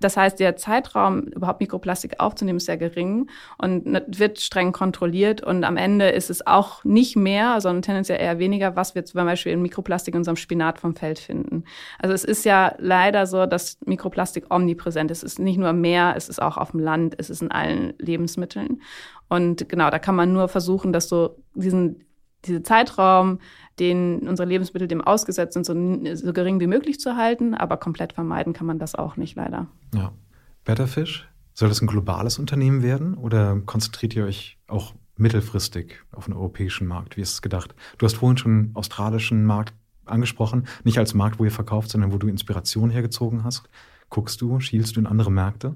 Das 0.01 0.17
heißt, 0.17 0.39
der 0.39 0.57
Zeitraum, 0.57 1.25
überhaupt 1.25 1.61
Mikroplastik 1.61 2.21
aufzunehmen, 2.21 2.59
ist 2.59 2.67
sehr 2.67 2.77
gering 2.77 3.29
und 3.59 3.85
wird 4.07 4.41
streng 4.41 4.73
kontrolliert. 4.73 5.43
Und 5.43 5.65
am 5.65 5.77
Ende 5.77 6.09
ist 6.09 6.31
es 6.31 6.47
auch 6.47 6.85
nicht 6.85 7.17
mehr, 7.17 7.61
sondern 7.61 7.83
tendenziell 7.83 8.21
eher 8.21 8.39
weniger, 8.39 8.77
was 8.77 8.95
wir 8.95 9.05
zum 9.05 9.25
Beispiel 9.25 9.53
in 9.53 9.61
Mikroplastik 9.61 10.15
in 10.15 10.21
unserem 10.21 10.37
Spinat 10.37 10.79
vom 10.79 10.95
Feld 10.95 11.19
finden. 11.19 11.65
Also 11.99 12.15
es 12.15 12.25
ist 12.25 12.45
ja 12.45 12.75
leider 12.79 13.27
so, 13.27 13.47
dass 13.47 13.79
Mikroplastik 13.85 14.38
omnipräsent 14.51 15.11
ist. 15.11 15.23
Es 15.23 15.33
ist 15.33 15.39
nicht 15.39 15.59
nur 15.59 15.71
im 15.71 15.81
Meer, 15.81 16.15
es 16.17 16.29
ist 16.29 16.41
auch 16.41 16.57
auf 16.57 16.73
dem 16.73 16.81
Land, 16.81 17.15
es 17.19 17.31
ist 17.31 17.43
in 17.43 17.51
allen 17.51 17.95
Lebensmitteln. 17.99 18.83
Und 19.29 19.69
genau, 19.69 19.91
da 19.91 19.99
kann 19.99 20.15
man 20.15 20.33
nur 20.33 20.49
versuchen, 20.49 20.93
dass 20.93 21.09
so 21.09 21.43
diesen, 21.55 22.05
diese 22.45 22.63
Zeitraum 22.63 23.39
den 23.79 24.29
unsere 24.29 24.49
Lebensmittel 24.49 24.89
dem 24.89 25.01
ausgesetzt 25.01 25.55
sind, 25.55 25.65
so, 25.65 25.75
so 26.15 26.33
gering 26.33 26.61
wie 26.61 26.67
möglich 26.67 26.99
zu 27.01 27.17
halten. 27.17 27.55
Aber 27.55 27.77
komplett 27.77 28.13
vermeiden 28.13 28.53
kann 28.53 28.67
man 28.67 28.79
das 28.79 28.95
auch 28.95 29.17
nicht, 29.17 29.37
leider. 29.37 29.69
Ja. 29.95 30.13
Betterfish, 30.65 31.29
soll 31.55 31.69
das 31.69 31.81
ein 31.81 31.87
globales 31.87 32.39
Unternehmen 32.39 32.83
werden 32.83 33.15
oder 33.15 33.59
konzentriert 33.65 34.15
ihr 34.15 34.25
euch 34.25 34.59
auch 34.67 34.95
mittelfristig 35.17 36.05
auf 36.13 36.27
den 36.27 36.35
europäischen 36.35 36.87
Markt? 36.87 37.17
Wie 37.17 37.21
ist 37.21 37.33
es 37.33 37.43
gedacht? 37.43 37.75
Du 37.97 38.07
hast 38.07 38.17
vorhin 38.17 38.37
schon 38.39 38.71
australischen 38.75 39.45
Markt 39.45 39.75
angesprochen, 40.05 40.67
nicht 40.85 40.99
als 40.99 41.15
Markt, 41.15 41.39
wo 41.39 41.45
ihr 41.45 41.51
verkauft, 41.51 41.91
sondern 41.91 42.13
wo 42.13 42.19
du 42.19 42.29
Inspiration 42.29 42.91
hergezogen 42.91 43.45
hast. 43.45 43.69
Guckst 44.11 44.41
du, 44.41 44.61
schielst 44.61 44.97
du 44.97 45.01
in 45.01 45.07
andere 45.07 45.31
Märkte? 45.31 45.75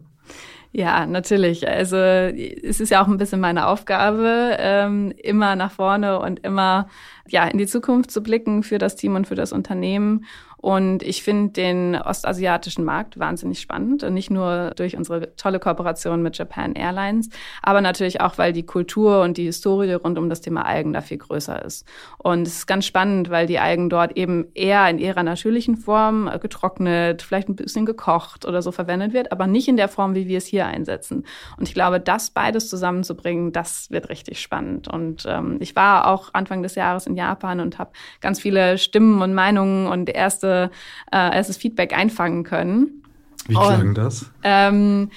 Ja, 0.74 1.04
natürlich. 1.04 1.68
Also 1.68 1.96
es 1.96 2.80
ist 2.80 2.88
ja 2.88 3.02
auch 3.02 3.08
ein 3.08 3.18
bisschen 3.18 3.40
meine 3.40 3.66
Aufgabe, 3.66 4.56
ähm, 4.58 5.12
immer 5.18 5.54
nach 5.54 5.70
vorne 5.70 6.18
und 6.18 6.40
immer 6.40 6.88
ja 7.28 7.46
in 7.46 7.58
die 7.58 7.66
Zukunft 7.66 8.10
zu 8.10 8.22
blicken 8.22 8.62
für 8.62 8.78
das 8.78 8.96
Team 8.96 9.14
und 9.14 9.26
für 9.26 9.34
das 9.34 9.52
Unternehmen. 9.52 10.24
Und 10.62 11.02
ich 11.02 11.24
finde 11.24 11.52
den 11.52 11.96
ostasiatischen 11.96 12.84
Markt 12.84 13.18
wahnsinnig 13.18 13.60
spannend. 13.60 14.04
Und 14.04 14.14
nicht 14.14 14.30
nur 14.30 14.70
durch 14.76 14.96
unsere 14.96 15.34
tolle 15.34 15.58
Kooperation 15.58 16.22
mit 16.22 16.38
Japan 16.38 16.74
Airlines, 16.74 17.30
aber 17.62 17.80
natürlich 17.80 18.20
auch, 18.20 18.38
weil 18.38 18.52
die 18.52 18.64
Kultur 18.64 19.22
und 19.22 19.36
die 19.38 19.44
Historie 19.44 19.92
rund 19.94 20.18
um 20.18 20.30
das 20.30 20.40
Thema 20.40 20.64
Algen 20.64 20.92
da 20.92 21.00
viel 21.00 21.18
größer 21.18 21.64
ist. 21.64 21.84
Und 22.16 22.46
es 22.46 22.58
ist 22.58 22.66
ganz 22.68 22.86
spannend, 22.86 23.28
weil 23.28 23.48
die 23.48 23.58
Algen 23.58 23.90
dort 23.90 24.16
eben 24.16 24.46
eher 24.54 24.88
in 24.88 24.98
ihrer 24.98 25.24
natürlichen 25.24 25.76
Form 25.76 26.30
getrocknet, 26.40 27.22
vielleicht 27.22 27.48
ein 27.48 27.56
bisschen 27.56 27.84
gekocht 27.84 28.46
oder 28.46 28.62
so 28.62 28.70
verwendet 28.70 29.12
wird, 29.12 29.32
aber 29.32 29.48
nicht 29.48 29.66
in 29.66 29.76
der 29.76 29.88
Form, 29.88 30.14
wie 30.14 30.28
wir 30.28 30.38
es 30.38 30.46
hier 30.46 30.66
einsetzen. 30.66 31.24
Und 31.58 31.68
ich 31.68 31.74
glaube, 31.74 31.98
das 31.98 32.30
beides 32.30 32.68
zusammenzubringen, 32.68 33.50
das 33.50 33.90
wird 33.90 34.10
richtig 34.10 34.40
spannend. 34.40 34.86
Und 34.86 35.24
ähm, 35.26 35.56
ich 35.58 35.74
war 35.74 36.06
auch 36.06 36.30
Anfang 36.34 36.62
des 36.62 36.76
Jahres 36.76 37.08
in 37.08 37.16
Japan 37.16 37.58
und 37.58 37.80
habe 37.80 37.90
ganz 38.20 38.38
viele 38.38 38.78
Stimmen 38.78 39.22
und 39.22 39.34
Meinungen 39.34 39.88
und 39.88 40.08
erste 40.08 40.51
erste, 40.52 40.70
äh, 41.10 41.36
erstes 41.36 41.56
Feedback 41.56 41.96
einfangen 41.96 42.44
können. 42.44 43.02
Wie 43.46 43.54
klang 43.54 43.88
und, 43.88 43.94
das? 43.98 44.30
Ähm, 44.42 45.10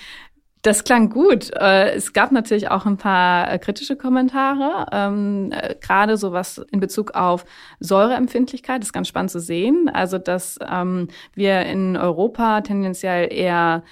das 0.61 0.83
klang 0.83 1.09
gut. 1.09 1.51
Äh, 1.53 1.93
es 1.93 2.11
gab 2.13 2.31
natürlich 2.31 2.71
auch 2.71 2.87
ein 2.87 2.97
paar 2.97 3.51
äh, 3.51 3.59
kritische 3.59 3.95
Kommentare, 3.95 4.87
ähm, 4.91 5.51
äh, 5.51 5.75
gerade 5.79 6.17
so 6.17 6.31
was 6.31 6.57
in 6.71 6.79
Bezug 6.79 7.11
auf 7.11 7.45
Säureempfindlichkeit. 7.79 8.81
Das 8.81 8.87
ist 8.87 8.93
ganz 8.93 9.07
spannend 9.07 9.29
zu 9.29 9.39
sehen. 9.39 9.91
Also, 9.93 10.17
dass 10.17 10.57
ähm, 10.67 11.09
wir 11.35 11.61
in 11.67 11.95
Europa 11.95 12.61
tendenziell 12.61 13.31
eher 13.31 13.83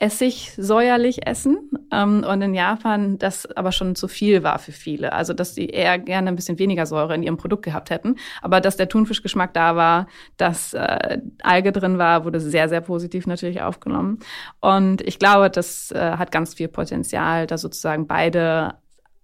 Essig 0.00 0.52
säuerlich 0.56 1.26
essen 1.26 1.58
ähm, 1.92 2.24
und 2.26 2.40
in 2.40 2.54
Japan 2.54 3.18
das 3.18 3.44
aber 3.44 3.70
schon 3.70 3.94
zu 3.94 4.08
viel 4.08 4.42
war 4.42 4.58
für 4.58 4.72
viele. 4.72 5.12
Also 5.12 5.34
dass 5.34 5.54
sie 5.54 5.66
eher 5.66 5.98
gerne 5.98 6.28
ein 6.28 6.36
bisschen 6.36 6.58
weniger 6.58 6.86
Säure 6.86 7.14
in 7.14 7.22
ihrem 7.22 7.36
Produkt 7.36 7.64
gehabt 7.64 7.90
hätten. 7.90 8.16
Aber 8.40 8.62
dass 8.62 8.78
der 8.78 8.88
Thunfischgeschmack 8.88 9.52
da 9.52 9.76
war, 9.76 10.06
dass 10.38 10.72
äh, 10.72 11.18
Alge 11.42 11.72
drin 11.72 11.98
war, 11.98 12.24
wurde 12.24 12.40
sehr, 12.40 12.70
sehr 12.70 12.80
positiv 12.80 13.26
natürlich 13.26 13.60
aufgenommen. 13.60 14.20
Und 14.60 15.02
ich 15.02 15.18
glaube, 15.18 15.50
das 15.50 15.92
äh, 15.92 16.12
hat 16.16 16.32
ganz 16.32 16.54
viel 16.54 16.68
Potenzial, 16.68 17.46
da 17.46 17.58
sozusagen 17.58 18.06
beide 18.06 18.76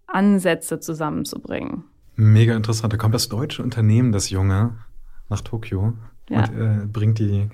Ansätze 0.07 0.79
zusammenzubringen. 0.79 1.85
Mega 2.17 2.55
interessant. 2.55 2.93
Da 2.93 2.99
kommt 2.99 3.15
das 3.15 3.31
deutsche 3.31 3.63
Unternehmen, 3.63 4.13
das 4.13 4.29
Junge, 4.29 4.79
nach 5.31 5.41
Tokio 5.41 5.95
ja. 6.29 6.41
und 6.41 6.59
äh, 6.59 6.87
bringt 6.87 7.19
die, 7.19 7.49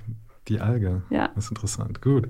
die 0.48 0.60
Alge. 0.60 1.02
Ja. 1.10 1.30
Das 1.34 1.44
ist 1.44 1.50
interessant. 1.50 2.02
Gut. 2.02 2.28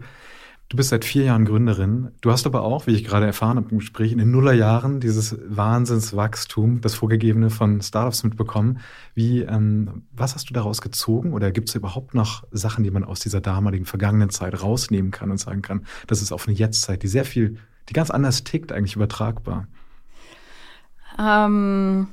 Du 0.72 0.76
bist 0.76 0.88
seit 0.88 1.04
vier 1.04 1.24
Jahren 1.24 1.44
Gründerin. 1.44 2.12
Du 2.22 2.30
hast 2.32 2.46
aber 2.46 2.62
auch, 2.62 2.86
wie 2.86 2.92
ich 2.92 3.04
gerade 3.04 3.26
erfahren 3.26 3.58
habe 3.58 3.68
im 3.68 3.80
Gespräch, 3.80 4.10
in 4.10 4.16
den 4.16 4.30
Nullerjahren 4.30 5.00
dieses 5.00 5.36
Wahnsinnswachstum, 5.46 6.80
das 6.80 6.94
Vorgegebene 6.94 7.50
von 7.50 7.82
Startups 7.82 8.24
mitbekommen. 8.24 8.78
Wie, 9.14 9.42
ähm, 9.42 10.04
was 10.12 10.34
hast 10.34 10.48
du 10.48 10.54
daraus 10.54 10.80
gezogen? 10.80 11.34
Oder 11.34 11.52
gibt 11.52 11.68
es 11.68 11.74
überhaupt 11.74 12.14
noch 12.14 12.44
Sachen, 12.52 12.84
die 12.84 12.90
man 12.90 13.04
aus 13.04 13.20
dieser 13.20 13.42
damaligen 13.42 13.84
vergangenen 13.84 14.30
Zeit 14.30 14.62
rausnehmen 14.62 15.10
kann 15.10 15.30
und 15.30 15.36
sagen 15.36 15.60
kann, 15.60 15.84
das 16.06 16.22
ist 16.22 16.32
auf 16.32 16.48
eine 16.48 16.56
Jetztzeit, 16.56 17.02
die 17.02 17.08
sehr 17.08 17.26
viel, 17.26 17.58
die 17.90 17.92
ganz 17.92 18.10
anders 18.10 18.42
tickt, 18.42 18.72
eigentlich 18.72 18.96
übertragbar? 18.96 19.66
Ähm, 21.18 22.08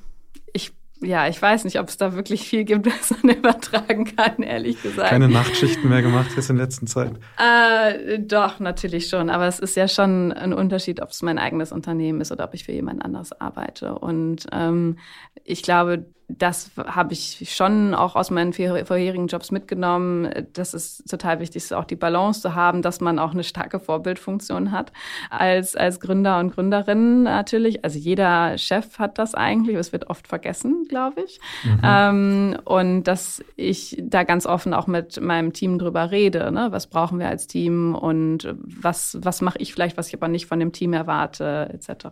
ja, 1.02 1.28
ich 1.28 1.42
weiß 1.42 1.64
nicht, 1.64 1.80
ob 1.80 1.88
es 1.88 1.98
da 1.98 2.14
wirklich 2.14 2.48
viel 2.48 2.66
gibt, 2.66 2.86
was 3.00 3.12
man 3.24 3.36
übertragen 3.36 4.06
kann, 4.16 4.44
ehrlich 4.44 4.82
gesagt. 4.82 5.10
Keine 5.10 5.30
Nachtschichten 5.30 5.90
mehr 5.90 6.02
gemacht 6.02 6.32
jetzt 6.36 6.50
in 6.50 6.58
letzter 6.58 6.86
Zeit? 6.86 7.14
Äh, 7.38 8.20
doch, 8.20 8.60
natürlich 8.60 9.08
schon. 9.08 9.30
Aber 9.30 9.48
es 9.48 9.60
ist 9.60 9.76
ja 9.76 9.88
schon 9.88 10.32
ein 10.34 10.54
Unterschied, 10.54 11.02
ob 11.02 11.10
es 11.10 11.22
mein 11.22 11.38
eigenes 11.38 11.72
Unternehmen 11.72 12.22
ist 12.22 12.32
oder 12.32 12.46
ob 12.46 12.54
ich 12.54 12.66
für 12.66 12.74
jemand 12.74 13.04
anderes 13.04 13.32
arbeite. 13.40 13.98
Und 13.98 14.48
ähm, 14.52 14.98
ich 15.44 15.64
glaube, 15.64 16.06
das 16.30 16.72
habe 16.78 17.14
ich 17.14 17.52
schon 17.54 17.96
auch 17.96 18.16
aus 18.16 18.30
meinen 18.30 18.54
vorherigen 18.54 19.28
Jobs 19.28 19.52
mitgenommen. 19.52 20.30
Das 20.54 20.76
ist 20.76 21.10
total 21.10 21.40
wichtig, 21.40 21.58
ist 21.58 21.74
auch 21.74 21.86
die 21.86 21.96
Balance 21.96 22.42
zu 22.42 22.54
haben, 22.54 22.84
dass 22.84 23.02
man 23.02 23.18
auch 23.18 23.32
eine 23.32 23.44
starke 23.44 23.80
Vorbildfunktion 23.80 24.72
hat 24.72 24.92
als, 25.32 25.76
als 25.76 26.00
Gründer 26.00 26.40
und 26.40 26.54
Gründerin 26.54 27.24
natürlich. 27.24 27.84
Also 27.84 27.98
jeder 27.98 28.58
Chef 28.60 29.00
hat 29.00 29.18
das 29.18 29.34
eigentlich. 29.34 29.76
Es 29.76 29.92
wird 29.92 30.10
oft 30.10 30.28
vergessen, 30.28 30.86
glaube 30.88 31.22
ich. 31.22 31.40
Mhm. 31.64 31.80
Ähm, 31.84 32.58
und 32.64 33.04
dass 33.04 33.44
ich 33.56 33.98
da 34.00 34.24
ganz 34.24 34.46
offen 34.46 34.76
auch 34.76 34.86
mit 34.86 35.20
meinem 35.20 35.52
Team 35.54 35.80
drüber 35.80 36.12
rede. 36.12 36.52
Ne? 36.52 36.68
Was 36.70 36.88
brauchen 36.88 37.18
wir 37.18 37.28
als 37.28 37.48
Team 37.48 37.96
und 37.96 38.54
was, 38.62 39.18
was 39.22 39.42
mache 39.42 39.58
ich 39.58 39.74
vielleicht, 39.74 39.98
was 39.98 40.10
ich 40.10 40.14
aber 40.14 40.28
nicht 40.28 40.46
von 40.46 40.60
dem 40.60 40.74
Team 40.74 40.94
erwarte, 40.94 41.70
etc. 41.74 42.06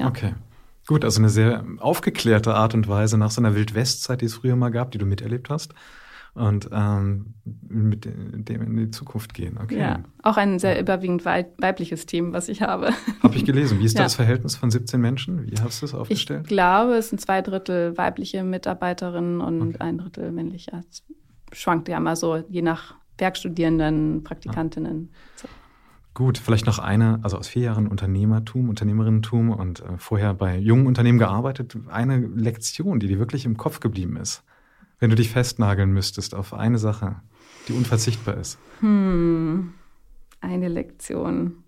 Ja. 0.00 0.08
Okay. 0.08 0.34
Gut, 0.90 1.04
also 1.04 1.20
eine 1.20 1.28
sehr 1.28 1.64
aufgeklärte 1.78 2.52
Art 2.52 2.74
und 2.74 2.88
Weise 2.88 3.16
nach 3.16 3.30
so 3.30 3.40
einer 3.40 3.54
Wildwestzeit, 3.54 4.22
die 4.22 4.24
es 4.24 4.34
früher 4.34 4.56
mal 4.56 4.70
gab, 4.70 4.90
die 4.90 4.98
du 4.98 5.06
miterlebt 5.06 5.48
hast 5.48 5.72
und 6.34 6.68
ähm, 6.72 7.34
mit 7.44 8.06
dem 8.06 8.62
in 8.62 8.76
die 8.76 8.90
Zukunft 8.90 9.32
gehen. 9.32 9.56
Okay. 9.62 9.78
Ja, 9.78 10.00
auch 10.24 10.36
ein 10.36 10.58
sehr 10.58 10.80
überwiegend 10.80 11.24
weibliches 11.24 12.06
Team, 12.06 12.32
was 12.32 12.48
ich 12.48 12.62
habe. 12.62 12.90
Habe 13.22 13.36
ich 13.36 13.44
gelesen. 13.44 13.78
Wie 13.78 13.84
ist 13.84 13.98
ja. 13.98 14.02
das 14.02 14.16
Verhältnis 14.16 14.56
von 14.56 14.72
17 14.72 15.00
Menschen? 15.00 15.48
Wie 15.48 15.60
hast 15.60 15.80
du 15.80 15.86
es 15.86 15.94
aufgestellt? 15.94 16.40
Ich 16.42 16.48
glaube, 16.48 16.94
es 16.94 17.10
sind 17.10 17.20
zwei 17.20 17.40
Drittel 17.40 17.96
weibliche 17.96 18.42
Mitarbeiterinnen 18.42 19.40
und 19.40 19.76
okay. 19.76 19.76
ein 19.78 19.98
Drittel 19.98 20.32
männlicher. 20.32 20.82
Es 20.90 21.04
schwankt 21.52 21.88
ja 21.88 21.98
immer 21.98 22.16
so, 22.16 22.42
je 22.48 22.62
nach 22.62 22.96
Werkstudierenden, 23.16 24.24
Praktikantinnen. 24.24 25.12
Ah. 25.44 25.46
Gut, 26.14 26.38
vielleicht 26.38 26.66
noch 26.66 26.78
eine, 26.78 27.20
also 27.22 27.38
aus 27.38 27.48
vier 27.48 27.62
Jahren 27.62 27.86
Unternehmertum, 27.86 28.68
Unternehmerinnentum 28.68 29.50
und 29.50 29.80
äh, 29.80 29.96
vorher 29.96 30.34
bei 30.34 30.58
jungen 30.58 30.86
Unternehmen 30.86 31.18
gearbeitet, 31.18 31.76
eine 31.88 32.18
Lektion, 32.18 33.00
die 33.00 33.06
dir 33.06 33.18
wirklich 33.18 33.44
im 33.44 33.56
Kopf 33.56 33.80
geblieben 33.80 34.16
ist 34.16 34.44
wenn 35.00 35.10
du 35.10 35.16
dich 35.16 35.30
festnageln 35.30 35.90
müsstest 35.90 36.34
auf 36.34 36.54
eine 36.54 36.78
Sache, 36.78 37.16
die 37.66 37.72
unverzichtbar 37.72 38.36
ist? 38.36 38.58
Hm, 38.80 39.72
eine 40.40 40.68
Lektion. 40.68 41.64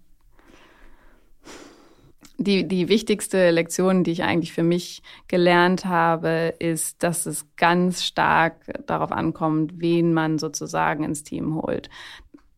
Die, 2.38 2.66
die 2.66 2.88
wichtigste 2.88 3.50
Lektion, 3.50 4.04
die 4.04 4.10
ich 4.10 4.22
eigentlich 4.22 4.52
für 4.52 4.62
mich 4.62 5.02
gelernt 5.28 5.84
habe, 5.84 6.54
ist, 6.58 7.02
dass 7.02 7.26
es 7.26 7.46
ganz 7.56 8.04
stark 8.04 8.56
darauf 8.86 9.12
ankommt, 9.12 9.74
wen 9.76 10.12
man 10.12 10.38
sozusagen 10.38 11.04
ins 11.04 11.22
Team 11.22 11.54
holt 11.54 11.88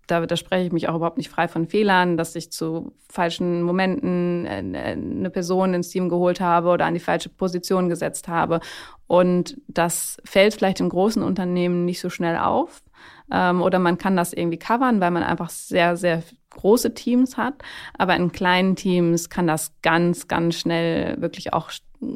da 0.06 0.22
widerspreche 0.22 0.66
ich 0.66 0.72
mich 0.72 0.88
auch 0.88 0.96
überhaupt 0.96 1.18
nicht 1.18 1.30
frei 1.30 1.48
von 1.48 1.66
Fehlern, 1.66 2.16
dass 2.16 2.36
ich 2.36 2.52
zu 2.52 2.92
falschen 3.10 3.62
Momenten 3.62 4.46
äh, 4.46 4.92
eine 4.92 5.30
Person 5.30 5.74
ins 5.74 5.88
Team 5.88 6.08
geholt 6.08 6.40
habe 6.40 6.68
oder 6.68 6.86
an 6.86 6.94
die 6.94 7.00
falsche 7.00 7.28
Position 7.28 7.88
gesetzt 7.88 8.28
habe. 8.28 8.60
Und 9.06 9.56
das 9.68 10.18
fällt 10.24 10.54
vielleicht 10.54 10.80
in 10.80 10.88
großen 10.88 11.22
Unternehmen 11.22 11.84
nicht 11.84 12.00
so 12.00 12.10
schnell 12.10 12.36
auf. 12.36 12.82
Ähm, 13.30 13.62
oder 13.62 13.78
man 13.78 13.98
kann 13.98 14.16
das 14.16 14.32
irgendwie 14.32 14.58
covern, 14.58 15.00
weil 15.00 15.10
man 15.10 15.22
einfach 15.22 15.50
sehr, 15.50 15.96
sehr 15.96 16.22
große 16.54 16.94
Teams 16.94 17.36
hat. 17.36 17.54
Aber 17.98 18.16
in 18.16 18.32
kleinen 18.32 18.76
Teams 18.76 19.28
kann 19.28 19.46
das 19.46 19.72
ganz, 19.82 20.28
ganz 20.28 20.56
schnell 20.56 21.20
wirklich 21.20 21.52
auch 21.52 21.70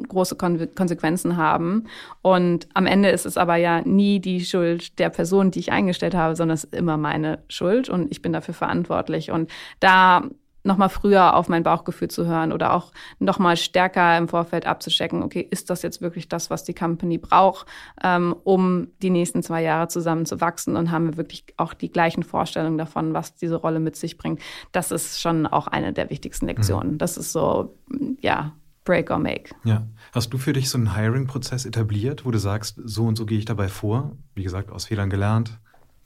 große 0.07 0.35
Kon 0.35 0.67
Konsequenzen 0.75 1.37
haben. 1.37 1.85
Und 2.21 2.67
am 2.73 2.85
Ende 2.85 3.09
ist 3.09 3.25
es 3.25 3.37
aber 3.37 3.55
ja 3.55 3.81
nie 3.81 4.19
die 4.19 4.43
Schuld 4.43 4.99
der 4.99 5.09
Person, 5.09 5.51
die 5.51 5.59
ich 5.59 5.71
eingestellt 5.71 6.15
habe, 6.15 6.35
sondern 6.35 6.55
es 6.55 6.65
ist 6.65 6.75
immer 6.75 6.97
meine 6.97 7.39
Schuld 7.47 7.89
und 7.89 8.11
ich 8.11 8.21
bin 8.21 8.33
dafür 8.33 8.53
verantwortlich. 8.53 9.31
Und 9.31 9.49
da 9.79 10.23
nochmal 10.63 10.89
früher 10.89 11.35
auf 11.35 11.49
mein 11.49 11.63
Bauchgefühl 11.63 12.09
zu 12.09 12.25
hören 12.25 12.51
oder 12.51 12.73
auch 12.73 12.91
nochmal 13.19 13.57
stärker 13.57 14.17
im 14.17 14.27
Vorfeld 14.27 14.65
abzuchecken, 14.65 15.23
okay, 15.23 15.45
ist 15.49 15.69
das 15.69 15.81
jetzt 15.81 16.01
wirklich 16.01 16.27
das, 16.27 16.49
was 16.49 16.63
die 16.63 16.73
Company 16.73 17.17
braucht, 17.17 17.65
ähm, 18.03 18.35
um 18.43 18.87
die 19.01 19.09
nächsten 19.09 19.43
zwei 19.43 19.63
Jahre 19.63 19.87
zusammen 19.87 20.25
zu 20.25 20.41
wachsen 20.41 20.75
und 20.75 20.91
haben 20.91 21.07
wir 21.07 21.17
wirklich 21.17 21.45
auch 21.57 21.73
die 21.73 21.91
gleichen 21.91 22.23
Vorstellungen 22.23 22.77
davon, 22.77 23.13
was 23.13 23.35
diese 23.35 23.55
Rolle 23.55 23.79
mit 23.79 23.95
sich 23.95 24.17
bringt. 24.17 24.41
Das 24.71 24.91
ist 24.91 25.21
schon 25.21 25.47
auch 25.47 25.67
eine 25.67 25.93
der 25.93 26.09
wichtigsten 26.09 26.45
Lektionen. 26.45 26.93
Mhm. 26.93 26.97
Das 26.97 27.17
ist 27.17 27.31
so, 27.31 27.75
ja, 28.21 28.53
break 28.83 29.11
or 29.11 29.19
make. 29.19 29.55
Ja. 29.63 29.87
Hast 30.13 30.33
du 30.33 30.37
für 30.37 30.53
dich 30.53 30.69
so 30.69 30.77
einen 30.77 30.95
Hiring-Prozess 30.95 31.65
etabliert, 31.65 32.25
wo 32.25 32.31
du 32.31 32.39
sagst, 32.39 32.79
so 32.83 33.05
und 33.05 33.17
so 33.17 33.25
gehe 33.25 33.37
ich 33.37 33.45
dabei 33.45 33.67
vor? 33.67 34.17
Wie 34.35 34.43
gesagt, 34.43 34.71
aus 34.71 34.85
Fehlern 34.85 35.09
gelernt, 35.09 35.59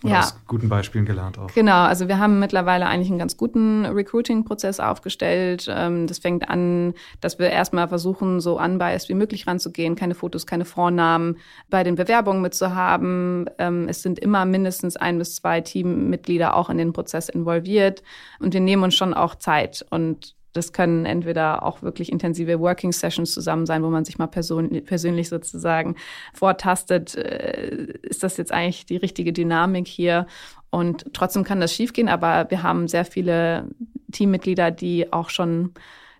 oder 0.04 0.14
ja. 0.14 0.20
aus 0.20 0.36
guten 0.47 0.70
Beispielen 0.70 1.06
gelernt 1.06 1.39
auch. 1.39 1.51
Genau, 1.54 1.84
also 1.84 2.08
wir 2.08 2.20
haben 2.20 2.39
mittlerweile 2.39 2.86
eigentlich 2.88 3.10
einen 3.10 3.20
ganz 3.20 3.38
guten 3.38 3.86
Recruiting-Prozess 3.86 4.80
aufgestellt. 4.80 5.68
Ähm, 5.70 6.08
das 6.08 6.20
fängt 6.20 6.49
an, 6.49 6.93
dass 7.22 7.39
wir 7.39 7.49
erstmal 7.49 7.88
versuchen, 7.88 8.41
so 8.41 8.60
unbiased 8.60 9.10
wie 9.10 9.14
möglich 9.14 9.47
ranzugehen, 9.47 9.95
keine 9.95 10.16
Fotos, 10.16 10.45
keine 10.45 10.66
Vornamen 10.66 11.38
bei 11.70 11.84
den 11.84 11.95
Bewerbungen 11.95 12.41
mitzuhaben. 12.41 13.49
Ähm, 13.58 13.88
es 13.88 14.01
sind 14.01 14.20
immer 14.20 14.45
mindestens 14.45 14.97
ein 14.97 15.18
bis 15.18 15.36
zwei 15.36 15.62
Teammitglieder 15.62 16.56
auch 16.56 16.70
in 16.70 16.78
den 16.78 16.93
Prozess 16.93 17.30
involviert 17.30 18.04
und 18.39 18.54
wir 18.54 18.62
nehmen 18.62 18.84
uns 18.84 18.95
schon 18.95 19.14
auch 19.14 19.36
Zeit 19.36 19.86
und 19.89 20.36
das 20.54 20.72
können 20.72 21.06
entweder 21.06 21.64
auch 21.64 21.82
wirklich 21.82 22.12
intensive 22.12 22.60
Working 22.60 22.91
Sessions 22.91 23.34
zusammen 23.34 23.66
sein, 23.66 23.84
wo 23.84 23.89
man 23.89 24.06
sich 24.06 24.18
mal 24.18 24.28
person 24.28 24.70
persönlich 24.86 25.30
sozusagen 25.30 25.95
vortastet, 26.34 27.16
äh, 27.16 27.97
ist 28.04 28.24
das 28.24 28.38
jetzt 28.38 28.51
eigentlich 28.51 28.86
die 28.86 28.97
richtige 28.97 29.34
Dynamik 29.34 29.88
hier? 29.88 30.28
Und 30.70 31.14
trotzdem 31.14 31.43
kann 31.43 31.60
das 31.60 31.74
schiefgehen, 31.74 32.10
aber 32.10 32.49
wir 32.49 32.64
haben 32.64 32.88
sehr 32.88 33.06
viele 33.06 33.68
Teammitglieder, 34.12 34.72
die 34.72 35.12
auch 35.12 35.30
schon 35.30 35.74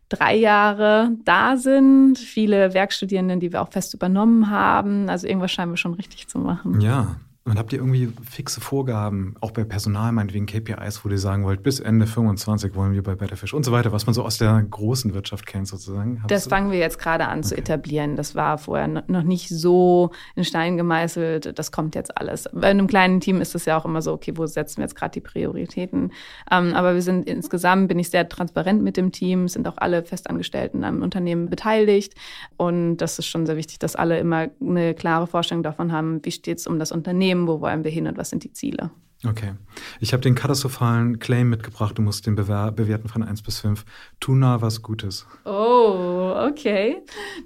drei 0.10 0.36
Jahre 0.36 1.12
da 1.26 1.58
sind, 1.58 2.20
viele 2.20 2.74
Werkstudierenden, 2.74 3.40
die 3.40 3.52
wir 3.52 3.62
auch 3.62 3.72
fest 3.72 3.94
übernommen 3.94 4.50
haben. 4.50 5.10
Also 5.10 5.28
irgendwas 5.28 5.52
scheinen 5.52 5.72
wir 5.72 5.78
schon 5.78 5.96
richtig 5.96 6.28
zu 6.28 6.40
machen. 6.40 6.82
Ja, 6.82 7.16
und 7.46 7.60
habt 7.60 7.74
ihr 7.74 7.80
irgendwie 7.80 8.10
fixe 8.24 8.62
Vorgaben, 8.62 9.36
auch 9.42 9.52
bei 9.52 9.66
Personal, 9.66 10.14
meinetwegen 10.14 10.46
KPIs, 10.46 11.04
wo 11.04 11.10
ihr 11.10 11.18
sagen 11.18 11.44
wollt, 11.44 11.62
bis 11.62 11.82
Ende 11.82 12.08
25 12.08 12.74
wollen 12.74 12.94
wir 12.94 13.04
bei 13.04 13.16
Betterfish 13.16 13.54
und 13.54 13.66
so 13.66 13.74
weiter, 13.74 13.92
was 13.92 14.06
man 14.06 14.14
so 14.14 14.24
aus 14.24 14.38
der 14.38 14.64
großen 14.64 15.14
Wirtschaft 15.14 15.46
kennt 15.46 15.68
sozusagen? 15.68 16.22
Habt 16.22 16.32
das 16.32 16.48
fangen 16.48 16.72
wir 16.72 16.80
jetzt 16.80 17.00
gerade 17.00 17.28
an 17.28 17.40
okay. 17.40 17.50
zu 17.50 17.58
etablieren. 17.58 18.16
Das 18.16 18.36
war 18.36 18.58
vorher 18.58 18.88
noch 18.88 19.24
nicht 19.24 19.50
so 19.50 20.12
in 20.36 20.46
Stein 20.46 20.78
gemeißelt. 20.78 21.60
Das 21.60 21.74
kommt 21.74 21.96
jetzt 21.96 22.18
alles. 22.18 22.48
Bei 22.54 22.68
einem 22.68 22.88
kleinen 22.88 23.20
Team 23.20 23.42
ist 23.42 23.56
es 23.56 23.66
ja 23.66 23.78
auch 23.78 23.84
immer 23.84 24.02
so, 24.02 24.14
okay, 24.14 24.32
wo 24.38 24.46
setzen 24.46 24.78
wir 24.78 24.84
jetzt 24.86 24.96
gerade 24.96 25.12
die 25.12 25.22
Prioritäten? 25.22 26.14
Ähm, 26.50 26.74
aber 26.74 26.94
wir 26.94 27.02
sind 27.02 27.28
insgesamt, 27.28 27.90
bin 27.90 28.00
ich 28.00 28.10
sehr 28.10 28.30
transparent 28.30 28.82
mit 28.82 28.96
dem 28.96 29.12
Team, 29.12 29.50
sind 29.50 29.68
auch 29.68 29.78
alle 29.78 30.04
Festangestellten 30.04 30.86
am 30.86 31.02
Unternehmen 31.02 31.50
beteiligt. 31.50 32.16
Und 32.56 32.98
das 32.98 33.20
ist 33.20 33.26
schon 33.26 33.46
sehr 33.46 33.58
wichtig, 33.58 33.80
dass 33.80 33.98
alle 33.98 34.18
immer 34.18 34.48
eine 34.62 34.94
klare 34.94 35.28
Vorstellung 35.28 35.64
davon 35.64 35.92
haben, 35.92 36.24
wie 36.24 36.32
steht 36.32 36.60
es 36.60 36.68
um 36.68 36.80
das 36.80 36.94
Unternehmen 36.94 37.33
Unternehmen, 37.34 37.48
wo 37.48 37.62
wollen 37.62 37.84
wir 37.84 37.92
hin 37.92 38.08
und 38.08 38.18
was 38.18 38.30
sind 38.30 38.44
die 38.44 38.54
Ziele. 38.54 38.92
Okay. 39.26 39.54
Ich 40.02 40.12
habe 40.12 40.22
den 40.22 40.36
katastrophalen 40.36 41.18
Claim 41.18 41.50
mitgebracht, 41.50 41.98
du 41.98 42.02
musst 42.02 42.28
den 42.28 42.36
bewerten 42.36 43.08
von 43.08 43.24
1 43.24 43.42
bis 43.42 43.62
5. 43.62 43.86
Tuna 44.20 44.62
was 44.62 44.82
Gutes. 44.82 45.26
Oh, 45.46 46.34
okay. 46.46 46.98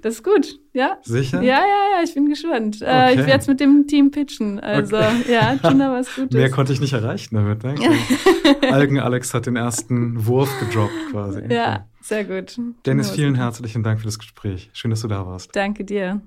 Das 0.02 0.14
ist 0.14 0.24
gut. 0.24 0.58
Ja. 0.72 0.98
Sicher? 1.02 1.40
Ja, 1.40 1.60
ja, 1.60 1.98
ja, 1.98 2.02
ich 2.02 2.14
bin 2.14 2.28
gespannt. 2.28 2.78
Okay. 2.82 3.10
Äh, 3.10 3.12
ich 3.12 3.18
werde 3.18 3.38
es 3.38 3.46
mit 3.46 3.60
dem 3.60 3.86
Team 3.86 4.10
pitchen. 4.10 4.58
Also, 4.58 4.96
okay. 4.96 5.22
ja, 5.32 5.54
Tuna 5.56 5.92
was 5.92 6.12
Gutes. 6.16 6.32
Mehr 6.32 6.50
konnte 6.50 6.72
ich 6.72 6.80
nicht 6.80 6.94
erreichen 6.94 7.36
damit, 7.36 7.62
danke. 7.62 7.88
Algen 8.72 8.98
Alex 8.98 9.32
hat 9.32 9.46
den 9.46 9.54
ersten 9.54 10.26
Wurf 10.26 10.50
gedroppt 10.58 11.12
quasi. 11.12 11.42
Ja, 11.48 11.86
sehr 12.00 12.24
gut. 12.24 12.58
Dennis, 12.86 13.12
vielen 13.12 13.36
herzlichen 13.36 13.84
Dank 13.84 14.00
für 14.00 14.06
das 14.06 14.18
Gespräch. 14.18 14.68
Schön, 14.72 14.90
dass 14.90 15.02
du 15.02 15.08
da 15.08 15.24
warst. 15.24 15.54
Danke 15.54 15.84
dir. 15.84 16.20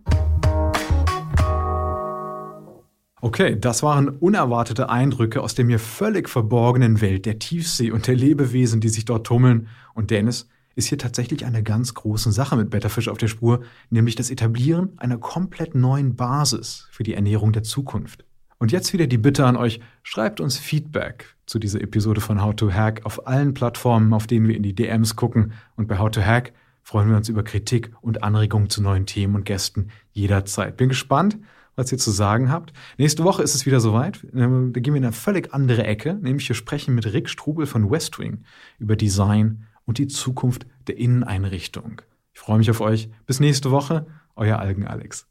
Okay, 3.23 3.55
das 3.55 3.83
waren 3.83 4.09
unerwartete 4.09 4.89
Eindrücke 4.89 5.41
aus 5.41 5.53
der 5.53 5.63
mir 5.63 5.77
völlig 5.77 6.27
verborgenen 6.27 7.01
Welt 7.01 7.27
der 7.27 7.37
Tiefsee 7.37 7.91
und 7.91 8.07
der 8.07 8.15
Lebewesen, 8.15 8.81
die 8.81 8.89
sich 8.89 9.05
dort 9.05 9.27
tummeln. 9.27 9.67
Und 9.93 10.09
Dennis 10.09 10.49
ist 10.73 10.87
hier 10.87 10.97
tatsächlich 10.97 11.45
eine 11.45 11.61
ganz 11.61 11.93
große 11.93 12.31
Sache 12.31 12.55
mit 12.55 12.71
Betterfish 12.71 13.09
auf 13.09 13.19
der 13.19 13.27
Spur, 13.27 13.61
nämlich 13.91 14.15
das 14.15 14.31
Etablieren 14.31 14.97
einer 14.97 15.19
komplett 15.19 15.75
neuen 15.75 16.15
Basis 16.15 16.87
für 16.89 17.03
die 17.03 17.13
Ernährung 17.13 17.51
der 17.51 17.61
Zukunft. 17.61 18.25
Und 18.57 18.71
jetzt 18.71 18.91
wieder 18.91 19.05
die 19.05 19.19
Bitte 19.19 19.45
an 19.45 19.55
euch, 19.55 19.81
schreibt 20.01 20.39
uns 20.39 20.57
Feedback 20.57 21.35
zu 21.45 21.59
dieser 21.59 21.81
Episode 21.81 22.21
von 22.21 22.41
How 22.41 22.55
to 22.55 22.71
Hack 22.71 23.01
auf 23.05 23.27
allen 23.27 23.53
Plattformen, 23.53 24.13
auf 24.13 24.25
denen 24.25 24.47
wir 24.47 24.55
in 24.55 24.63
die 24.63 24.73
DMs 24.73 25.15
gucken. 25.15 25.53
Und 25.75 25.87
bei 25.87 25.99
How 25.99 26.09
to 26.09 26.21
Hack 26.21 26.53
freuen 26.81 27.09
wir 27.09 27.17
uns 27.17 27.29
über 27.29 27.43
Kritik 27.43 27.91
und 28.01 28.23
Anregungen 28.23 28.71
zu 28.71 28.81
neuen 28.81 29.05
Themen 29.05 29.35
und 29.35 29.45
Gästen 29.45 29.89
jederzeit. 30.11 30.75
Bin 30.75 30.89
gespannt, 30.89 31.37
was 31.75 31.91
ihr 31.91 31.97
zu 31.97 32.11
sagen 32.11 32.51
habt. 32.51 32.73
Nächste 32.97 33.23
Woche 33.23 33.43
ist 33.43 33.55
es 33.55 33.65
wieder 33.65 33.79
soweit. 33.79 34.25
Ähm, 34.33 34.73
da 34.73 34.79
gehen 34.79 34.93
wir 34.93 34.99
in 34.99 35.05
eine 35.05 35.13
völlig 35.13 35.53
andere 35.53 35.83
Ecke, 35.83 36.15
nämlich 36.15 36.47
wir 36.47 36.55
sprechen 36.55 36.95
mit 36.95 37.11
Rick 37.13 37.29
Strubel 37.29 37.65
von 37.65 37.89
Westwing 37.89 38.43
über 38.79 38.95
Design 38.95 39.67
und 39.85 39.97
die 39.97 40.07
Zukunft 40.07 40.65
der 40.87 40.97
Inneneinrichtung. 40.97 42.01
Ich 42.33 42.39
freue 42.39 42.57
mich 42.57 42.69
auf 42.69 42.81
euch. 42.81 43.09
Bis 43.25 43.39
nächste 43.39 43.71
Woche, 43.71 44.05
euer 44.35 44.59
Algen 44.59 44.87
Alex. 44.87 45.27